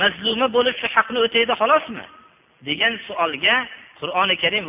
mazluma 0.00 0.46
bo'lib 0.56 0.76
shu 0.80 0.86
haqni 0.94 1.18
o'taydi 1.26 1.54
xolosmi 1.60 2.04
degan 2.68 2.92
savolga 3.06 3.56
qur'oni 4.00 4.34
karim 4.42 4.64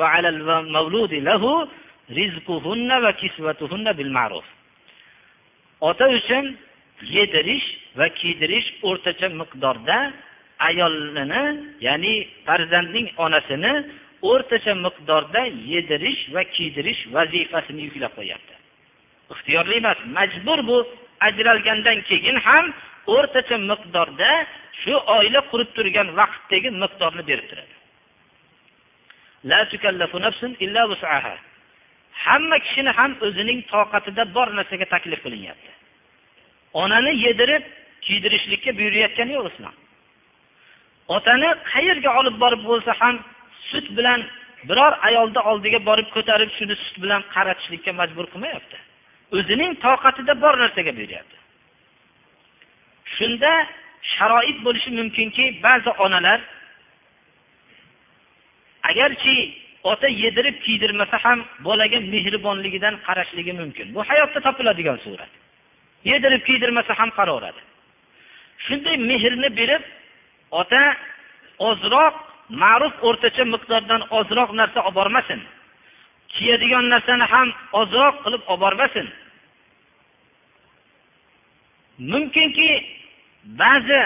ota 5.82 6.06
uchun 6.18 6.46
yedirish 7.16 7.68
va 7.98 8.08
kiydirish 8.20 8.68
o'rtacha 8.90 9.28
miqdorda 9.42 9.98
ayolini 10.70 11.44
ya'ni 11.88 12.14
farzandning 12.46 13.08
onasini 13.26 13.74
o'rtacha 14.32 14.74
miqdorda 14.86 15.42
yedirish 15.74 16.22
va 16.36 16.44
kiydirish 16.56 17.02
vazifasini 17.16 17.82
yuklab 17.88 18.14
qo'yyapti 18.20 18.58
ixtiyorli 19.34 19.76
emas 19.82 20.00
majbur 20.18 20.60
bu. 20.70 20.78
Ajralgandan 21.28 22.00
keyin 22.10 22.38
ham 22.48 22.66
o'rtacha 23.16 23.58
miqdorda 23.72 24.32
shu 24.82 24.94
oila 25.16 25.42
qurib 25.52 25.70
turgan 25.78 26.08
vaqtdagi 26.20 26.70
miqdorni 26.84 27.24
berib 27.30 27.46
turadi. 27.52 27.74
Hamma 32.26 32.58
kishini 32.66 32.92
ham 32.98 33.12
o'zining 33.26 33.60
toqatida 33.74 34.24
bor 34.36 34.48
narsaga 34.58 34.86
taklif 34.94 35.20
qilinyapti. 35.26 35.72
Onani 36.82 37.12
yedirib 37.26 37.64
kiydirishlikka 38.06 38.72
buyurayotgani 38.80 39.34
yo'q 39.38 39.48
islom. 39.52 39.76
Otani 41.16 41.50
qayerga 41.72 42.12
olib 42.20 42.36
borib 42.44 42.62
bo'lsa 42.70 42.92
ham 43.02 43.16
sut 43.70 43.88
bilan 43.98 44.20
biror 44.70 44.94
ayolni 45.08 45.42
oldiga 45.50 45.80
borib 45.90 46.10
ko'tarib 46.16 46.52
shuni 46.58 46.76
sut 46.84 46.98
bilan 47.04 47.22
qaratishlikka 47.36 47.92
majbur 48.02 48.26
qilmayapti. 48.34 48.78
O'zining 49.38 49.72
toqatida 49.86 50.34
bor 50.44 50.54
narsaga 50.64 50.92
buyuryapti. 50.98 51.38
Shunda 53.16 53.52
sharoit 54.14 54.58
bo'lishi 54.66 54.92
mumkinki 55.00 55.46
ba'zi 55.66 55.92
onalar 56.06 56.40
agarchi 58.90 59.36
ota 59.92 60.08
yedirib 60.24 60.58
kiydirmasa 60.66 61.18
ham 61.26 61.40
bolaga 61.68 62.00
mehribonligidan 62.14 62.96
qarashligi 63.08 63.54
mumkin. 63.62 63.88
Bu 63.96 64.02
hayotda 64.10 64.40
topiladigan 64.48 64.98
surat. 65.06 65.32
Yedirib 66.12 66.44
kiydirmasa 66.48 66.94
ham 67.00 67.10
qaraveradi. 67.18 67.62
Shunday 68.66 68.96
mehrni 69.12 69.50
berib 69.60 69.84
ota 70.62 70.82
ozroq 71.70 72.16
ma'ruf 72.50 72.94
o'rtacha 73.08 73.44
miqdordan 73.54 74.02
ozroq 74.18 74.50
narsa 74.60 74.80
olib 74.88 74.96
bormasin. 74.96 75.42
Kiyadigan 76.34 76.90
narsani 76.94 77.26
ham 77.34 77.50
ozroq 77.82 78.16
qilib 78.24 78.44
olib 78.52 78.62
bormasin. 78.62 79.08
Mumkinki 82.12 82.70
ba'zi 83.62 84.02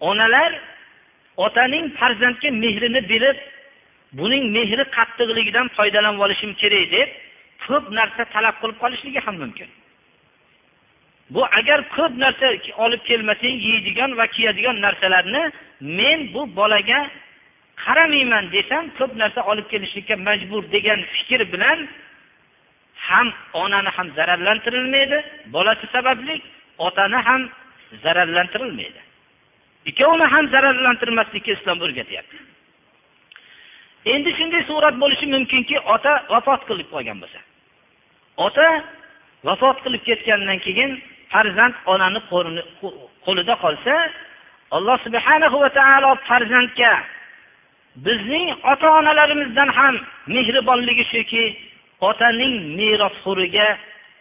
onalar 0.00 0.52
otaning 1.36 1.84
farzandga 1.98 2.50
mehrini 2.62 3.00
bilib 3.12 3.38
buning 4.18 4.44
mehri 4.56 4.84
qattiqligidan 4.96 5.66
foydalanib 5.76 6.20
olishim 6.26 6.52
kerak 6.60 6.86
deb 6.96 7.08
ko'p 7.66 7.84
narsa 7.98 8.22
talab 8.34 8.56
qilib 8.60 8.78
qolishligi 8.82 9.20
ham 9.26 9.36
mumkin. 9.42 9.68
Bu 11.34 11.42
agar 11.58 11.78
ko'p 11.96 12.12
narsa 12.24 12.46
olib 12.84 13.02
kelmasang 13.08 13.56
yeydigan 13.68 14.10
va 14.18 14.26
kiyadigan 14.34 14.76
narsalarni 14.86 15.42
men 15.82 16.34
bu 16.34 16.56
bolaga 16.56 17.00
qaramayman 17.84 18.44
desam 18.52 18.84
ko'p 18.98 19.12
narsa 19.22 19.40
olib 19.50 19.66
kelishlikka 19.72 20.16
majbur 20.16 20.62
degan 20.74 21.00
fikr 21.14 21.40
bilan 21.52 21.78
ham 23.08 23.26
onani 23.62 23.90
ham 23.96 24.08
zararlantirilmaydi 24.18 25.18
bolasi 25.54 25.86
sababli 25.94 26.34
otani 26.78 27.18
ham 27.28 27.42
zararlantirilmaydi. 28.04 29.00
Ikkovini 29.90 30.26
ham 30.32 30.44
zararlantirmaslikka 30.54 31.52
islom 31.52 31.78
o'rgatyapti. 31.84 32.36
Endi 34.12 34.30
shunday 34.38 34.62
surat 34.70 34.94
bo'lishi 35.02 35.26
mumkinki 35.34 35.76
ota 35.94 36.12
vafot 36.32 36.62
qilib 36.68 36.88
qolgan 36.94 37.18
bo'lsa. 37.22 37.40
Ota 38.46 38.68
vafot 39.48 39.78
qilib 39.84 40.02
ketgandan 40.08 40.58
keyin 40.66 40.90
farzand 41.32 41.74
onani 41.92 42.20
qo'lida 43.24 43.54
qolsa 43.64 43.94
alloh 44.76 44.96
subhanahu 45.04 45.56
va 45.62 45.70
taolo 45.78 46.10
farzandga 46.28 46.92
bizning 48.06 48.48
ota 48.72 48.88
onalarimizdan 48.98 49.70
ham 49.78 49.94
mehribonligi 50.34 51.04
shuki 51.12 51.44
otaning 52.10 52.54
merosxo'riga 52.78 53.68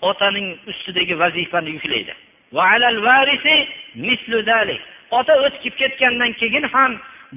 otaning 0.09 0.47
ustidagi 0.71 1.15
vazifani 1.23 1.69
yuklaydi. 1.75 2.13
Ota 5.17 5.33
o'tib 5.45 5.73
ketgandan 5.81 6.31
keyin 6.41 6.65
ham 6.73 6.91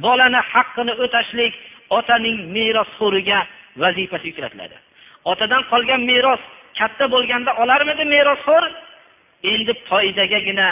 bolani 0.04 0.40
haqqini 0.52 0.92
o'tashlik 1.04 1.54
otaning 1.98 2.36
merosxo'riga 2.56 3.38
vazifasi 3.82 4.26
yuklatiladi. 4.30 4.76
Otadan 5.30 5.62
qolgan 5.70 6.02
meros 6.10 6.42
katta 6.78 7.04
bo'lganda 7.14 7.50
olarmidi 7.62 8.04
merosxo'r 8.14 8.64
endi 9.52 9.72
foydagagina 9.88 10.68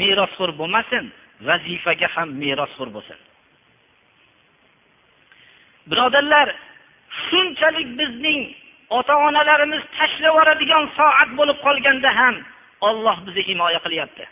merosxo'r 0.00 0.50
bo'lmasin. 0.60 1.04
Vazifaga 1.46 2.08
ham 2.14 2.28
merosxo'r 2.42 2.90
bo'lsin. 2.96 3.18
Birodarlar 5.90 6.48
shunchalik 7.24 7.88
bizning 8.00 8.40
ota 8.98 9.14
onalarimiz 9.28 9.82
tashlab 9.98 10.30
yuboradigan 10.30 10.84
soat 10.98 11.30
bo'lib 11.38 11.58
qolganda 11.66 12.10
ham 12.20 12.36
olloh 12.88 13.16
bizni 13.26 13.42
himoya 13.48 13.80
qilyapti. 13.86 14.24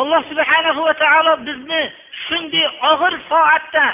Alloh 0.00 0.22
subhanahu 0.30 0.80
va 0.88 0.94
taolo 1.02 1.32
bizni 1.48 1.82
shunday 2.24 2.66
og'ir 2.90 3.14
soatda 3.30 3.84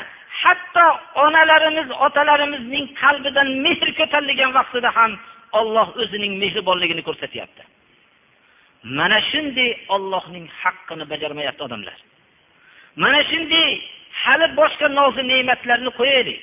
hatto 0.42 0.86
onalarimiz 1.24 1.88
otalarimizning 2.06 2.84
qalbidan 3.02 3.48
mehr 3.64 3.88
ko'tarilgan 3.98 4.50
vaqtida 4.58 4.90
ham 4.98 5.12
olloh 5.60 5.88
o'zining 6.02 6.32
mehribonligini 6.42 7.02
ko'rsatyapti. 7.08 7.62
Mana 8.86 9.18
shunday 9.30 9.70
ollohning 9.94 10.46
haqqini 10.62 11.04
bajarmayapti 11.12 11.62
odamlar. 11.66 11.96
Mana 13.02 13.20
shunday 13.30 13.68
hali 14.22 14.46
boshqa 14.60 14.86
nozi 14.98 15.22
ne'matlarni 15.32 15.90
qo'yaylik. 15.98 16.42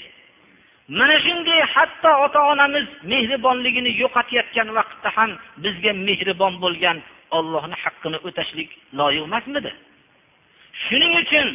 Mana 1.00 1.16
shunday 1.26 1.60
hatto 1.76 2.12
ota 2.26 2.40
onamiz 2.52 2.88
mehribonligini 3.12 3.92
yo'qotayotgan 4.02 4.68
vaqtda 4.78 5.10
ham 5.18 5.32
bizga 5.64 5.92
mehribon 6.08 6.54
bo'lgan 6.64 6.98
ollohni 7.38 7.76
haqqini 7.84 8.18
o'tashlik 8.28 8.70
loyiq 9.00 9.24
emasmidi? 9.30 9.72
Shuning 10.86 11.14
uchun 11.24 11.48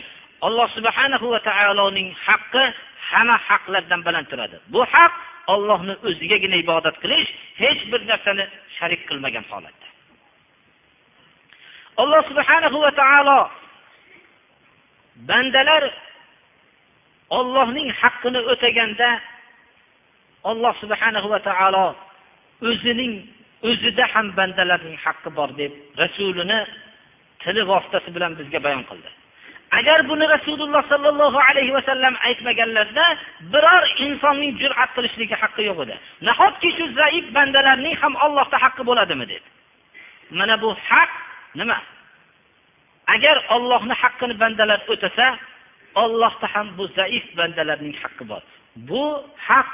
alloh 0.47 0.69
subhanahu 0.77 1.27
va 1.33 1.41
taoloning 1.51 2.09
haqqi 2.27 2.65
hamma 3.11 3.37
haqlardan 3.49 4.01
baland 4.07 4.27
turadi 4.31 4.57
bu 4.75 4.81
haq 4.95 5.13
ollohni 5.55 5.95
o'zigagina 6.09 6.57
ibodat 6.65 6.97
qilish 7.03 7.29
hech 7.63 7.81
bir 7.91 8.01
narsani 8.11 8.45
sharik 8.77 9.03
qilmagan 9.09 9.45
holatda. 9.53 9.88
Alloh 12.03 12.23
subhanahu 12.31 12.77
va 12.85 12.91
taolo 13.01 13.41
bandalar 15.29 15.85
ollohning 17.39 17.89
haqqini 18.01 18.41
o'taganda 18.53 19.11
olloh 20.51 20.75
subhanahu 20.83 21.29
va 21.35 21.41
taolo 21.49 21.87
o'zining 22.69 23.15
o'zida 23.69 24.05
ham 24.15 24.27
bandalarning 24.39 24.97
haqqi 25.05 25.31
bor 25.39 25.51
deb 25.61 25.73
rasulini 26.03 26.61
tili 27.43 27.63
vositasi 27.71 28.11
bilan 28.17 28.33
bizga 28.39 28.59
bayon 28.67 28.85
qildi. 28.91 29.11
Agar 29.79 29.99
buni 30.11 30.25
rasululloh 30.37 30.83
sollallohu 30.93 31.39
alayhi 31.49 31.73
vasallam 31.79 32.15
aytmaganlarida 32.29 33.07
biror 33.53 33.85
insonning 34.07 34.53
jur'at 34.63 34.91
qilishligi 34.97 35.37
haqqi 35.43 35.63
yo'q 35.69 35.79
edi. 35.85 35.97
Nahotki 36.29 36.71
shu 36.77 36.85
zaif 37.01 37.27
bandalarning 37.37 37.95
ham 38.03 38.15
ollohda 38.27 38.57
haqqi 38.65 38.83
bo'ladimi 38.91 39.27
deb? 39.33 39.45
Mana 40.39 40.55
bu 40.63 40.71
haq 40.89 41.13
nima? 41.55 41.79
Agar 43.15 43.37
ollohni 43.57 43.95
haqqini 44.03 44.35
bandalar 44.43 44.81
o'tasa 44.93 45.27
ollohda 45.95 46.47
ham 46.55 46.67
bu 46.79 46.85
zaif 46.99 47.27
bandalarning 47.39 47.95
haqqi 48.03 48.25
bor. 48.31 48.43
Bu 48.89 49.03
haq 49.49 49.71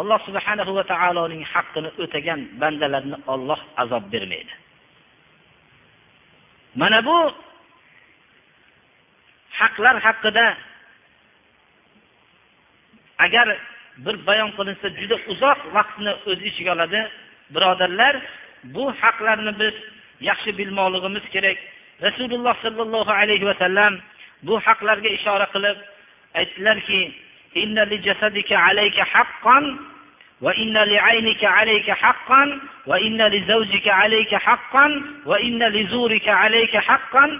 alloh 0.00 0.18
subhanahu 0.26 0.72
va 0.78 0.84
taoloning 0.92 1.42
haqqini 1.52 1.90
o'tagan 2.02 2.40
bandalarni 2.60 3.16
olloh 3.32 3.60
azob 3.82 4.04
bermaydi. 4.12 4.54
Mana 6.80 6.98
bu 7.08 7.18
haqlar 9.58 9.96
haqida 10.06 10.46
agar 13.24 13.48
bir 14.04 14.16
bayon 14.26 14.50
qilinsa 14.56 14.88
juda 15.00 15.16
uzoq 15.32 15.60
vaqtni 15.76 16.12
o'z 16.30 16.40
ichiga 16.48 16.72
oladi. 16.76 17.00
Birodarlar 17.54 18.14
bu 18.74 18.84
haqlarni 19.02 19.52
biz 19.62 19.74
yaxshi 20.29 20.51
bilmoqligimiz 20.59 21.25
kerak 21.33 21.57
rasululloh 22.01 22.55
sollallohu 22.65 23.11
alayhi 23.21 23.45
vasallam 23.51 23.93
bu 24.47 24.53
haqlarga 24.65 25.09
ishora 25.17 25.45
qilib 25.53 25.77
aytdilarki 26.39 27.01
وإن 30.41 30.73
لعينك 30.73 31.43
عليك 31.43 31.91
حقا 31.91 32.59
وإن 32.85 33.21
لزوجك 33.21 33.87
عليك 33.87 34.35
حقا 34.35 35.03
وإن 35.25 35.63
لزورك 35.63 36.27
عليك 36.29 36.77
حقا 36.77 37.39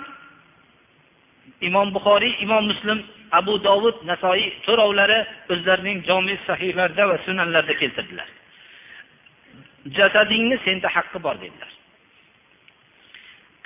imom 1.67 1.91
buxoriy 1.91 2.39
imom 2.39 2.71
muslim 2.71 2.99
abu 3.35 3.53
dovud 3.63 3.97
nasoiy 4.07 4.45
to'rovlari 4.65 5.17
o'zlarining 5.51 5.97
jomi 6.07 6.35
sahiylarida 6.47 7.03
va 7.09 7.17
sunanlarida 7.25 7.73
keltirdilar 7.81 8.29
jasadingni 9.97 10.57
senda 10.65 10.87
haqqi 10.95 11.19
bor 11.25 11.35
dedilar 11.43 11.71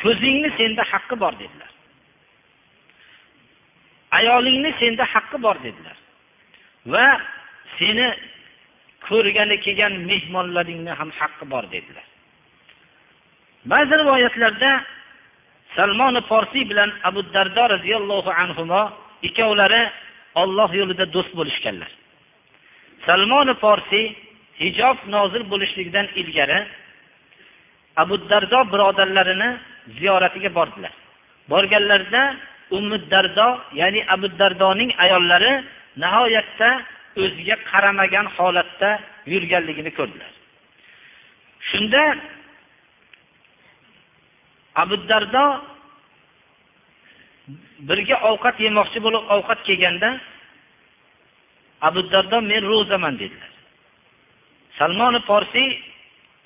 Ko'zingni 0.03 0.51
senda 0.59 0.83
haqqi 0.93 1.17
bor 1.23 1.35
dedilar. 1.43 1.71
Ayolingni 4.19 4.71
senda 4.81 5.05
haqqi 5.15 5.39
bor 5.47 5.57
dedilar. 5.67 5.97
Va 6.93 7.07
seni 7.79 8.09
ko'rgani 9.09 9.57
kelgan 9.65 9.95
mehmonlaringni 10.11 10.93
ham 11.01 11.11
haqqi 11.21 11.45
bor 11.53 11.65
dedilar. 11.75 12.07
Ba'zi 13.73 13.95
rivoyatlarda 14.03 14.71
salmoni 15.77 16.21
forsiy 16.31 16.65
bilan 16.71 16.91
abu 17.09 17.21
dardo 17.35 17.65
roziyallohu 17.75 18.31
anhu 18.43 18.65
ikkovlari 19.29 19.83
olloh 20.43 20.71
yo'lida 20.81 21.05
do'st 21.15 21.33
bo'lishganlar. 21.39 21.91
Salmoni 23.07 23.55
forsiy 23.63 24.07
hijob 24.63 24.97
nozil 25.15 25.43
bo'lishligidan 25.53 26.07
ilgari 26.21 26.59
abu 28.03 28.15
dardo 28.31 28.59
birodarlarini 28.73 29.51
ziyoratiga 29.97 30.51
bordilar. 30.59 30.93
Borganlarida 31.51 32.23
ummu 32.77 32.97
dardo 33.11 33.49
ya'ni 33.81 34.01
abu 34.15 34.27
dardoning 34.39 34.91
ayollari 35.05 35.53
nihoyatda 36.03 36.69
o'ziga 37.23 37.57
qaramagan 37.71 38.27
holatda 38.37 38.91
yurganligini 39.33 39.91
ko'rdilar. 39.99 40.31
Shunda 41.69 42.03
abu 44.83 44.97
dardo 45.11 45.45
birga 47.89 48.17
ovqat 48.31 48.57
yemoqchi 48.67 48.99
bo'lib 49.05 49.23
ovqat 49.35 49.61
kelganda 49.69 50.11
abu 51.89 52.01
dardo 52.13 52.37
men 52.51 52.63
ro'zaman 52.73 53.15
dedilar. 53.23 53.53
Salmoni 54.79 55.21
forsiy 55.29 55.69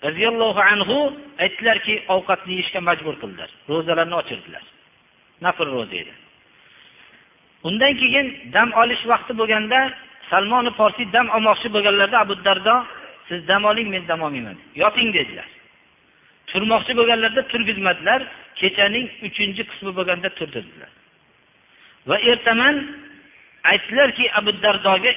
roziyallohu 0.05 0.61
anhu 0.72 0.96
aytdilarki 1.44 1.94
ovqatni 2.14 2.53
yeyishga 2.57 2.80
majbur 2.88 3.14
qildilar. 3.22 3.50
Ro'zalarni 3.70 4.14
ochirdilar. 4.22 4.64
Nafl 5.44 5.68
ro'za 5.76 5.96
edi. 6.03 6.14
Undan 7.68 7.92
keyin 8.00 8.26
dam 8.55 8.68
olish 8.82 9.03
vaqti 9.12 9.32
bo'lganda 9.40 9.78
salmoni 10.30 10.70
forsiy 10.78 11.07
dam 11.16 11.26
olmoqchi 11.36 11.68
bo'lganlarida 11.74 12.18
abu 12.24 12.34
dardo 12.46 12.76
siz 13.28 13.40
dam 13.50 13.62
oling 13.70 13.88
men 13.94 14.03
dam 14.11 14.20
olmayman 14.26 14.57
yoting 14.82 15.09
dedilar. 15.18 15.48
Turmoqchi 16.50 16.92
bo'lganlarida 16.98 17.42
turgizmadilar 17.53 18.20
kechaning 18.61 19.07
uchinchi 19.28 19.62
qismi 19.70 19.90
bo'lganda 19.98 20.28
turdirdilar. 20.38 20.90
Va 22.09 22.16
ertaman 22.30 22.76
aytdilarki 23.72 24.24
abu 24.38 24.50
dardoga 24.64 25.12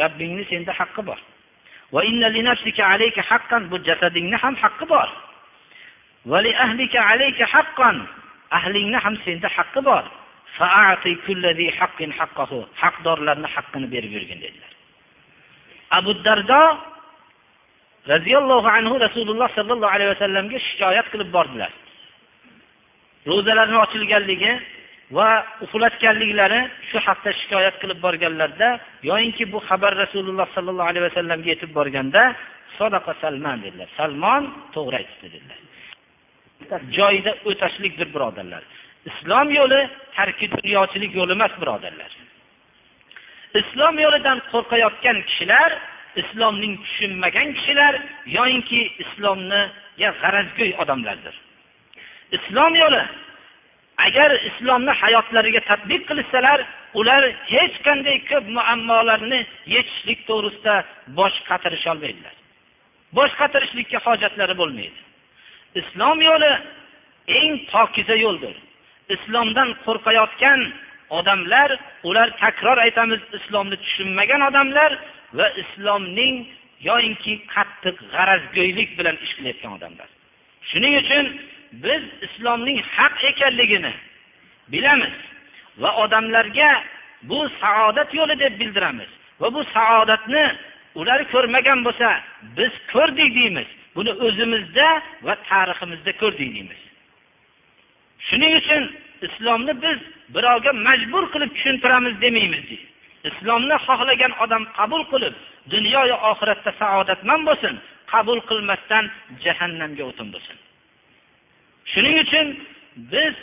robbingni 0.00 0.44
senda 0.50 0.72
haqqi 0.80 1.02
bor. 1.08 1.20
Bu 3.70 3.76
jasadingni 3.88 4.36
ham 4.42 4.54
haqqi 4.62 4.86
bor. 4.92 5.08
Ahlingni 8.58 8.98
ham 9.04 9.14
senda 9.24 9.48
haqqi 9.56 9.80
bor. 9.88 10.04
Haqdorlarni 12.82 13.48
haqqini 13.54 13.86
berib 13.94 14.12
yurgin 14.16 14.38
dedilar. 14.44 14.72
Abu 15.98 16.10
dardo 16.24 16.62
roziyallohu 18.12 18.68
anhu 18.78 18.94
rasululloh 19.06 19.48
sollallohu 19.58 19.92
alayhi 19.94 20.10
vasallamga 20.14 20.58
shikoyat 20.66 21.06
qilib 21.12 21.30
bordilar. 21.36 21.72
Ro'zalarni 23.30 23.78
ochilganligi 23.84 24.52
va 25.16 25.28
uxlatganliklari 25.64 26.60
shu 26.90 26.98
haqda 27.06 27.30
shikoyat 27.40 27.76
qilib 27.82 27.98
borganlarida 28.06 28.68
yoyinki 29.10 29.44
bu 29.52 29.58
xabar 29.68 29.92
rasululloh 30.02 30.46
sollallohu 30.56 30.90
alayhi 30.92 31.06
vasallamga 31.08 31.48
yetib 31.54 31.70
borganda 31.78 32.22
sadaqa 32.78 33.12
salman 33.22 33.58
dedilar. 33.64 33.88
Salmon 33.98 34.42
to'g'ri 34.74 34.96
aytibdi 35.00 35.28
dedilar. 35.34 35.60
Joyida 36.98 37.32
o'tashlikdir 37.48 38.08
birodarlar. 38.14 38.62
Islom 39.10 39.48
yo'li 39.58 39.80
tarki 40.16 40.46
dunyochilik 40.56 41.12
yo'li 41.18 41.32
emas 41.38 41.52
birodarlar. 41.62 42.10
Islom 43.60 43.94
yo'lidan 44.04 44.38
qo'rqayotgan 44.52 45.18
kishilar 45.28 45.70
islomning 46.22 46.74
tushunmagan 46.84 47.48
kishilar 47.56 47.94
yoyinki 48.36 48.80
islomniga 49.02 50.10
g'arazgo'y 50.22 50.72
odamlardir. 50.82 51.34
Islom 52.36 52.72
yo'li 52.82 53.02
agar 54.06 54.30
islomni 54.50 54.92
hayotlariga 55.02 55.60
tadbiq 55.70 56.02
qilishsalar 56.10 56.58
ular 57.00 57.22
hech 57.54 57.76
qanday 57.86 58.18
ko'p 58.30 58.44
muammolarni 58.56 59.40
yechishlik 59.74 60.20
to'g'risida 60.28 60.74
bosh 61.18 61.38
qatirisholmaydilar 61.48 62.34
bosh 63.16 63.32
qatirishlikka 63.40 63.98
hojatlari 64.06 64.54
bo'lmaydi. 64.60 65.00
Islom 65.80 66.18
yo'li 66.28 66.52
eng 67.38 67.52
pokiza 67.72 68.16
yo'ldir. 68.24 68.54
Islomdan 69.14 69.68
qo'rqayotgan 69.84 70.60
odamlar 71.18 71.70
ular 72.08 72.28
takror 72.42 72.78
aytamiz 72.86 73.20
islomni 73.38 73.76
tushunmagan 73.84 74.42
odamlar 74.48 74.90
va 75.38 75.46
islomning 75.62 76.36
yoyinki 76.88 77.32
qattiq 77.54 77.96
g'arazgo'ylik 78.14 78.90
bilan 78.98 79.16
ish 79.24 79.32
qilayotgan 79.38 79.72
odamlar. 79.78 80.08
Shuning 80.70 80.94
uchun 81.02 81.24
biz 81.72 82.02
islomning 82.26 82.82
haq 82.96 83.24
ekanligini 83.24 83.92
bilamiz 84.72 85.16
va 85.78 85.90
odamlarga 86.04 86.70
bu 87.22 87.48
saodat 87.60 88.14
yo'li 88.14 88.38
deb 88.38 88.60
bildiramiz 88.60 89.10
va 89.40 89.54
bu 89.54 89.64
saodatni 89.74 90.44
ular 90.94 91.20
ko'rmagan 91.32 91.84
bo'lsa 91.86 92.08
biz 92.56 92.72
ko'rdik 92.92 93.34
deymiz. 93.34 93.68
Buni 93.96 94.12
o'zimizda 94.26 94.88
va 95.26 95.34
tariximizda 95.48 96.12
ko'rdik 96.22 96.50
deymiz. 96.54 96.80
Shuning 98.28 98.52
uchun 98.60 98.82
islomni 99.26 99.74
biz 99.84 99.98
birovga 100.34 100.72
majbur 100.72 101.24
qilib 101.32 101.50
tushuntiramiz 101.56 102.14
demaymiz 102.24 102.66
islomni 103.28 103.76
xohlagan 103.86 104.32
odam 104.44 104.64
qabul 104.78 105.02
qilib 105.12 105.34
dunyoyu 105.72 106.16
oxiratda 106.30 106.70
saodatmand 106.80 107.42
bo'lsin 107.48 107.74
qabul 108.12 108.40
qilmasdan 108.50 109.04
jahannamga 109.44 110.04
o'tin 110.10 110.28
bo'lsin. 110.34 110.56
Shuning 111.92 112.16
uchun 112.24 112.46
biz 112.96 113.34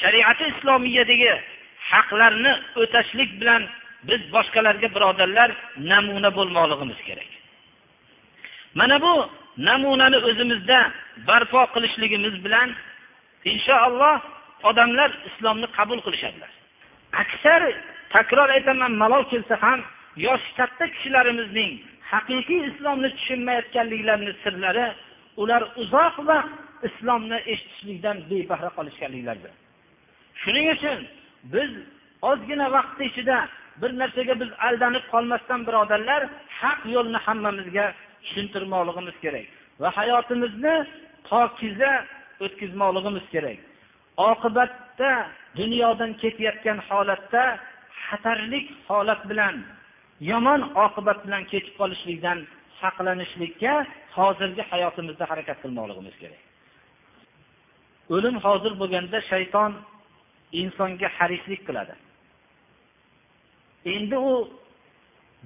shariati 0.00 0.44
islomiyadagi 0.52 1.32
haqlarni 1.90 2.52
o'tashlik 2.82 3.30
bilan 3.40 3.62
biz 4.08 4.20
boshqalarga 4.34 4.88
birodarlar 4.94 5.50
namuna 5.90 6.30
bo'lmoqligimiz 6.38 7.00
kerak. 7.08 7.30
Mana 8.74 8.96
bu 9.04 9.12
namunani 9.68 10.18
o'zimizda 10.28 10.78
barpo 11.28 11.60
qilishligimiz 11.74 12.34
bilan 12.44 12.68
inshaalloh 13.52 14.16
odamlar 14.68 15.10
islomni 15.28 15.66
qabul 15.78 15.98
qilishadilar. 16.06 16.52
Aksar 17.22 17.62
takror 18.14 18.48
aytaman 18.56 18.92
malol 19.02 19.24
kelsa 19.32 19.54
ham 19.64 19.80
yoshi 20.26 20.50
katta 20.58 20.84
kishilarimizning 20.94 21.70
haqiqiy 22.12 22.60
islomni 22.70 23.08
tushunmayotganliklarini 23.16 24.32
sirlari 24.42 24.86
ular 25.42 25.62
uzoq 25.82 26.16
vaqt 26.28 26.52
islomni 26.88 27.38
eshitishlikdan 27.52 28.16
bebahra 28.30 28.70
qolishganliklaridir. 28.78 29.52
Shuning 30.42 30.66
uchun 30.74 30.98
biz 31.54 31.70
ozgina 32.30 32.66
vaqt 32.76 32.98
ichida 33.08 33.36
bir 33.82 33.90
narsaga 34.00 34.34
biz 34.42 34.50
aldanib 34.68 35.04
qolmasdan 35.12 35.60
birodarlar 35.68 36.22
haq 36.60 36.80
yo'lni 36.94 37.18
hammamizga 37.26 37.86
tushuntirmoqligimiz 38.24 39.16
kerak 39.24 39.46
va 39.82 39.88
hayotimizni 39.98 40.74
pokiza 41.30 41.92
o'tkazmoqligimiz 42.44 43.26
kerak. 43.34 43.58
Oqibatda 44.30 45.10
dunyodan 45.60 46.12
ketayotgan 46.22 46.78
holatda 46.88 47.42
xatarli 48.06 48.60
holat 48.88 49.22
bilan 49.30 49.54
yomon 50.30 50.60
oqibat 50.84 51.18
bilan 51.26 51.42
ketib 51.52 51.74
qolishlikdan 51.80 52.38
saqlanishlikka 52.80 53.74
hozirgi 54.16 54.62
hayotimizda 54.72 55.24
harakat 55.30 55.58
qilmoqligimiz 55.62 56.16
kerak. 56.22 56.42
O'lim 58.14 58.36
hozir 58.44 58.72
bo'lganda 58.80 59.18
shayton 59.30 59.72
insonga 60.60 61.08
harislik 61.18 61.60
qiladi. 61.68 61.94
Endi 63.94 64.16
u 64.30 64.32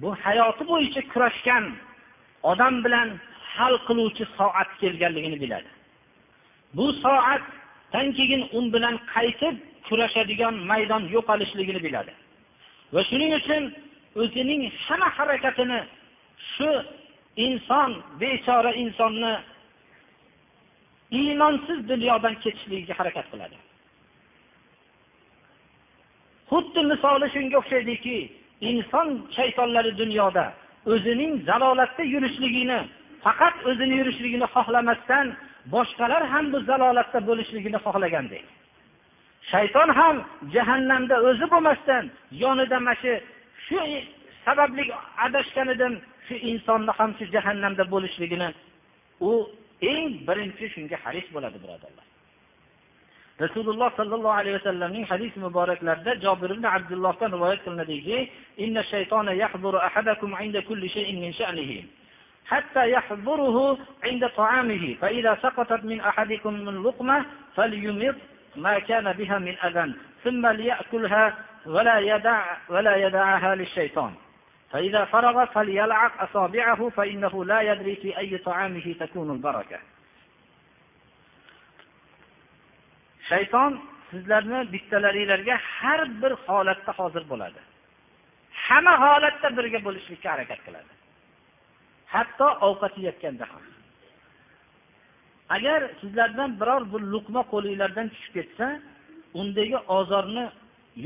bu 0.01 0.09
hayoti 0.23 0.63
bo'yicha 0.71 1.01
kurashgan 1.13 1.63
odam 2.51 2.75
bilan 2.85 3.09
hal 3.53 3.73
qiluvchi 3.87 4.25
soat 4.37 4.69
kelganligini 4.81 5.37
biladi. 5.43 5.69
Bu 6.77 6.85
soatdan 7.03 8.07
keyin 8.17 8.41
u 8.57 8.59
bilan 8.73 8.95
qaytib 9.13 9.55
kurashadigan 9.87 10.55
maydon 10.69 11.03
yo'qolishligini 11.15 11.81
biladi. 11.87 12.13
Va 12.93 13.01
shuning 13.09 13.31
uchun 13.39 13.63
o'zining 14.21 14.61
hamma 14.85 15.09
harakatini 15.17 15.79
shu 16.53 16.69
inson 17.47 17.91
bechora 18.21 18.71
insonni 18.83 19.33
iymonsiz 21.11 21.89
dunyodan 21.89 22.35
ketishligiga 22.43 22.93
harakat 22.99 23.25
qiladi. 23.31 23.57
Xuddi 26.51 26.81
misoli 26.91 27.27
shunga 27.35 27.57
o'xshaydiki 27.61 28.17
inson 28.69 29.07
shaytonlari 29.37 29.91
dunyoda 30.01 30.45
o'zining 30.93 31.33
zalolatda 31.49 32.03
yurishligini 32.13 32.79
faqat 33.25 33.55
o'zini 33.69 33.95
yurishligini 33.99 34.47
xohlamasdan 34.55 35.27
boshqalar 35.73 36.23
ham 36.33 36.45
bu 36.53 36.59
zalolatda 36.69 37.19
bo'lishligini 37.29 37.79
xohlagandek. 37.85 38.45
Shayton 39.51 39.89
ham 39.99 40.15
jahannamda 40.55 41.15
o'zi 41.29 41.45
bo'lmasdan 41.53 42.03
yonida 42.43 42.77
mana 42.79 42.95
shu 43.01 43.13
shu 43.67 43.79
sababli 44.45 44.83
adashganidan 45.25 45.93
shu 46.27 46.35
insonni 46.49 46.91
ham 46.97 47.11
shu 47.17 47.25
jahannamda 47.35 47.83
bo'lishligini 47.93 48.49
u 49.29 49.31
eng 49.81 50.25
birinchi 50.27 50.69
shunga 50.73 50.97
haris 51.03 51.27
bo'ladi 51.33 51.57
birodarlar 51.63 52.05
rasululloh 53.43 53.89
sollallohu 53.99 54.37
alayhi 54.39 54.57
vasallamning 54.59 55.05
hadis 55.11 55.31
muboraklarida 55.37 56.15
jobir 56.25 56.49
ibn 56.55 56.65
abdullohdan 56.65 57.31
rivoyat 57.35 57.59
qilinadiki 57.65 58.29
حتى 62.47 62.91
يحضره 62.91 63.77
عند 64.03 64.29
طعامه 64.29 64.95
فإذا 65.01 65.37
سقطت 65.41 65.83
من 65.83 65.99
أحدكم 66.01 66.53
من 66.53 66.83
لقمة 66.83 67.25
فليمط 67.55 68.15
ما 68.55 68.79
كان 68.79 69.13
بها 69.13 69.39
من 69.39 69.55
أذى 69.63 69.93
ثم 70.23 70.47
ليأكلها 70.47 71.35
ولا 71.65 71.99
يدع 71.99 72.57
ولا 72.69 72.95
يدعها 72.95 73.55
للشيطان 73.55 74.13
فإذا 74.72 75.04
فرغ 75.04 75.44
فليلعق 75.44 76.22
أصابعه 76.22 76.88
فإنه 76.88 77.44
لا 77.44 77.60
يدري 77.60 77.96
في 77.96 78.18
أي 78.18 78.38
طعامه 78.38 78.94
تكون 79.00 79.30
البركة 79.30 79.78
shayton 83.32 83.72
sizlarni 84.10 84.60
bittalaringlarga 84.72 85.56
har 85.76 86.00
bir 86.22 86.32
holatda 86.46 86.92
hozir 87.00 87.24
bo'ladi 87.32 87.60
hamma 88.66 88.94
holatda 89.04 89.48
birga 89.58 89.78
bo'lishlikka 89.86 90.28
harakat 90.34 90.60
qiladi 90.66 90.92
hatto 92.14 92.48
ovqat 92.68 92.94
yeyotganda 93.00 93.44
ham 93.52 93.64
agar 95.56 95.80
sizlardan 96.00 96.50
biror 96.60 96.82
bir 96.92 97.02
luqma 97.12 97.42
qo'linglardan 97.52 98.06
tushib 98.14 98.32
ketsa 98.38 98.66
undagi 99.40 99.78
ozorni 99.98 100.46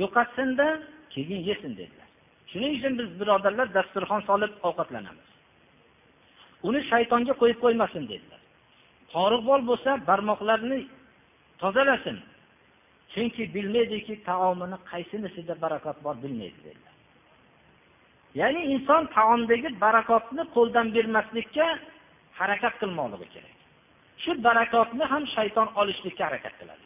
yo'qotsinda 0.01 0.67
keyin 1.15 1.41
yesin 1.49 1.73
dedilar 1.81 2.00
Shuning 2.52 2.74
uchun 2.78 2.94
biz 3.00 3.10
birodarlar 3.20 3.68
dasturxon 3.78 4.22
solib 4.30 4.52
ovqatlanamiz. 4.68 5.28
Uni 6.68 6.82
shaytonga 6.92 7.34
qo'yib 7.42 7.60
qo'ymasin 7.64 8.04
dedilar. 8.12 8.42
Bol 9.50 9.62
bo'lsa 9.70 9.92
barmoqlarini 10.10 10.80
tozalasin. 11.62 12.18
Chunki 13.14 13.44
bilmaydiki 13.56 14.24
taomini 14.30 14.78
qaysinisida 14.92 15.54
barakot 15.64 15.98
bor 16.06 16.16
bilmaydi 16.24 16.60
dedilar. 16.68 16.96
Ya'ni 18.40 18.62
inson 18.74 19.04
taomdagi 19.18 19.70
barakotni 19.86 20.44
qo'ldan 20.56 20.88
bermaslikka 20.96 21.68
harakat 22.40 22.74
qilmoqligi 22.82 23.28
kerak. 23.34 23.58
Shu 24.24 24.32
barakotni 24.48 25.04
ham 25.12 25.24
shayton 25.36 25.68
olishlikka 25.82 26.24
harakat 26.30 26.54
qiladi. 26.60 26.86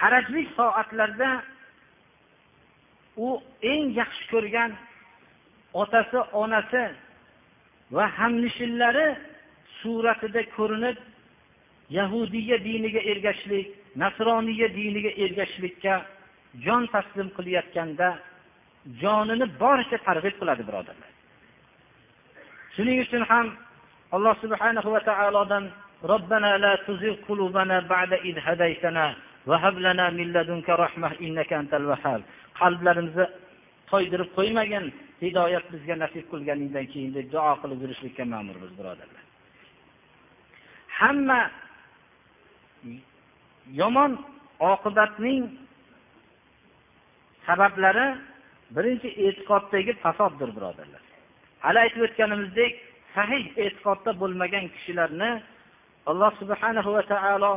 Harajlik 0.00 0.48
soatlarda 0.58 1.28
u 3.17 3.41
eng 3.71 3.85
yaxshi 3.99 4.23
ko'rgan 4.31 4.71
otasi 5.81 6.19
onasi 6.43 6.83
va 7.95 8.05
hamnishillari 8.17 9.07
suratida 9.81 10.41
ko'rinib 10.55 10.97
yahudiya 11.97 12.57
diniga 12.67 13.01
ergashishlik 13.11 13.67
nasroniya 14.01 14.67
diniga 14.79 15.11
ergashishlikka 15.23 15.93
jon 16.65 16.83
taslim 16.93 17.27
qilayotganda 17.37 18.09
jonini 19.01 19.45
boricha 19.61 19.97
targ'ib 20.07 20.35
qiladi 20.39 20.63
birodarlar 20.69 21.11
shuning 22.75 22.97
uchun 23.05 23.23
ham 23.31 23.45
alloh 24.15 24.35
subhanahu 24.43 24.89
va 24.95 25.01
taolodan 25.11 25.65
ربنا 26.03 26.57
لا 26.57 26.73
تزغ 26.87 27.15
قلوبنا 27.27 27.79
بعد 27.79 28.13
إذ 28.13 28.35
هديتنا 28.47 29.15
وهب 29.45 29.75
لنا 29.79 30.09
من 30.09 30.27
لدنك 30.33 30.69
رحمة 30.69 31.11
إنك 31.21 31.53
أنت 31.53 31.73
الوهاب 31.73 32.21
qalblarimizni 32.64 33.26
toydirib 33.90 34.30
qo'ymagin 34.38 34.84
hidoyat 35.24 35.66
bizga 35.74 35.94
nasib 36.04 36.24
qilganingdan 36.32 36.86
keyin 36.92 37.10
deb 37.16 37.26
duo 37.34 37.52
qilib 37.62 37.78
yurishlikka 37.84 38.24
ma'murmiz 38.34 38.72
birodarlar. 38.78 39.24
Hamma 40.98 41.40
yomon 43.80 44.12
oqibatning 44.72 45.42
sabablari 47.46 48.06
birinchi 48.76 49.08
e'tiqoddagi 49.24 49.92
fasoddir 50.04 50.50
birodarlar. 50.56 51.02
Hali 51.64 51.78
aytib 51.84 52.02
o'tganimizdek 52.06 52.72
sahih 53.16 53.44
e'tiqodda 53.64 54.10
bo'lmagan 54.22 54.64
kishilarni 54.74 55.30
alloh 56.10 56.32
subhanahu 56.40 56.90
va 56.96 57.02
taolo 57.12 57.52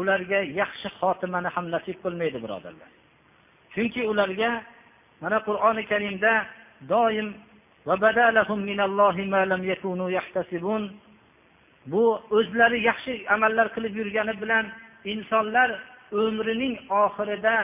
ularga 0.00 0.40
yaxshi 0.60 0.88
xotimani 0.98 1.48
ham 1.54 1.66
nasib 1.74 1.96
qilmaydi 2.04 2.38
birodarlar. 2.44 2.90
Chunki 3.74 4.02
ularga 4.10 4.50
mana 5.20 5.38
qur'oni 5.46 5.82
karimda 5.90 6.32
doim 6.92 7.28
bu 11.92 12.04
o'zlari 12.36 12.78
yaxshi 12.88 13.12
amallar 13.34 13.66
qilib 13.74 13.94
yurgani 14.00 14.34
bilan 14.42 14.64
insonlar 15.12 15.68
umrining 16.12 16.74
oxirida 17.02 17.54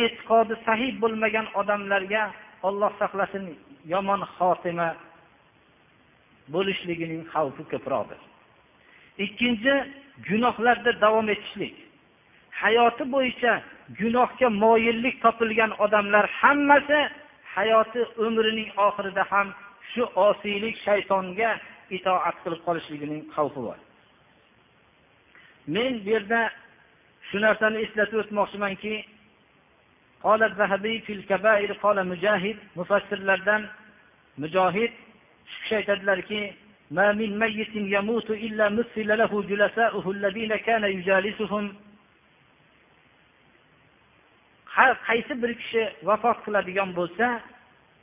e'tiqodi 0.00 0.54
sahih 0.66 0.90
bo'lmagan 1.02 1.46
odamlarga 1.60 2.22
olloh 2.68 2.92
saqlasin 3.00 3.44
yomon 3.92 4.20
xotima 4.36 4.88
bo'lishligining 6.54 7.22
xavfi 7.32 7.62
ko'proqdir. 7.72 8.20
Ikkinchi 9.24 9.74
gunohlarda 10.28 10.92
davom 11.04 11.26
etishlik. 11.34 11.74
Hayoti 12.62 13.04
bo'yicha 13.14 13.52
gunohga 13.99 14.49
moyillik 14.49 15.15
topilgan 15.21 15.71
odamlar 15.83 16.25
hammasi 16.39 16.99
hayoti 17.55 18.01
umrining 18.25 18.69
oxirida 18.87 19.23
ham 19.31 19.47
shu 19.91 20.03
osiylik 20.27 20.75
shaytonga 20.85 21.49
itoat 21.97 22.35
qilib 22.43 22.61
qolishligining 22.67 23.21
xavfi 23.35 23.61
bor 23.67 23.79
men 25.75 25.93
bu 26.03 26.09
yerda 26.15 26.41
shu 27.27 27.37
narsani 27.45 27.77
eslatib 27.85 28.17
o'tmoqchimanki 28.23 28.95
mufassirlardan 32.79 33.61
mujohid 34.41 34.91
shu 35.51 35.57
kishi 35.61 35.75
aytadilarki 35.79 36.41
ما 36.97 37.11
من 37.11 37.39
ميت 37.39 37.75
يموت 37.75 38.29
إلا 38.31 38.69
مثل 38.69 39.07
له 39.17 39.31
جلساؤه 39.49 40.11
الذين 40.11 40.55
كان 40.55 40.83
يجالسهم 40.83 41.75
har 44.78 44.90
qaysi 45.08 45.32
bir 45.42 45.52
kishi 45.60 45.82
vafot 46.08 46.38
qiladigan 46.44 46.90
bo'lsa 46.98 47.26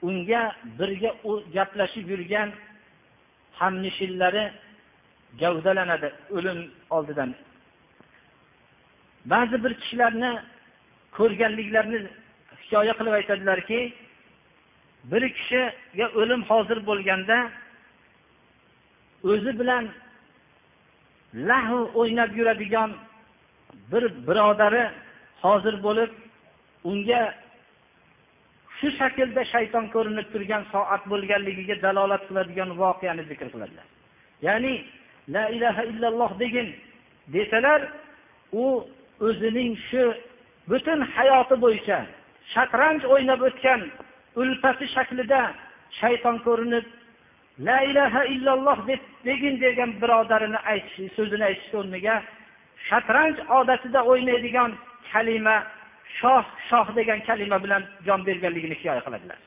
unga 0.08 0.42
birga 0.80 1.12
gaplashib 1.56 2.06
yurgan 2.14 2.50
hamnishillari 3.60 4.46
gavdalanadi 5.42 6.10
o'lim 6.38 6.60
oldidan. 6.96 7.30
Ba'zi 9.32 9.58
bir 9.64 9.74
kishilarni 9.82 10.32
ko'rganliklarini 11.18 12.00
hikoya 12.62 12.94
qilib 13.00 13.14
aytadilarki 13.20 13.80
bir 15.12 15.24
kishiga 15.38 16.08
o'lim 16.20 16.42
hozir 16.50 16.80
bo'lganda 16.90 17.38
o'zi 19.32 19.52
bilan 19.60 19.86
lahu 21.50 21.80
o'ynab 22.00 22.32
yuradigan 22.40 22.92
bir 23.92 24.04
birodari 24.28 24.84
hozir 25.44 25.76
bo'lib 25.88 26.12
unga 26.92 27.22
shu 28.78 28.88
shaklda 29.00 29.42
shayton 29.54 29.86
ko'rinib 29.96 30.28
turgan 30.34 30.64
soat 30.72 31.02
bo'lganligiga 31.12 31.76
dalolat 31.86 32.24
qiladigan 32.30 32.70
voqeani 32.82 33.24
zikr 33.32 33.48
qiladilar. 33.54 33.88
Ya'ni 34.48 34.74
la 35.36 35.46
ilaha 35.56 35.84
illalloh 35.92 36.32
degin 36.40 36.68
desalar 37.36 37.82
u 38.64 38.66
o'zining 39.28 39.72
shu 39.90 40.04
butun 40.70 41.00
hayoti 41.16 41.56
bo'yicha 41.66 42.00
shatranj 42.54 43.02
o'ynab 43.14 43.42
o'tgan 43.48 43.82
ulfasi 44.42 44.86
shaklida 44.96 45.42
shayton 46.00 46.38
ko'rinib 46.48 46.86
la 47.68 47.78
ilaha 47.90 48.22
illalloh 48.34 48.78
deb 48.90 49.02
degin 49.28 49.56
degan 49.66 49.92
birodarini 50.02 50.60
aytish 50.74 51.14
so'zini 51.18 51.46
aytish 51.50 51.74
o'rniga 51.80 52.16
shatranj 52.90 53.38
odatida 53.60 54.00
o'ynaydigan 54.12 54.72
kalima 55.12 55.58
shoh 56.20 56.44
shoh 56.70 56.88
degan 56.98 57.20
kalima 57.28 57.58
bilan 57.64 57.84
jon 58.06 58.20
berganligini 58.28 58.76
hikoya 58.80 59.02
qiladilar. 59.08 59.40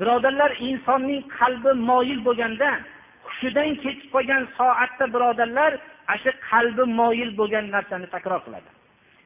Birodarlar 0.00 0.50
insonning 0.68 1.22
qalbi 1.38 1.72
moyil 1.90 2.20
bo'lganda 2.28 2.70
hushidan 3.26 3.70
ketib 3.82 4.08
qolgan 4.14 4.42
soatda 4.58 5.04
birodarlar 5.14 5.72
ana 6.08 6.18
shu 6.22 6.30
qalbi 6.50 6.84
moyil 7.00 7.30
bo'lgan 7.40 7.64
narsani 7.74 8.06
takror 8.14 8.40
qiladi. 8.46 8.70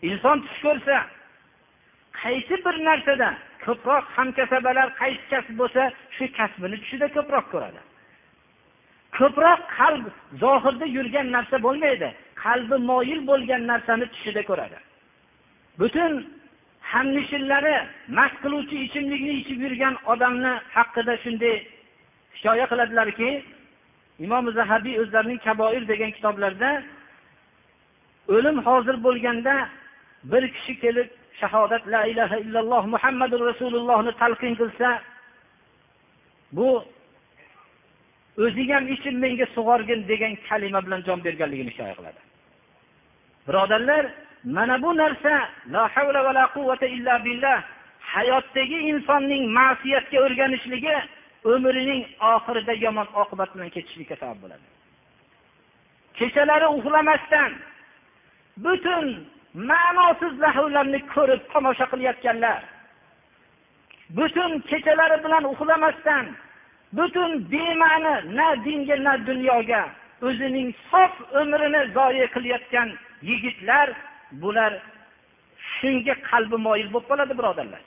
Inson 0.09 0.37
tush 0.47 0.61
ko'rsa 0.67 0.97
qaysi 2.23 2.55
bir 2.65 2.77
narsada 2.89 3.29
ko'proq 3.65 4.05
hamkasabalar 4.17 4.89
qaysi 5.01 5.25
kasb 5.33 5.55
bo'lsa 5.61 5.83
shu 6.17 6.25
kasbini 6.39 6.77
tushida 6.83 7.07
ko'proq 7.17 7.47
ko'radi. 7.55 7.81
Ko'proq 9.19 9.61
qalb 9.79 10.05
zohirda 10.43 10.87
yurgan 10.97 11.27
narsa 11.37 11.57
bo'lmaydi. 11.67 12.09
Qalbi 12.45 12.77
moyil 12.91 13.21
bo'lgan 13.31 13.63
narsani 13.73 14.07
tushida 14.13 14.43
ko'radi. 14.51 14.79
Butun 15.81 16.13
hamnishillari 16.93 17.75
mast 18.19 18.37
qiluvchi 18.45 18.77
ichimlikni 18.87 19.33
ichib 19.41 19.59
yurgan 19.65 19.95
odamni 20.13 20.53
haqida 20.77 21.15
shunday 21.25 21.57
hikoya 22.37 22.67
qiladilarki 22.73 23.31
imom 24.27 24.45
zahabiy 24.59 24.95
o'zlarining 25.03 25.41
kaboir 25.47 25.83
degan 25.93 26.11
kitoblarida 26.17 26.71
o'lim 28.35 28.57
hozir 28.67 28.97
bo'lganda 29.07 29.55
bir 30.33 30.43
kishi 30.55 30.75
kelib 30.83 31.09
shahodat 31.41 31.83
la 31.95 32.03
ilaha 32.13 32.37
illalloh 32.45 32.83
muhammadu 32.95 33.37
rasulullohni 33.51 34.13
talqin 34.23 34.55
qilsa 34.61 34.89
bu 36.57 36.69
o'zing 38.45 38.69
ham 38.75 38.85
ichib 38.95 39.15
menga 39.25 39.47
sug'orgin 39.57 40.01
degan 40.13 40.33
kalima 40.49 40.81
bilan 40.87 41.01
jon 41.09 41.19
berganligini 41.27 41.71
hikoya 41.73 41.95
qiladi. 41.99 42.21
Birodarlar 43.47 44.05
mana 44.45 44.83
bu 44.83 44.91
narsa 44.97 45.35
la 45.73 45.89
havla 45.95 46.25
va 46.27 46.33
la 46.39 46.45
quvvata 46.55 46.87
illa 46.87 47.15
billah 47.25 47.59
hayotdagi 48.15 48.79
insonning 48.93 49.45
ma'siyatga 49.59 50.19
o'rganishligi 50.25 50.97
umrining 51.45 52.03
oxirida 52.35 52.73
yomon 52.85 53.09
oqibat 53.23 53.49
bilan 53.55 53.69
ketishlikka 53.75 54.17
sabab 54.17 54.39
bo'ladi. 54.43 54.67
Kechalari 56.19 56.67
uxlamasdan 56.79 57.53
butun 58.65 59.07
ma'nosiz 59.55 60.33
lahvlarni 60.45 61.01
ko'rib 61.15 61.41
tomosha 61.53 61.87
qilayotganlar 61.93 62.61
butun 64.17 64.51
kechalari 64.71 65.17
bilan 65.25 65.45
uxlamasdan 65.53 66.27
butun 66.97 67.31
bema'ni 67.53 68.15
na 68.37 68.49
dinga 68.65 68.97
na 69.07 69.15
dunyoga 69.29 69.83
o'zining 70.27 70.69
sof 70.91 71.13
umrini 71.41 71.83
zoya 71.97 72.27
qilayotgan 72.35 72.89
yigitlar 73.31 73.89
bular 74.43 74.73
shunga 75.75 76.15
qalbi 76.31 76.57
moyil 76.67 76.89
bo'lib 76.95 77.09
qoladi 77.11 77.35
birodarlar. 77.41 77.83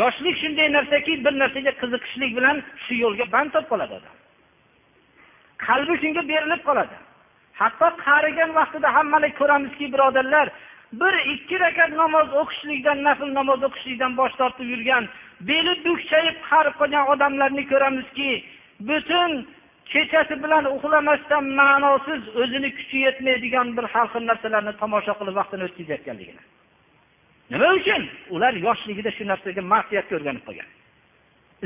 Yoshlik 0.00 0.36
shunday 0.42 0.68
narsaki 0.76 1.12
bir 1.24 1.34
narsaga 1.42 1.72
qiziqishlik 1.82 2.32
bilan 2.38 2.56
shu 2.84 2.94
yo'lga 3.04 3.26
band 3.34 3.50
bo'lib 3.54 3.68
qoladi 3.72 3.92
odam. 3.98 4.16
Qalbi 5.66 5.94
shunga 6.02 6.22
berilib 6.32 6.62
qoladi. 6.68 6.96
Hatto 7.60 7.88
qarigan 8.06 8.50
vaqtida 8.58 8.88
hammani 8.96 9.30
ko'ramizki 9.40 9.86
birodarlar 9.94 10.46
bir 10.92 11.14
ikki 11.34 11.60
rakat 11.60 11.90
namoz 12.02 12.28
o'qishlikdan 12.40 12.98
nafl 13.08 13.28
namoz 13.38 13.60
o'qishlikdan 13.68 14.12
bosh 14.20 14.34
tortib 14.40 14.68
yurgan 14.72 15.08
beli 15.48 15.74
bukchayib 15.86 16.36
qarib 16.50 16.74
qolgan 16.80 17.04
odamlarni 17.14 17.64
ko'ramizki 17.72 18.30
butun 18.88 19.32
kechasi 19.92 20.34
bilan 20.44 20.64
uxlamasdan 20.76 21.44
ma'nosiz 21.60 22.22
o'zini 22.42 22.70
kuchi 22.78 22.98
yetmaydigan 23.06 23.68
bir 23.76 23.86
har 23.92 24.06
xil 24.12 24.24
narsalarni 24.30 24.72
tomosha 24.82 25.12
qilib 25.18 25.34
vaqtini 25.40 25.62
o'tkazayotganligini. 25.68 26.42
Nima 27.52 27.68
uchun? 27.78 28.02
Ular 28.34 28.52
yoshligida 28.66 29.10
shu 29.16 29.24
narsaga 29.32 29.62
ma'siyatga 29.72 30.14
o'rganib 30.18 30.44
qolgan. 30.48 30.68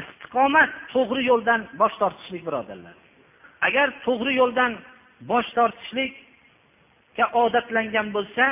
Istiqomat 0.00 0.70
to'g'ri 0.92 1.22
yo'ldan 1.30 1.60
bosh 1.80 1.96
tortishlik 2.02 2.42
birodarlar. 2.48 2.96
Agar 3.68 3.86
to'g'ri 4.06 4.32
yo'ldan 4.40 4.72
bosh 5.30 5.48
tortishlikka 5.58 7.24
odatlangan 7.42 8.06
bo'lsa 8.16 8.44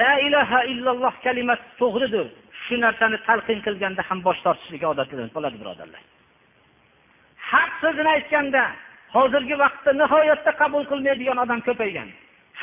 la 0.00 0.12
ilaha 0.26 0.60
illalloh 0.72 1.14
kalimasi 1.26 1.66
to'g'ridir. 1.80 2.26
Shu 2.62 2.74
narsani 2.84 3.18
talqin 3.28 3.58
qilganda 3.66 4.02
ham 4.08 4.18
bosh 4.28 4.40
tortishlikka 4.46 4.86
odatlanib 4.94 5.32
qoladi 5.36 5.56
birodarlar. 5.62 6.02
Haq 7.52 7.70
so'zini 7.82 8.10
aytganda 8.16 8.62
hozirgi 9.16 9.56
vaqtda 9.64 9.90
nihoyatda 10.02 10.50
qabul 10.60 10.84
qilmaydigan 10.90 11.38
odam 11.44 11.60
ko'paygan. 11.68 12.08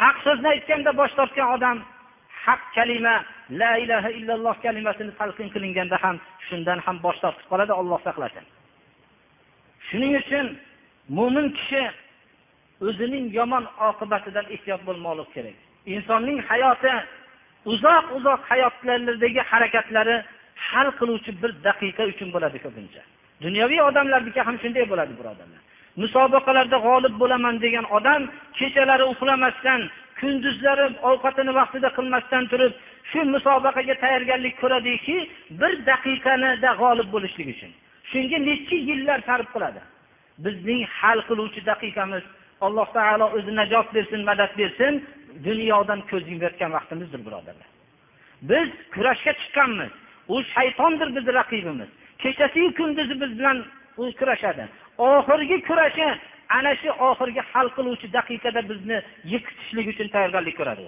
Haq 0.01 0.17
so'zni 0.25 0.47
aytganda 0.55 0.91
bosh 0.99 1.13
tortgan 1.19 1.47
odam 1.55 1.77
haq 2.45 2.61
kalima 2.75 3.15
la 3.61 3.71
ilaha 3.83 4.09
illalloh 4.19 4.55
kalimasini 4.65 5.11
talqin 5.19 5.49
qilinganda 5.55 5.97
ham 6.03 6.15
shundan 6.47 6.79
ham 6.85 6.97
bosh 7.05 7.19
tortib 7.23 7.45
qoladi 7.51 7.73
olloh 7.81 7.99
saqlasin. 8.07 8.45
Shuning 9.87 10.13
uchun 10.21 10.45
mo'min 11.17 11.47
kishi 11.57 11.83
o'zining 12.87 13.25
yomon 13.39 13.63
oqibatidan 13.89 14.45
ehtiyot 14.55 14.81
bo'lmoqlik 14.87 15.29
kerak. 15.35 15.57
Insonning 15.95 16.37
hayoti 16.49 16.93
uzoq 17.73 18.05
uzoq 18.17 18.41
hayotlardagi 18.51 19.41
harakatlari 19.51 20.15
hal 20.67 20.87
qiluvchi 20.99 21.31
bir 21.41 21.51
daqiqa 21.67 22.03
uchun 22.11 22.29
bo'ladi 22.35 22.57
ko'pincha. 22.65 23.01
Dunyoviy 23.41 23.81
odamlarniki 23.89 24.41
ham 24.47 24.55
shunday 24.63 24.85
bo'ladi 24.91 25.13
birodarlar 25.19 25.61
musobaqalarda 26.03 26.77
g'olib 26.85 27.15
bo'laman 27.21 27.55
degan 27.65 27.85
odam 27.97 28.21
kechalari 28.59 29.05
uxlamasdan 29.13 29.81
kunduzlari 30.19 30.85
ovqatini 31.09 31.51
vaqtida 31.59 31.89
qilmasdan 31.97 32.43
turib 32.51 32.73
shu 33.09 33.19
musobaqaga 33.35 33.95
tayyorgarlik 34.03 34.55
ko'radiki 34.61 35.17
bir 35.61 35.73
daqiqanida 35.91 36.71
g'olib 36.81 37.07
bo'lishlik 37.15 37.47
uchun. 37.55 37.71
Shunga 38.11 38.37
necha 38.49 38.77
yillar 38.89 39.19
sarf 39.29 39.47
qiladi? 39.55 39.81
Bizning 40.45 40.81
hal 40.97 41.19
qiluvchi 41.29 41.61
daqiqamiz 41.71 42.23
alloh 42.65 42.87
taolo 42.97 43.25
o'zi 43.37 43.51
najot 43.61 43.87
bersin 43.95 44.21
madad 44.29 44.51
bersin 44.59 44.93
dunyodan 45.47 45.99
ko'z 46.11 46.23
yumayotgan 46.31 46.71
vaqtimizdir 46.77 47.21
birodarlar. 47.27 47.69
Biz 48.49 48.67
kurashga 48.93 49.33
chiqqanmiz. 49.41 49.91
U 50.33 50.35
shaytondir 50.55 51.09
bizni 51.15 51.31
raqibimiz. 51.41 51.89
Kechasiyu 52.19 52.73
kunduzi 52.79 53.21
biz 53.21 53.31
bilan 53.39 53.57
kurashadi. 54.19 54.63
Oxirgi 54.97 55.57
kurashi 55.67 56.07
ana 56.49 56.75
shu 56.81 56.89
oxirgi 57.09 57.41
hal 57.51 57.67
qiluvchi 57.75 58.07
daqiqada 58.17 58.61
bizni 58.69 58.97
yiqitishlik 59.31 59.87
uchun 59.93 60.07
tayyorgarlik 60.13 60.55
ko'radi. 60.59 60.83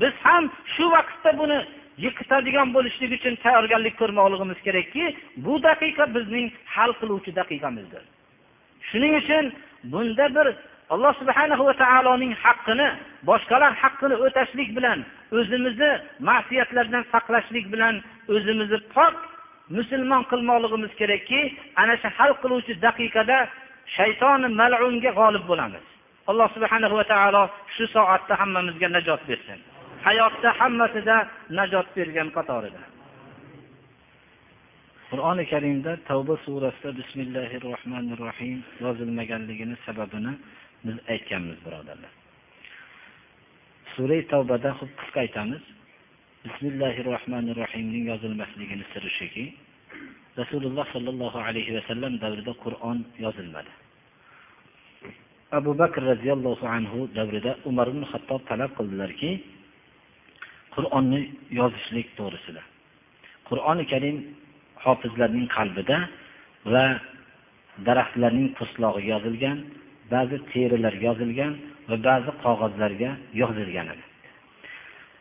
Biz 0.00 0.14
ham 0.24 0.44
shu 0.74 0.84
vaqtda 0.94 1.30
buni 1.40 1.58
yiqitadigan 2.04 2.68
bo'lishlik 2.76 3.10
uchun 3.18 3.34
tayyorgarlik 3.44 3.94
ko'rmoqligimiz 4.00 4.58
kerakki 4.66 5.04
bu 5.44 5.54
daqiqa 5.68 6.04
bizning 6.16 6.46
hal 6.74 6.90
qiluvchi 7.00 7.30
daqiqamizdir. 7.40 8.02
Shuning 8.88 9.14
uchun 9.22 9.44
bunda 9.92 10.26
bir 10.36 10.46
alloh 10.92 11.12
subhana 11.20 11.54
va 11.68 11.74
taoloning 11.84 12.32
haqqini 12.44 12.88
boshqalar 13.28 13.72
haqqini 13.82 14.16
o'tashlik 14.24 14.68
bilan 14.76 14.98
o'zimizni 15.38 15.90
ma'siyatlardan 16.28 17.04
saqlashlik 17.12 17.66
bilan 17.72 17.94
o'zimizni 18.34 18.78
pok 18.94 19.14
musulmon 19.76 20.22
qilmoqligimiz 20.30 20.92
kerakki 21.00 21.40
ana 21.82 21.94
shu 22.02 22.08
hal 22.18 22.32
qiluvchi 22.42 22.72
daqiqada 22.86 23.38
shaytoni 23.96 24.48
malunga 24.60 25.10
g'olib 25.18 25.44
bo'lamiz. 25.50 25.84
Alloh 26.30 26.48
subhana 26.56 26.86
va 26.98 27.04
taolo 27.12 27.42
shu 27.74 27.84
soatda 27.94 28.34
hammamizga 28.40 28.88
najot 28.96 29.22
bersin. 29.30 29.58
Hayotda 30.06 30.50
hammasida 30.60 31.16
najot 31.58 31.88
bergan 31.96 32.28
qatorida. 32.36 32.82
Qur'oni 35.10 35.44
karimda 35.52 35.92
tavba 36.08 36.34
surasida 36.44 36.90
bismillahi 37.00 37.56
rohmanir 37.68 38.18
rohim 38.26 38.58
yozilmaganligini 38.84 39.76
sababini 39.86 40.32
biz 40.84 40.96
aytganmiz 41.12 41.58
birodarlar. 41.66 42.12
Sura 43.94 44.18
tavbada 44.32 44.70
qisqa 45.00 45.18
aytamiz. 45.26 45.62
Bismillahi 46.46 47.00
rohmanir 47.10 47.56
rohimning 47.62 48.04
yozilmasligini 48.12 48.84
siri 48.92 49.10
shuki 49.18 49.44
rasululloh 50.40 50.86
sollallohu 50.94 51.38
alayhi 51.48 51.72
vasallam 51.78 52.12
davrida 52.24 52.52
qur'on 52.64 52.98
yozilmadi. 53.24 53.72
Abu 55.58 55.70
bakr 55.82 56.00
roziyallohu 56.12 56.64
anhu 56.76 56.98
davrida 57.18 57.52
umar 57.70 57.86
ibn 57.92 58.02
hattob 58.12 58.40
talab 58.50 58.70
qildilarki 58.78 59.30
qur'onni 60.74 61.20
yozishlik 61.60 62.06
to'g'risida. 62.18 62.62
Qur'oni 63.48 63.84
karim 63.92 64.16
hofizlarning 64.84 65.46
qalbida 65.56 65.98
va 66.72 66.84
daraxtlarning 67.86 68.48
po'stlog'iga 68.58 69.08
yozilgan 69.14 69.58
ba'zi 70.14 70.36
terilarga 70.52 71.04
yozilgan 71.10 71.52
va 71.88 71.96
ba'zi 72.08 72.30
qog'ozlarga 72.44 73.10
yozilgan 73.42 73.86
edi. 73.94 74.04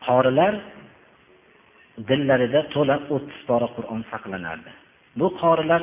Qorilar 0.07 0.53
dillarida 2.09 2.61
to'la 2.73 2.95
o'ttiz 3.15 3.39
pora 3.49 3.67
qur'on 3.75 4.01
saqlanardi. 4.11 4.71
Bu 5.19 5.27
qorilar 5.41 5.81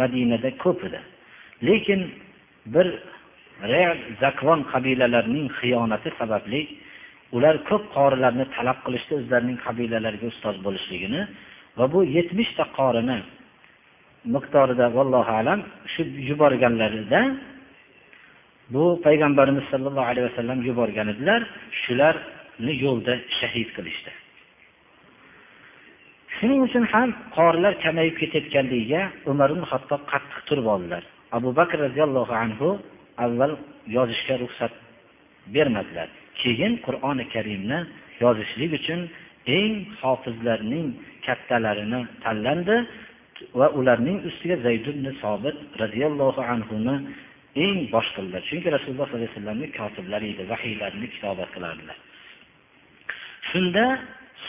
madinada 0.00 0.50
ko'p 0.64 0.80
edi. 0.88 1.00
Lekin 1.68 2.00
bir 2.74 2.86
real 3.72 3.98
zakvon 4.22 4.60
qabilalarining 4.72 5.46
xiyonati 5.58 6.10
sababli 6.20 6.60
ular 7.36 7.54
ko'p 7.68 7.84
qorilarni 7.96 8.44
talab 8.56 8.78
qilishdi 8.86 9.12
o'zlarining 9.20 9.58
qabilalariga 9.66 10.26
ustoz 10.32 10.56
bo'lishligini 10.66 11.22
va 11.78 11.84
bu 11.92 12.00
yetmishta 12.16 12.64
qorini 12.78 13.18
miqdorida 14.34 14.86
vallohu 14.96 15.32
alam 15.40 15.60
shu 15.92 16.02
yuborganlarida 16.28 17.20
bu 18.74 18.84
payg'ambarimiz 19.06 19.64
sollallohu 19.72 20.08
alayhi 20.12 20.26
vasallam 20.30 20.58
yuborgan 20.68 21.08
edilar. 21.14 21.40
Shularni 21.82 22.72
yo'lda 22.84 23.14
shahid 23.38 23.68
qilishdi. 23.76 24.10
Shuning 26.40 26.60
uchun 26.66 26.84
ham 26.92 27.08
qorilar 27.36 27.72
kamayib 27.84 28.14
ketayotganligiga 28.20 29.02
umar 29.30 29.48
ibn 29.54 29.64
hattob 29.72 30.02
qattiq 30.12 30.40
turib 30.48 30.66
oldilar. 30.74 31.02
Abu 31.36 31.50
bakr 31.60 31.78
roziyallohu 31.86 32.34
anhu 32.44 32.68
avval 33.24 33.52
yozishga 33.96 34.34
ruxsat 34.42 34.72
bermadilar. 35.54 36.08
Keyin 36.40 36.72
qur'oni 36.86 37.24
karimni 37.34 37.78
yozishlik 38.24 38.72
uchun 38.78 39.00
eng 39.58 39.74
hofizlarning 40.00 40.88
kattalarini 41.26 42.00
tanlandi 42.24 42.76
va 43.58 43.66
ularning 43.78 44.18
ustiga 44.28 44.56
zayd 44.66 44.84
ibn 44.92 45.06
sobit 45.22 45.56
roziyallohu 45.82 46.40
anhuni 46.54 46.96
eng 47.64 47.76
bosh 47.94 48.08
qildilar. 48.16 48.42
Chunki 48.50 48.68
rasululloh 48.76 49.06
sollallohu 49.08 49.20
alayhi 49.24 49.34
vasallamni 49.34 49.66
kotiblari 49.80 50.26
edi 50.34 50.44
vahiylarni 50.52 51.06
kitobat 51.14 51.48
qilardilar. 51.54 51.98
Shunda 53.50 53.84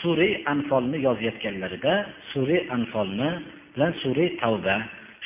suriy 0.02 0.34
anfolni 0.52 0.98
yozayotganlarida 1.06 1.92
suriy 2.32 2.60
anfolni 2.76 3.30
bilan 3.74 3.92
suriy 4.02 4.30
tavba. 4.42 4.76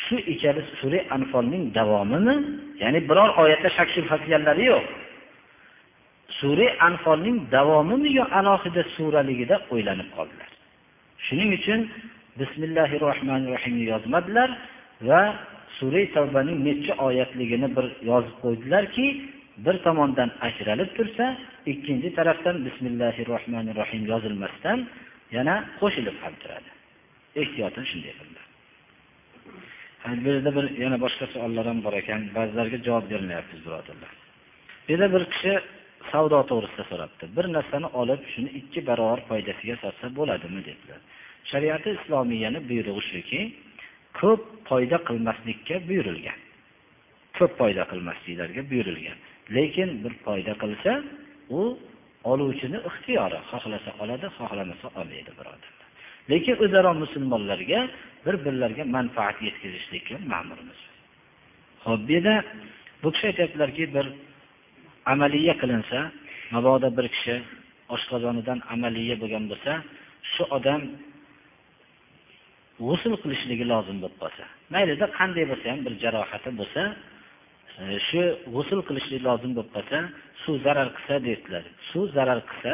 Shu 0.05 0.17
ikkala 0.33 0.63
suriy 0.81 1.03
anfolning 1.17 1.65
davomimi 1.79 2.35
ya'ni 2.83 3.01
biror 3.09 3.31
oyatda 3.43 3.69
shak 3.77 3.89
shubhaqilganlari 3.97 4.65
yo'q. 4.73 4.85
Suriy 6.41 6.71
anfolning 6.89 7.37
davomimi 7.57 8.09
yo 8.19 8.25
alohida 8.39 8.83
suraligida 8.97 9.57
o'ylanib 9.73 10.09
qoldilar. 10.17 10.51
Shuning 11.27 11.51
uchun 11.59 11.81
bismillahi 12.41 12.97
rohmanir 13.07 13.49
rohimni 13.55 13.85
yozmadilar 13.93 14.51
va 15.09 15.21
suriy 15.79 16.07
tavbaning 16.17 16.59
necha 16.69 16.95
oyatligini 17.07 17.69
bir 17.77 17.87
yozib 18.11 18.37
qo'ydilarki 18.45 19.07
bir 19.65 19.77
tomondan 19.87 20.31
ajralib 20.49 20.91
tursa 20.97 21.27
ikkinchi 21.73 22.15
tarafdan 22.19 22.57
bismillahi 22.67 23.23
rohmanir 23.33 23.75
rohim 23.83 24.03
yozilmasdan 24.13 24.79
yana 25.37 25.55
qo'shilib 25.81 26.17
ham 26.25 26.35
turadi. 26.43 26.71
Ehtiyotan 27.43 27.85
shunday 27.91 28.15
qildilar 28.19 28.47
bu 30.25 30.29
yerda 30.29 30.51
bir 30.57 30.65
yana 30.85 31.01
boshqa 31.05 31.27
savollar 31.35 31.67
ham 31.71 31.79
bor 31.85 31.95
ekan. 32.03 32.21
Ba'zilarga 32.37 32.79
javob 32.87 33.05
bermayapmiz 33.13 33.61
birodarlar. 33.67 34.13
Bu 34.85 34.93
yerda 34.93 35.09
bir 35.15 35.25
kishi 35.33 35.53
savdo 36.13 36.39
to'g'risida 36.51 36.85
so'rabdi. 36.91 37.25
Bir 37.37 37.47
narsani 37.57 37.89
olib 38.01 38.21
shuni 38.33 38.51
ikki 38.61 38.81
barobar 38.89 39.21
foydasiga 39.31 39.77
sotsa 39.85 40.07
bo'ladimi 40.19 40.61
dedilar. 40.69 41.01
Shariati 41.51 41.89
islomiyani 41.99 42.61
buyrug'i 42.69 43.03
shuki 43.13 43.41
ko'p 44.21 44.43
foyda 44.69 44.99
qilmaslikka 45.09 45.75
buyurilgan. 45.89 46.39
Ko'p 47.39 47.53
foyda 47.61 47.83
qilmasliklarga 47.93 48.63
buyurilgan. 48.71 49.19
Lekin 49.57 49.91
bir 50.05 50.13
foyda 50.25 50.53
qilsa 50.63 50.93
u 51.59 51.61
oluvchini 52.33 52.79
ixtiyori 52.89 53.39
xohlasa 53.51 53.91
oladi 54.03 54.27
xohlamasa 54.39 54.87
olmaydi 54.99 55.33
birodarlar 55.39 55.87
lekin 56.31 56.55
o'zaro 56.65 56.93
musulmonlarga 57.03 57.81
bir 58.27 58.35
birlariga 58.45 58.85
manfaat 58.97 59.37
yetkazishlikka 59.47 60.15
ma'murmiz. 60.33 60.81
Ho'p 61.85 62.01
bu 62.09 62.13
yerda 62.17 62.35
bu 63.03 63.09
kishi 63.13 63.27
aytyaptilarki 63.31 63.85
bir 63.97 64.07
amaliya 65.13 65.55
qilinsa 65.63 65.99
mabodo 66.55 66.89
bir 66.99 67.07
kishi 67.15 67.35
oshqozonidan 67.95 68.59
amaliya 68.75 69.17
bo'lgan 69.23 69.45
bo'lsa 69.51 69.73
shu 70.33 70.43
odam 70.57 70.81
g'usul 72.87 73.15
qilishligi 73.23 73.65
lozim 73.73 73.99
bo'lib 74.03 74.19
qolsa 74.23 74.45
maylida 74.75 75.07
qanday 75.19 75.45
bo'lsa 75.51 75.67
ham 75.73 75.81
bir 75.87 75.95
jarohati 76.05 76.51
bo'lsa 76.61 76.83
shu 78.09 78.23
g'usul 78.55 78.81
qilishlik 78.89 79.21
lozim 79.29 79.53
bo'lib 79.57 79.71
qolsa 79.77 79.99
suv 80.43 80.57
zarar 80.67 80.89
qilsa 80.97 81.17
deydilar. 81.27 81.65
Suv 81.91 82.05
zarar 82.17 82.41
qilsa 82.49 82.73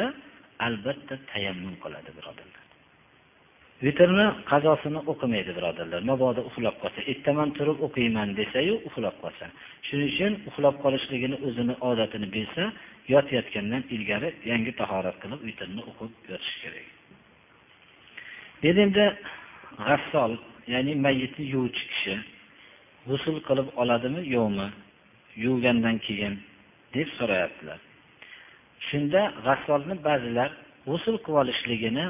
albatta 0.66 1.14
tayammum 1.30 1.74
qiladi 1.84 2.11
birodarlar. 2.18 2.62
Vitrni 3.84 4.26
qazosini 4.50 5.00
o'qimaydi 5.12 5.53
birodarlar. 5.59 6.00
Mabodo 6.11 6.40
uxlab 6.48 6.76
qolsa 6.82 7.00
ertaman 7.12 7.48
turib 7.59 7.78
o'qiyman 7.86 8.28
desayu 8.40 8.74
uxlab 8.88 9.16
qolsa. 9.22 9.46
Shuning 9.86 10.09
uchun 10.14 10.32
uxlab 10.48 10.76
qolishligini 10.84 11.36
o'zini 11.46 11.74
odatini 11.88 12.28
bilsa 12.34 12.64
yotayotgandan 13.14 13.82
ilgari 13.94 14.28
yangi 14.50 14.72
tahorat 14.80 15.16
qilib 15.22 15.40
vitrni 15.48 15.82
o'qib 15.90 16.11
yotish 16.30 16.55
kerak. 16.62 16.86
Endi 18.70 19.07
g'assol 19.86 20.32
ya'ni 20.72 20.92
mayitni 21.05 21.44
yuvuvchi 21.55 21.84
kishi 21.92 22.14
g'usul 23.09 23.36
qilib 23.48 23.68
oladimi 23.82 24.22
yo'qmi? 24.36 24.68
Yuvgandan 25.37 25.99
keyin 26.07 26.35
deb 26.95 27.09
so'rayaptilar. 27.18 27.78
Shunda 28.89 29.22
g'assolni 29.47 29.95
ba'zilar 30.09 30.51
g'usul 30.87 31.16
qilib 31.24 31.41
olishligini 31.43 32.07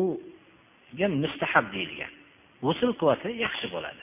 uga 0.00 1.06
mustahab 1.22 1.66
deyilgan. 1.74 2.12
G'usul 2.64 2.92
qilsa 3.00 3.28
yaxshi 3.44 3.66
bo'ladi. 3.74 4.02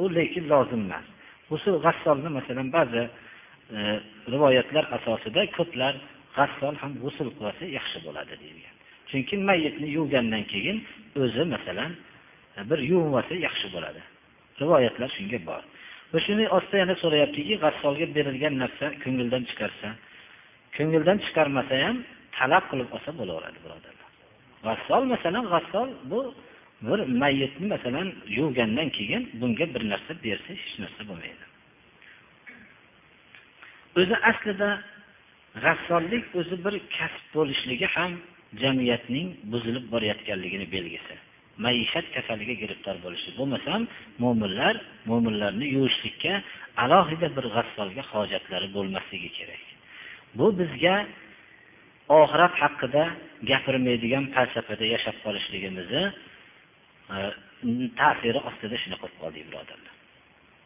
U 0.00 0.02
lekin 0.16 0.44
lozim 0.52 0.82
emas. 0.86 1.06
G'usul 1.50 1.76
g'assolni 1.84 2.30
masalan 2.38 2.68
ba'zi 2.76 3.02
e, 3.76 3.78
rivoyatlar 4.32 4.84
asosida 4.96 5.42
ko'plar 5.56 5.94
g'assol 6.36 6.74
ham 6.82 6.92
g'usul 7.02 7.28
qilsa 7.38 7.64
yaxshi 7.78 7.98
bo'ladi 8.06 8.34
deyilgan. 8.42 8.74
Chunki 9.10 9.34
mayitni 9.48 9.88
yuvgandan 9.96 10.44
keyin 10.52 10.78
o'zi 11.22 11.44
masalan 11.54 11.92
e, 12.56 12.60
bir 12.70 12.78
yuvib 12.90 13.12
olsa 13.18 13.34
yaxshi 13.46 13.66
bo'ladi. 13.74 14.00
Rivoyatlar 14.60 15.10
shunga 15.16 15.38
bor. 15.50 15.62
Va 16.12 16.20
shuni 16.26 16.44
ostida 16.56 16.78
yana 16.82 16.94
so'rayaptiki 17.02 17.54
g'assolga 17.64 18.06
berilgan 18.16 18.54
narsa 18.62 18.86
ko'ngildan 19.02 19.42
chiqarsa 19.50 19.88
ko'ngildan 20.76 21.18
chiqarmasa 21.24 21.74
ham 21.84 21.96
talab 22.36 22.64
qilib 22.70 22.88
olsa 22.96 23.10
bo'laveradi 23.20 23.58
birodarlar. 23.64 24.08
G'assol 24.66 25.02
masalan 25.14 25.44
g'assol 25.52 25.88
bu 26.10 26.20
bir 26.86 26.98
mayitni 27.22 27.66
masalan 27.74 28.08
yuvgandan 28.38 28.88
keyin 28.96 29.22
bunga 29.40 29.66
bir 29.74 29.82
narsa 29.92 30.12
bersa 30.24 30.50
hech 30.60 30.74
narsa 30.82 31.02
bo'lmaydi. 31.10 31.44
O'zi 34.00 34.16
aslida 34.30 34.70
g'assollik 35.64 36.24
o'zi 36.38 36.56
bir 36.64 36.74
kasb 36.96 37.24
bo'lishligi 37.36 37.88
ham 37.96 38.12
jamiyatning 38.62 39.28
buzilib 39.52 39.84
borayotganligini 39.92 40.66
belgisi 40.76 41.14
maishat 41.64 42.06
kasaliga 42.14 42.54
giriftor 42.62 42.96
bo'lishi. 43.04 43.30
Bo'lmasam 43.38 43.80
mo'minlar 44.22 44.74
mo'minlarni 45.10 45.66
yuvishlikka 45.76 46.34
alohida 46.84 47.28
bir 47.36 47.46
g'assolga 47.54 48.02
hojatlari 48.12 48.68
bo'lmasligi 48.76 49.30
kerak. 49.38 49.62
Bu 50.38 50.46
bizga 50.60 50.96
oxirat 52.20 52.54
haqida 52.62 53.04
gapirmaydigan 53.50 54.24
falsafada 54.34 54.84
yashab 54.94 55.16
qolishligimizni 55.24 56.04
e, 57.16 57.18
ta'siri 58.00 58.40
ostida 58.48 58.76
shuni 58.82 58.96
qilib 59.00 59.16
qoldik 59.22 59.44
birodarlar 59.48 59.94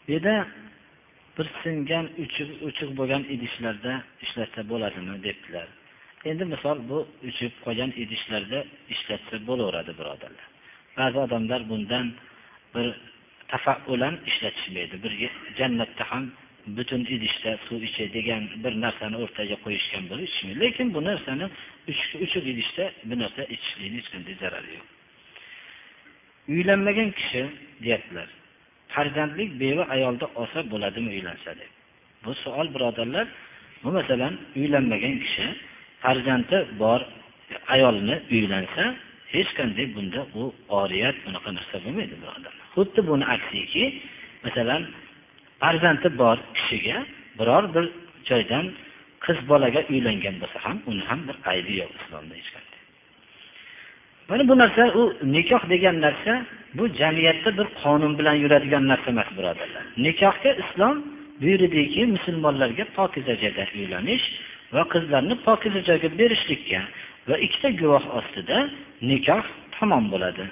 bu 0.05 0.13
yerda 0.15 0.35
bir 1.39 1.47
singan 1.63 2.07
uchuq 2.69 2.91
bo'lgan 2.99 3.23
idishlarda 3.35 3.93
ishlatsa 4.25 4.61
bo'ladimi 4.71 5.17
debdilar. 5.27 5.69
Endi 6.31 6.45
misol 6.55 6.79
bu 6.91 6.99
uchib 7.31 7.53
qolgan 7.65 7.91
idishlarda 8.03 8.59
ishlatsa 8.95 9.35
bo'laveradi 9.49 9.93
birodarlar 10.01 10.47
ba'zi 10.99 11.19
odamlar 11.27 11.61
bundan 11.71 12.07
bir 12.75 12.87
tafaulan 13.49 14.15
ishlatishmaydi. 14.31 14.95
Bir 15.05 15.13
jannatda 15.59 16.05
ham 16.11 16.25
butun 16.77 17.01
idishda 17.15 17.51
suv 17.67 17.81
ichi 17.89 18.05
degan 18.17 18.43
bir 18.65 18.73
narsani 18.85 19.17
o'rtaga 19.25 19.57
qo'yishgan 19.65 20.05
bo'lib 20.11 20.27
ichmaydi 20.31 20.59
lekin 20.65 20.87
bu 20.95 21.01
narsani 21.11 21.47
uchuq 22.25 22.45
idishda 22.53 22.85
bu 23.09 23.15
narsa 23.23 23.43
ichishlikni 23.55 23.99
hech 24.01 24.09
qanday 24.15 24.35
zarari 24.43 24.71
yo'q. 24.77 24.87
Uylanmagan 26.55 27.11
kishi 27.19 27.43
deyaptilar 27.85 28.29
farzandlik 28.95 29.51
beva 29.63 29.85
ayolda 29.95 30.27
olsa 30.41 30.59
bo'ladimi 30.73 31.09
uylansa 31.17 31.51
deb. 31.61 31.71
Bu 32.25 32.35
savol 32.43 32.69
birodarlar 32.75 33.27
bu 33.83 33.89
masalan 33.99 34.35
uylanmagan 34.61 35.15
kishi 35.25 35.47
farzandi 36.03 36.59
bor 36.83 37.01
ayolni 37.75 38.17
uylansa 38.35 38.85
hech 39.35 39.51
qanday 39.59 39.87
bunda 39.97 40.21
u 40.41 40.43
oriyat 40.81 41.17
bunaqa 41.27 41.51
narsa 41.59 41.77
bo'lmaydi 41.85 42.15
birodar 42.23 42.55
xuddi 42.75 43.01
buni 43.11 43.25
aksiki 43.35 43.85
masalan 44.45 44.83
farzandi 45.61 46.09
bor 46.21 46.37
kishiga 46.57 46.99
biror 47.39 47.65
bir 47.75 47.85
joydan 48.31 48.67
qiz 49.25 49.39
bolaga 49.51 49.81
uylangan 49.93 50.37
bo'lsa 50.43 50.59
ham 50.67 50.79
uni 50.91 51.03
ham 51.09 51.21
bir 51.29 51.37
aybi 51.53 51.73
yo'q 51.81 51.93
islomda 52.01 52.35
hech 52.41 52.51
qanday. 52.55 52.81
Mana 54.29 54.43
bu 54.51 54.55
narsa 54.63 54.83
u 55.01 55.03
nikoh 55.35 55.63
degan 55.73 55.97
narsa 56.07 56.33
bu 56.79 56.85
jamiyatda 57.01 57.51
bir 57.59 57.67
qonun 57.83 58.13
bilan 58.19 58.37
yuradigan 58.45 58.85
narsa 58.93 59.09
emas 59.15 59.29
birodarlar. 59.39 59.85
Nikohga 60.07 60.51
islom 60.63 60.97
buyurdiki 61.41 62.03
musulmonlarga 62.15 62.85
pokiza 62.99 63.35
joyda 63.43 63.65
uylanish 63.81 64.25
va 64.75 64.83
qizlarni 64.93 65.35
pokiza 65.49 65.81
joyga 65.89 66.09
berishlikka 66.21 66.81
va 67.29 67.37
ikkita 67.47 67.69
guvoh 67.81 68.05
ostida 68.19 68.59
nikoh 69.11 69.45
tamom 69.77 70.05
bo'ladi. 70.13 70.45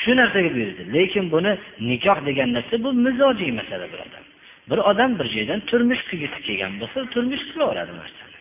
Shu 0.00 0.10
narsaga 0.20 0.50
buyurdi. 0.56 0.82
Lekin 0.96 1.24
buni 1.34 1.52
nikoh 1.90 2.18
degan 2.28 2.48
narsa 2.56 2.74
bu 2.84 2.90
mizojiy 3.06 3.50
masala 3.60 3.86
birodar. 3.92 4.24
Bir 4.70 4.78
odam 4.90 5.10
bir 5.18 5.26
joydan 5.34 5.60
turmush 5.70 6.02
qurgisi 6.08 6.38
kelgan 6.46 6.72
bo'lsa 6.80 6.98
turmush 7.14 7.44
qilaveradi 7.50 7.90
bu 7.94 7.98
narsani. 8.02 8.36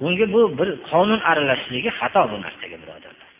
Bunga 0.00 0.26
bu 0.34 0.40
bir 0.58 0.68
qonun 0.90 1.20
aralashishligi 1.30 1.90
xato 1.98 2.22
bu 2.32 2.36
narsaga 2.44 2.76
birodarlar 2.84 3.30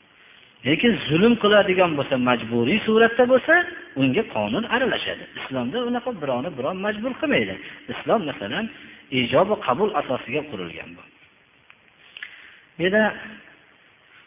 lekin 0.66 0.92
zulm 1.08 1.34
qiladigan 1.42 1.92
bo'lsa 1.98 2.16
majburiy 2.28 2.78
suratda 2.86 3.24
bo'lsa 3.32 3.54
unga 4.00 4.22
qonun 4.34 4.64
aralashadi. 4.74 5.24
Islomda 5.40 5.78
unaqa 5.88 6.10
birovni 6.22 6.50
birov 6.58 6.74
majbur 6.86 7.12
qilmaydi. 7.20 7.54
Islom 7.92 8.20
masalan 8.30 8.64
ijobi 9.20 9.54
qabul 9.66 9.90
asosiga 10.00 10.42
qurilgan 10.50 10.90
bu. 10.96 11.02
Yana 12.84 13.02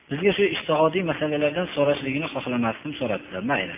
bizga 0.09 0.31
shu 0.37 0.43
ishtihodiy 0.55 1.03
masalalardan 1.11 1.67
so'rashligini 1.75 2.27
xohlamasdim 2.35 2.91
so'rabdilar 2.99 3.43
mayli. 3.51 3.75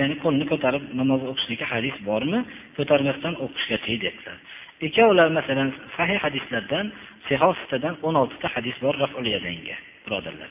Ya'ni 0.00 0.16
qo'lni 0.24 0.44
ko'tarib 0.52 0.84
namoz 1.00 1.20
o'qishlikka 1.30 1.66
hadis 1.74 1.96
bormi? 2.08 2.40
Ko'tarmasdan 2.76 3.34
o'qishga 3.44 3.76
o'qishgachi 3.78 4.00
dedilar 4.04 4.38
ikkovlar 4.86 5.28
masalan 5.38 5.72
sahih 5.96 6.18
hadislardan 6.24 6.86
sihositadan 7.28 7.94
o'n 8.06 8.14
oltita 8.22 8.48
hadis 8.54 8.76
bor 8.82 8.94
yadanga 9.34 9.76
birodarlar. 10.04 10.50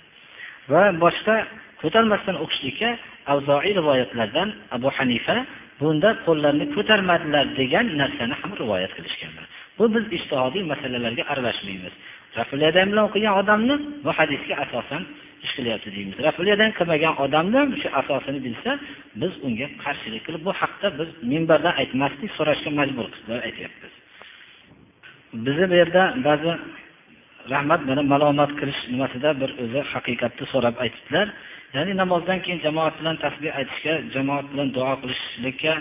Va 0.72 0.84
boshqa 1.04 1.36
ko'tarmasdan 1.82 2.36
o'qishlikka 2.44 2.90
avzoiy 3.34 3.74
rivoyatlardan 3.80 4.50
abu 4.76 4.90
hanifa 4.98 5.38
bunda 5.80 6.10
qo'llarni 6.26 6.66
ko'tarmadilar 6.76 7.46
degan 7.60 7.86
narsani 8.02 8.36
ham 8.42 8.52
rivoyat 8.62 8.92
qilishganlar. 8.98 9.46
Bu 9.78 9.86
biz 9.96 10.06
ishtihodiy 10.18 10.64
masalalarga 10.74 11.24
aralashmaymiz. 11.32 11.94
Rafiyadan 12.40 12.88
bilan 12.92 13.04
o'qigan 13.10 13.34
odamni 13.42 13.76
bu 14.06 14.12
hadisga 14.18 14.56
asosan 14.66 15.02
ish 15.46 15.54
qilyapti 15.58 15.90
deymiz. 15.96 16.18
Rafiyadan 16.28 16.72
qilmagan 16.78 17.14
odamni 17.26 17.62
shu 17.82 17.90
asosini 18.02 18.40
bilsa 18.46 18.72
biz 19.22 19.34
unga 19.48 19.68
qarshilik 19.84 20.22
qilib 20.28 20.42
bu 20.48 20.52
haqda 20.62 20.88
biz 21.00 21.10
minbardan 21.32 21.74
aytmaslik 21.82 22.32
so'rashga 22.38 22.70
majbur 22.80 23.06
qilib 23.16 23.40
aytyapmiz. 23.48 23.94
Bizni 25.46 25.66
bu 25.72 25.76
yerda 25.82 26.04
ba'zi 26.28 26.52
rahmat 27.54 27.82
mana 27.90 28.02
malomat 28.14 28.52
qilish 28.60 28.82
nimasida 28.94 29.30
bir 29.42 29.50
o'zi 29.64 29.82
haqiqatni 29.94 30.46
so'rab 30.54 30.76
aytibdilar. 30.84 31.28
Ya'ni 31.76 31.94
namozdan 32.02 32.40
keyin 32.44 32.60
jamoat 32.66 32.94
bilan 33.00 33.16
tasbeh 33.24 33.52
aytishga 33.60 33.94
jamoat 34.16 34.46
bilan 34.52 34.68
duo 34.76 34.94
qilishlikka 35.02 35.74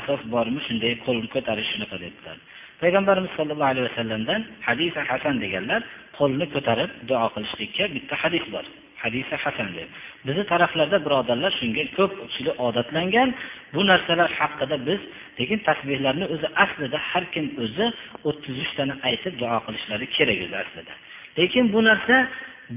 asos 0.00 0.20
bormi? 0.34 0.60
Shunday 0.66 0.92
qo'lni 1.06 1.28
ko'tarish 1.34 1.68
shunaqa 1.72 1.96
debdilar. 2.04 2.36
Payg'ambarimiz 2.82 3.32
sollallohu 3.38 3.70
alayhi 3.72 3.86
vasallamdan 3.90 4.40
hadisa 4.68 5.00
hasan 5.10 5.34
deganlar 5.44 5.80
qo'lni 6.18 6.46
ko'tarib 6.54 6.90
duo 7.08 7.26
qilishlikka 7.34 7.84
bitta 7.94 8.14
hadis 8.22 8.44
bor. 8.54 8.64
Hadisi 9.04 9.34
hasan 9.44 9.68
deb. 9.76 9.88
Bizni 10.26 10.44
taraflarda 10.52 10.98
birodarlar 11.06 11.52
shunga 11.60 11.84
ko'p 11.98 12.12
kishilar 12.30 12.54
odatlangan. 12.66 13.28
Bu 13.74 13.80
narsalar 13.90 14.30
haqida 14.40 14.76
biz 14.88 15.00
lekin 15.38 15.58
tasbehlarni 15.68 16.26
o'zi 16.34 16.48
aslida 16.64 16.98
har 17.10 17.24
kim 17.34 17.46
o'zi 17.64 17.86
o'ttiz 18.28 18.56
uchtani 18.64 18.94
aytib 19.08 19.34
duo 19.40 19.58
qilishlari 19.66 20.06
kerak 20.16 20.38
o'zi 20.44 20.56
aslida. 20.64 20.92
Lekin 21.38 21.64
bu 21.74 21.80
narsa 21.88 22.16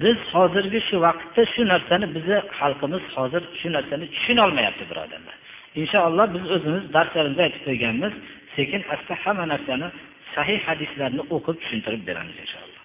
biz 0.04 0.18
hozirgi 0.34 0.80
shu 0.88 0.96
vaqtda 1.06 1.42
shu 1.54 1.62
narsani 1.74 2.06
bizni 2.16 2.38
xalqimiz 2.60 3.04
hozir 3.16 3.44
shu 3.60 3.68
narsani 3.78 4.06
tushunolmayapti 4.16 4.84
birodarlar. 4.92 5.36
Inshaalloh 5.82 6.28
biz 6.36 6.44
o'zimiz 6.56 6.84
darslarimizda 6.96 7.42
aytib 7.48 7.62
qo'yganmiz 7.68 8.14
sekin 8.56 8.82
asta 8.96 9.14
hamma 9.24 9.46
narsani 9.54 9.88
sahih 10.36 10.60
hadislarni 10.68 11.24
o'qib 11.36 11.56
tushuntirib 11.62 12.02
beramiz 12.10 12.38
inshaalloh. 12.44 12.82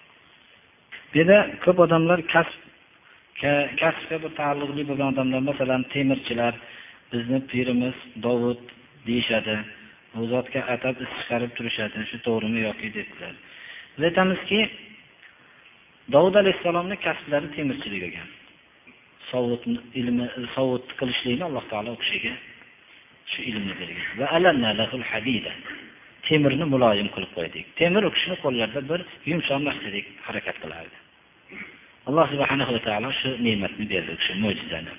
Bu 1.09 1.15
yerda 1.19 1.37
ko'p 1.63 1.77
odamlar 1.85 2.19
kasb 2.33 2.59
kasbga 3.81 4.17
bir 4.23 4.31
taalluqli 4.39 4.83
bo'lgan 4.89 5.07
odamlar 5.13 5.41
masalan 5.49 5.81
temirchilar 5.93 6.53
bizni 7.11 7.39
pirimiz 7.51 7.97
dovud 8.25 8.61
deyishadi 9.07 9.55
u 10.19 10.21
zotga 10.33 10.61
atab 10.73 10.95
is 11.03 11.11
chiqarib 11.17 11.51
turishadi 11.57 11.97
shu 12.11 12.17
to'g'rimi 12.27 12.59
yoki 12.67 12.87
debdilar. 12.97 13.33
Biz 13.93 14.03
aytamizki 14.09 14.59
dovud 16.15 16.35
alayhissalomni 16.41 16.95
kasblari 17.05 17.47
temirchilik 17.57 18.03
ekan 18.09 18.29
sovut 19.31 19.63
ilmi 20.01 20.25
sovut 20.55 20.85
qilishlikni 20.99 21.43
alloh 21.49 21.65
taolo 21.71 21.91
u 21.95 21.99
kishiga 22.03 22.33
shu 23.31 23.39
ilmni 23.49 23.73
bergan 23.79 25.59
temirni 26.27 26.65
muloyim 26.73 27.07
qilib 27.15 27.31
qo'ydik. 27.37 27.65
Temir 27.79 28.03
u 28.07 28.11
kishini 28.15 28.37
qo'llarida 28.43 28.81
bir 28.89 28.99
yumshoq 29.29 29.61
harakat 30.27 30.57
qilardi. 30.63 30.97
Alloh 32.07 32.25
subhanahu 32.33 32.71
va 32.75 32.81
taolo 32.87 33.09
shu 33.21 33.29
ne'matni 33.45 33.85
berdi 33.93 34.11
shu 34.25 34.33
mo'jizani. 34.43 34.93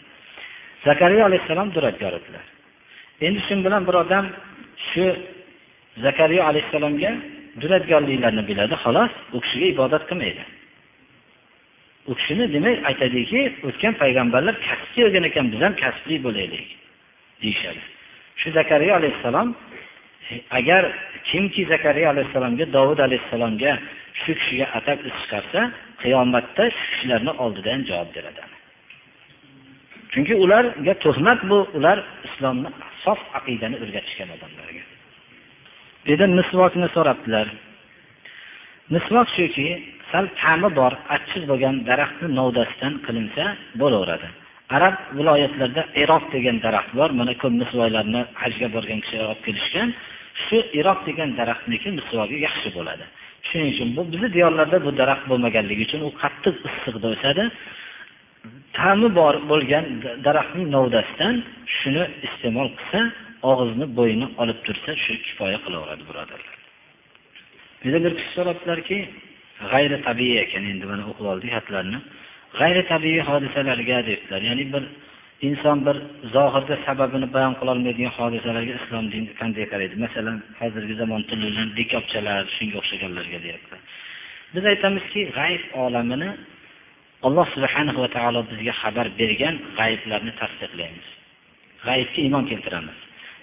Zakariya 0.86 1.22
alayhissalom 1.28 1.68
duradgor 1.76 2.12
edilar. 2.20 2.44
Endi 3.26 3.40
shu 3.46 3.54
bilan 3.66 3.82
bir 3.88 3.94
odam 4.02 4.24
shu 4.88 5.04
zakariya 6.04 6.42
alayhissalomga 6.50 7.12
duradgorliklarni 7.62 8.42
biladi 8.50 8.74
xolos 8.84 9.12
u 9.36 9.38
kishiga 9.44 9.66
ibodat 9.74 10.02
qilmaydi. 10.10 10.44
U 12.10 12.12
kishini 12.18 12.44
demak 12.54 12.76
aytadiki 12.90 13.40
o'tgan 13.68 13.94
payg'ambarlar 14.02 14.54
kasbga 14.68 15.00
bo'lgan 15.06 15.24
ekan 15.30 15.46
biz 15.52 15.60
ham 15.66 15.74
kasbli 15.82 16.16
bo'laylik 16.26 16.66
deyishadi. 17.42 17.82
Shu 18.40 18.48
zakariya 18.58 18.96
alayhissalom 19.00 19.48
agar 20.58 20.82
kimki 21.30 21.62
zakariya 21.72 22.08
alayhissalomga 22.14 22.64
dovud 22.76 22.98
alayhissalomga 23.06 23.72
shu 24.22 24.32
kishiga 24.38 24.66
atab 24.78 24.98
is 25.08 25.14
chiqarsa 25.22 25.60
qiyomatda 26.02 26.64
shu 26.76 26.82
kishilarni 26.90 27.32
oldida 27.44 27.68
ham 27.74 27.82
javob 27.90 28.10
beradi. 28.16 28.42
Chunki 30.12 30.34
ularga 30.44 30.94
tuhmat 31.04 31.40
bu 31.50 31.58
ular 31.76 31.98
islomni 32.28 32.68
sof 33.04 33.20
aqidani 33.38 33.76
o'rgatishgan 33.82 34.28
odamlarga. 34.36 34.82
Bu 36.02 36.08
yerda 36.12 36.26
misvokni 36.38 36.88
so'rabdilar. 36.96 37.46
Misvok 38.94 39.28
shuki 39.36 39.66
sal 40.10 40.24
ta'mi 40.40 40.68
bor 40.80 40.92
achchiq 41.16 41.44
bo'lgan 41.50 41.74
daraxtni 41.88 42.28
novdasidan 42.38 42.94
qilinsa 43.06 43.44
bo'laveradi. 43.80 44.28
Arab 44.76 44.96
viloyatlarida 45.18 45.82
iroq 46.02 46.24
degan 46.34 46.56
daraxt 46.66 46.92
bor. 46.98 47.10
Mana 47.20 47.32
ko'p 47.42 47.54
misvoylarni 47.62 48.22
hajga 48.42 48.68
borgan 48.74 49.00
kishilar 49.04 49.26
olib 49.32 49.42
kelishgan. 49.46 49.88
Shu 50.44 50.56
iroq 50.80 51.00
degan 51.08 51.30
daraxtniki 51.40 51.88
misvoga 51.98 52.36
yaxshi 52.46 52.68
bo'ladi. 52.76 53.04
Shuning 53.48 53.68
uchun 53.74 53.88
bu 53.96 54.02
bizni 54.12 54.28
diyorlarda 54.36 54.76
bu 54.86 54.90
daraxt 55.00 55.24
bo'lmaganligi 55.30 55.82
uchun 55.88 56.00
u 56.08 56.10
qattiq 56.22 56.54
issiqda 56.68 57.06
o'sadi 57.14 57.44
ta'mi 58.78 59.08
bor 59.18 59.34
bo'lgan 59.50 59.84
daraxtning 60.26 60.68
novdasidan 60.76 61.34
shuni 61.78 62.04
iste'mol 62.26 62.68
qilsa 62.78 63.00
og'izni 63.50 63.86
bo'yini 63.98 64.26
olib 64.42 64.58
tursa 64.66 64.90
shu 65.04 65.12
kifoya 65.26 65.58
qilaveradi 65.64 66.02
birodarlar. 66.10 66.56
Bu 67.82 67.88
bir 68.04 68.12
kishi 68.18 68.30
so'rabdilarki 68.36 68.98
g'ayri 69.72 69.98
tabiiy 70.06 70.36
ekan 70.44 70.64
endi 70.72 70.84
mana 70.90 71.02
o'qib 71.10 71.26
oldik 71.32 71.50
xatlarni. 71.56 71.98
G'ayri 72.58 72.82
tabiiy 72.92 73.22
hodisalarga 73.28 73.98
debdilar 74.08 74.42
ya'ni 74.48 74.64
bir 74.74 74.84
inson 75.48 75.78
bir 75.86 75.96
zohirda 76.34 76.76
sababini 76.86 77.26
bayon 77.36 77.54
qilolmaydigan 77.60 78.12
hodisalarga 78.18 78.74
islom 78.80 79.04
dini 79.12 79.30
qanday 79.40 79.64
qaraydi? 79.72 79.94
Masalan 80.04 80.36
hozirgi 80.60 80.94
zamon 81.02 81.22
tili 81.28 81.44
bilan 81.50 81.68
likopchalar 81.78 82.42
shunga 82.56 82.76
o'xshaganlarga 82.80 83.38
deyapti. 83.46 83.76
Biz 84.54 84.64
aytamizki 84.72 85.20
g'ayb 85.38 85.62
olamini 85.84 86.30
alloh 87.26 87.46
subhanahu 87.54 87.98
va 88.04 88.08
taolo 88.16 88.40
bizga 88.50 88.74
xabar 88.82 89.06
bergan 89.20 89.54
g'ayblarni 89.78 90.32
tasdiqlaymiz. 90.40 91.08
G'ayibga 91.86 92.20
iymon 92.26 92.44
keltiramiz. 92.50 92.98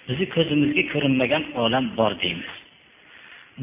Bizni 0.07 0.25
ko'zimizga 0.35 0.83
ko'rinmagan 0.93 1.43
olam 1.63 1.85
bor 1.99 2.11
deymiz. 2.23 2.51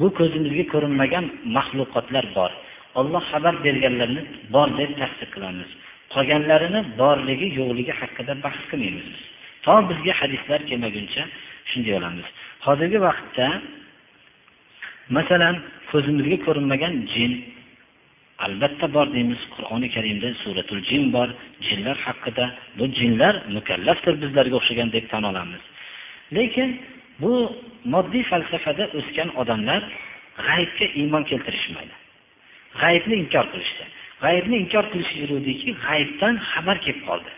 Bu 0.01 0.07
ko'zimizga 0.19 0.65
ko'rinmagan 0.73 1.25
maxluqotlar 1.57 2.25
bor. 2.39 2.51
Olloh 3.01 3.23
xabar 3.31 3.55
berganlarni 3.67 4.23
bor 4.55 4.69
deb 4.81 4.91
tasdiq 5.01 5.31
qilamiz. 5.35 5.71
Qolganlarini 6.15 6.81
borligi 7.01 7.49
yo'qligi 7.59 7.95
haqida 8.01 8.33
bahs 8.45 8.61
qilmaymiz 8.71 9.09
to 9.67 9.75
bizga 9.91 10.13
hadislar 10.21 10.61
kelmaguncha 10.71 11.23
shunday 11.71 11.95
olamiz. 12.01 12.27
Hozirgi 12.67 12.99
vaqtda 13.07 13.47
masalan 15.17 15.57
ko'zimizga 15.91 16.39
ko'rinmagan 16.47 16.95
jin 17.15 17.33
albatta 18.47 18.87
bor 18.97 19.07
deymiz. 19.17 19.41
Qur'oni 19.55 19.89
karimda 19.95 20.29
suratul 20.43 20.81
jin 20.91 21.05
bor. 21.17 21.29
Jinlar 21.67 21.97
haqida 22.07 22.45
bu 22.79 22.85
jinlar 22.99 23.35
mukallafdir 23.57 24.15
bizlarga 24.23 24.55
o'xshagan 24.61 24.89
deb 24.97 25.05
tan 25.13 25.23
olamiz. 25.31 25.63
Lekin 26.37 26.69
bu 27.23 27.33
moddiy 27.95 28.25
falsafada 28.31 28.85
o'sgan 28.99 29.29
odamlar 29.41 29.83
g'aybga 30.47 30.87
iymon 31.01 31.23
keltirishmaydi. 31.31 31.95
G'aybni 32.81 33.15
inkor 33.23 33.47
qilishdi. 33.53 33.85
G'aybni 34.25 34.57
inkor 34.65 34.85
qilishaveruvdiki 34.93 35.69
g'aybdan 35.87 36.35
xabar 36.51 36.77
kelib 36.85 37.03
qoldi. 37.09 37.31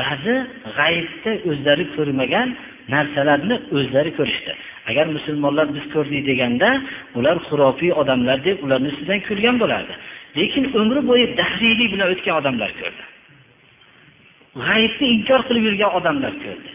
Ba'zi 0.00 0.34
g'aybda 0.78 1.32
o'zlari 1.50 1.84
ko'rmagan 1.96 2.48
narsalarni 2.94 3.56
o'zlari 3.76 4.10
ko'rishdi. 4.18 4.52
Agar 4.90 5.06
musulmonlar 5.16 5.66
biz 5.76 5.84
ko'rdik 5.94 6.22
deganda 6.30 6.68
ular 7.18 7.36
xurofiy 7.48 7.92
odamlar 8.02 8.38
deb 8.48 8.56
ularni 8.64 8.88
ustidan 8.92 9.20
kulgan 9.28 9.56
bo'lardi. 9.62 9.94
Lekin 10.38 10.64
umri 10.80 11.00
bo'yi 11.10 11.26
dahriylik 11.40 11.88
bilan 11.94 12.08
o'tgan 12.14 12.34
odamlar 12.40 12.70
ko'rdi. 12.80 13.04
G'aybni 14.66 15.06
inkor 15.16 15.40
qilib 15.48 15.64
yurgan 15.68 15.90
odamlar 15.98 16.34
ko'rdi. 16.44 16.70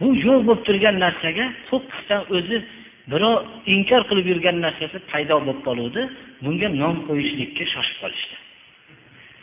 Bu 0.00 0.08
yo'q 0.26 0.40
bo'lib 0.46 0.62
turgan 0.68 0.96
narsaga 1.04 1.46
to'qqizta 1.70 2.16
o'zi 2.36 2.58
birov 3.10 3.34
inkor 3.74 4.02
qilib 4.08 4.26
yurgan 4.32 4.56
narsasi 4.66 4.96
paydo 5.12 5.36
bo'lib 5.46 5.60
qoluvdi. 5.68 6.02
Bunga 6.44 6.68
nom 6.82 6.96
qo'yishlikka 7.08 7.64
shoshib 7.74 7.96
qolishdi. 8.02 8.36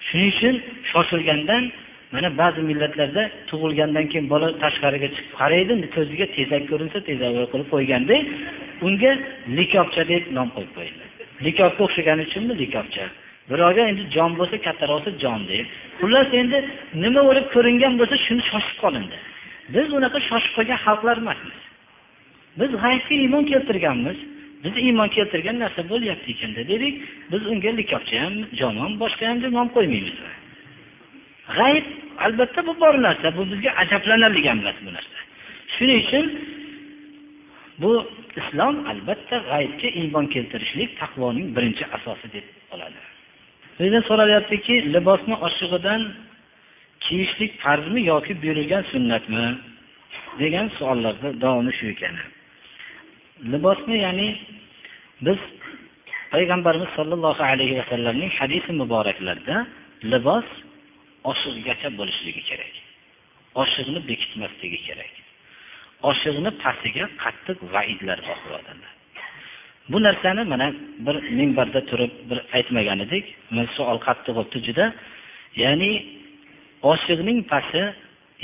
Shuning 0.08 0.32
uchun 0.34 0.56
shoshilgandan 0.92 1.64
mana 2.14 2.30
ba'zi 2.42 2.62
millatlarda 2.70 3.24
tug'ilgandan 3.50 4.06
keyin 4.12 4.26
bola 4.34 4.48
tashqariga 4.64 5.08
chiqib 5.16 5.34
qaraydi 5.42 5.74
ko'ziga 5.96 6.26
tezak 6.38 6.64
ko'rinsa 6.72 6.98
tezak 7.10 7.32
qilib 7.52 7.68
qo'yganda 7.74 8.16
unga 8.88 9.12
likopcha 9.58 10.04
deb 10.12 10.24
nom 10.38 10.50
qo'yib 10.56 10.72
qo'yildi. 10.78 11.04
Likopga 11.46 11.82
o'xshagani 11.88 12.22
uchunmi? 12.28 12.54
Likopcha. 12.64 13.06
Birovga 13.50 13.84
endi 13.92 14.04
jon 14.16 14.32
bo'lsa 14.40 14.56
kattaroq 14.66 15.00
bo'lsa 15.06 15.12
jon 15.24 15.42
deb. 15.52 15.66
Xullas 16.00 16.30
endi 16.42 16.58
nima 17.04 17.22
bo'lib 17.30 17.46
ko'ringan 17.56 17.94
bo'lsa 18.00 18.16
shuni 18.26 18.44
shoshib 18.52 18.78
qolindi. 18.84 19.18
Biz 19.76 19.88
unaqa 19.98 20.20
shoshib 20.30 20.54
qolgan 20.58 20.80
xalqlar 20.86 21.18
emasmiz. 21.24 21.60
Biz 22.58 22.72
g'aybga 22.84 23.16
iymon 23.16 23.44
keltirganmiz. 23.52 24.18
Biz 24.64 24.78
iymon 24.78 25.08
keltirgan 25.08 25.60
narsa 25.60 25.82
bo'lyapti 25.92 26.32
ekanda 26.32 26.68
dedik. 26.72 26.96
Biz 27.32 27.42
unga 27.52 27.72
likopcha 27.80 28.18
ham 28.24 28.36
jomon 28.60 28.92
boshqa 29.02 29.24
ham 29.30 29.38
deb 29.44 29.52
nom 29.58 29.70
qo'ymaymiz. 29.76 30.18
G'ayb 31.58 31.86
albatta 32.26 32.60
bu 32.68 32.74
bor 32.82 32.96
narsa. 33.08 33.28
Bu 33.38 33.44
bizga 33.52 33.72
ajablanarli 33.82 34.42
emas 34.54 34.78
bu 34.86 34.90
narsa. 34.98 35.18
Shuning 35.76 36.00
uchun 36.06 36.26
bu 37.82 37.92
islom 38.42 38.76
albatta 38.92 39.38
g'aybga 39.50 39.90
iymon 40.02 40.26
keltirishlik 40.34 40.90
taqvoning 41.02 41.48
birinchi 41.56 41.84
asosi 41.98 42.28
deb 42.36 42.46
oladi. 42.74 43.00
Bu 43.76 43.84
yerda 43.84 44.02
so'ralyaptiki 44.10 44.76
libosni 44.94 45.36
ochig'idan 45.48 46.02
kiyishlik 47.06 47.52
farzmi 47.64 48.02
yoki 48.12 48.34
buyurilgan 48.42 48.84
sunnatmi? 48.92 49.46
degan 50.40 50.68
savollarda 50.80 51.42
davomi 51.42 51.74
shu 51.78 51.86
ekan. 51.94 52.16
Libosni 53.54 53.98
ya'ni 54.06 54.28
biz 55.22 55.40
payg'ambarimiz 56.34 56.90
sollallohu 56.98 57.44
alayhi 57.44 57.76
vasallamning 57.80 58.32
hadisi 58.40 58.72
muboraklarida 58.82 59.56
libos 60.12 60.48
oshiqgacha 61.32 61.90
bo'lishligi 62.00 62.42
kerak. 62.50 62.74
Oshiqni 63.62 64.00
bekitmasligi 64.10 64.80
kerak. 64.88 65.14
Oshiqni 66.10 66.52
pastiga 66.64 67.06
qattiq 67.24 67.58
vaidlar 67.74 68.20
bor 68.28 68.40
bu 69.92 69.98
narsani 70.04 70.44
mana 70.44 70.68
bir 71.06 71.16
minbarda 71.40 71.82
turib 71.90 72.14
bir 72.30 72.40
aytmagan 72.58 73.00
edik. 73.06 73.26
Savol 73.78 74.00
qattiq 74.08 74.34
bo'libdi 74.38 74.60
juda. 74.68 74.86
Ya'ni 75.64 75.92
oshiqning 76.92 77.40
pasi 77.52 77.82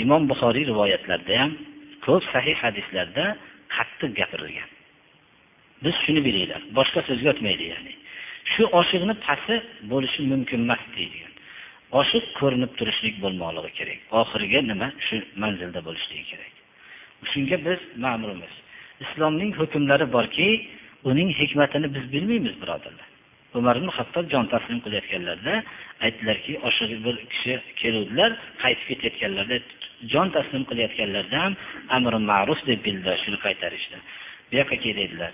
imom 0.04 0.24
buxoriy 0.30 0.66
rivoyatlarida 0.72 1.34
ham 1.41 1.52
ko'p 2.06 2.24
sahih 2.34 2.56
hadislarda 2.64 3.26
qattiq 3.76 4.12
gapirilgan. 4.20 4.70
Biz 5.84 5.96
shuni 6.06 6.22
bilinglar 6.28 6.62
boshqa 6.78 7.00
so'zga 7.08 7.30
o'tmaydi 7.34 7.66
ya'ni. 7.74 7.94
Shu 8.54 8.64
oshiqni 8.80 9.16
pasi 9.28 9.56
bo'lishi 9.92 10.22
mumkin 10.32 10.60
emas 10.66 10.84
deydigan. 10.98 11.34
Oshiq 12.02 12.26
ko'rinib 12.40 12.72
turishlik 12.80 13.16
bo'lmoqligi 13.24 13.72
kerak. 13.80 14.00
Oxiriga 14.22 14.60
nima? 14.72 14.88
Shu 15.08 15.16
manzilda 15.44 15.80
bo'lishligi 15.88 16.26
kerak. 16.32 16.54
Shunga 17.32 17.58
biz 17.68 17.80
ma'murmiz. 18.06 18.54
Islomning 19.06 19.52
hukmlari 19.60 20.06
borki 20.18 20.48
uning 21.10 21.30
hikmatini 21.42 21.88
biz 21.96 22.06
bilmaymiz 22.14 22.56
birodarlar. 22.62 23.08
Umar 23.60 23.76
ibn 23.80 23.90
hattob 23.98 24.26
jon 24.34 24.46
taslim 24.54 24.80
qilayotganlarida 24.86 25.56
aytdilarki 26.06 26.54
oshiq 26.70 26.92
bir 27.06 27.16
kishi 27.32 27.54
keluvdilar 27.82 28.32
qaytib 28.64 28.88
ketayotganlarida 28.90 29.58
jon 30.14 30.28
taslim 30.36 30.64
qilayotganlarida 30.70 31.38
ham 31.44 31.54
amri 31.98 32.20
ma'ruf 32.32 32.60
deb 32.70 32.80
bildilar 32.88 33.18
shuni 33.24 33.40
qaytarishdi 33.46 33.98
bu 34.50 34.54
yoqqa 34.60 34.78
kel 34.84 34.96
dedilar 35.02 35.32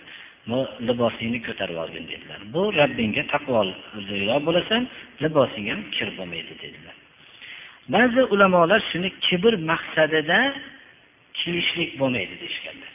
bu 0.50 0.60
libosingni 0.88 1.40
ko'tarib 1.48 1.78
olgin 1.84 2.06
dedilar. 2.12 2.40
Bu 2.54 2.62
robbingga 2.80 3.24
taqvoliroq 3.34 4.42
bo'lasan 4.48 4.82
libosing 5.24 5.66
ham 5.72 5.82
kir 5.96 6.08
bo'lmaydi 6.18 6.54
dedilar. 6.64 6.96
Ba'zi 7.96 8.22
ulamolar 8.34 8.82
shuni 8.92 9.10
kibr 9.28 9.54
maqsadida 9.72 10.40
kiyishlik 11.40 11.92
bo'lmaydi 12.02 12.36
deyishganlar 12.42 12.92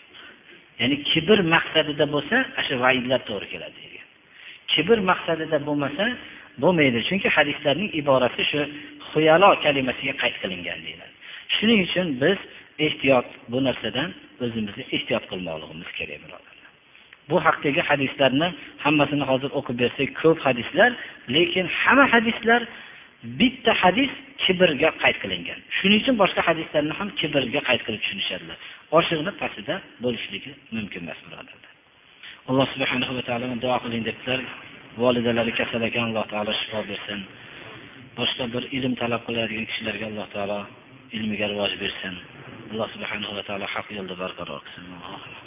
ya'ni 0.80 0.96
kibr 1.10 1.38
maqsadida 1.54 2.04
bo'lsa 2.14 2.36
ana 2.56 2.62
shu 2.68 2.74
vaidlar 2.84 3.20
to'g'ri 3.28 3.46
keladi 3.52 3.78
degan. 3.84 4.06
Kibr 4.72 4.98
maqsadida 5.10 5.58
bo'lmasa 5.68 6.04
bo'lmaydi. 6.62 6.98
Chunki 7.08 7.28
hadislarning 7.36 7.90
iborasi 8.00 8.42
shu 8.50 8.60
xuyalo 9.10 9.50
kalimasiga 9.64 10.14
qayd 10.22 10.36
qilingan 10.42 10.78
deyiladi. 10.86 11.14
Shuning 11.56 11.80
uchun 11.86 12.06
biz 12.22 12.38
ehtiyot 12.86 13.28
bu 13.52 13.58
narsadan 13.66 14.10
o'zimizni 14.44 14.84
ehtiyot 14.96 15.24
qilmoqligimiz 15.30 15.90
kerak 15.98 16.20
birodar. 16.24 16.55
Bu 17.30 17.36
haqdagi 17.46 17.82
hadislarni 17.90 18.48
hammasini 18.84 19.24
hozir 19.30 19.50
o'qib 19.58 19.76
bersak 19.82 20.08
ko'p 20.22 20.38
hadislar 20.46 20.90
lekin 21.36 21.66
hamma 21.82 22.06
hadislar 22.14 22.60
bitta 23.40 23.72
hadis 23.82 24.10
kibrga 24.42 24.90
qayd 25.02 25.16
qilingan. 25.22 25.58
Shuning 25.78 26.00
uchun 26.02 26.16
boshqa 26.22 26.40
hadislarni 26.48 26.92
ham 26.98 27.08
kibrga 27.20 27.60
qayd 27.68 27.80
qilib 27.86 28.00
tushunishadilar. 28.04 28.58
Oshiqni 28.98 29.32
pastida 29.42 29.74
bo'lishligi 30.04 30.52
mumkin 30.76 31.00
emas 31.06 31.18
birodarlar. 31.24 31.72
Alloh 32.50 32.66
subhanahu 32.74 33.12
va 33.18 33.22
taolo 33.28 33.46
duo 33.64 33.76
qiling 33.84 34.02
debdilar. 34.08 34.40
Volidalari 35.02 35.52
kasal 35.60 35.82
ekan 35.88 36.04
alloh 36.08 36.26
taolo 36.32 36.52
shifo 36.60 36.80
bersin. 36.90 37.20
Boshqa 38.18 38.44
bir 38.54 38.62
ilm 38.76 38.92
talab 39.00 39.22
qiladigan 39.28 39.66
kishilarga 39.70 40.04
alloh 40.10 40.26
taolo 40.34 40.60
ilmiga 41.16 41.46
rivoj 41.52 41.72
bersin. 41.82 42.14
Alloh 42.72 42.88
subhanahu 42.94 43.32
va 43.36 43.42
taolo 43.48 43.66
haq 43.74 43.86
yo'lda 43.96 44.14
barqaror 44.22 44.60
qilsin. 44.66 45.45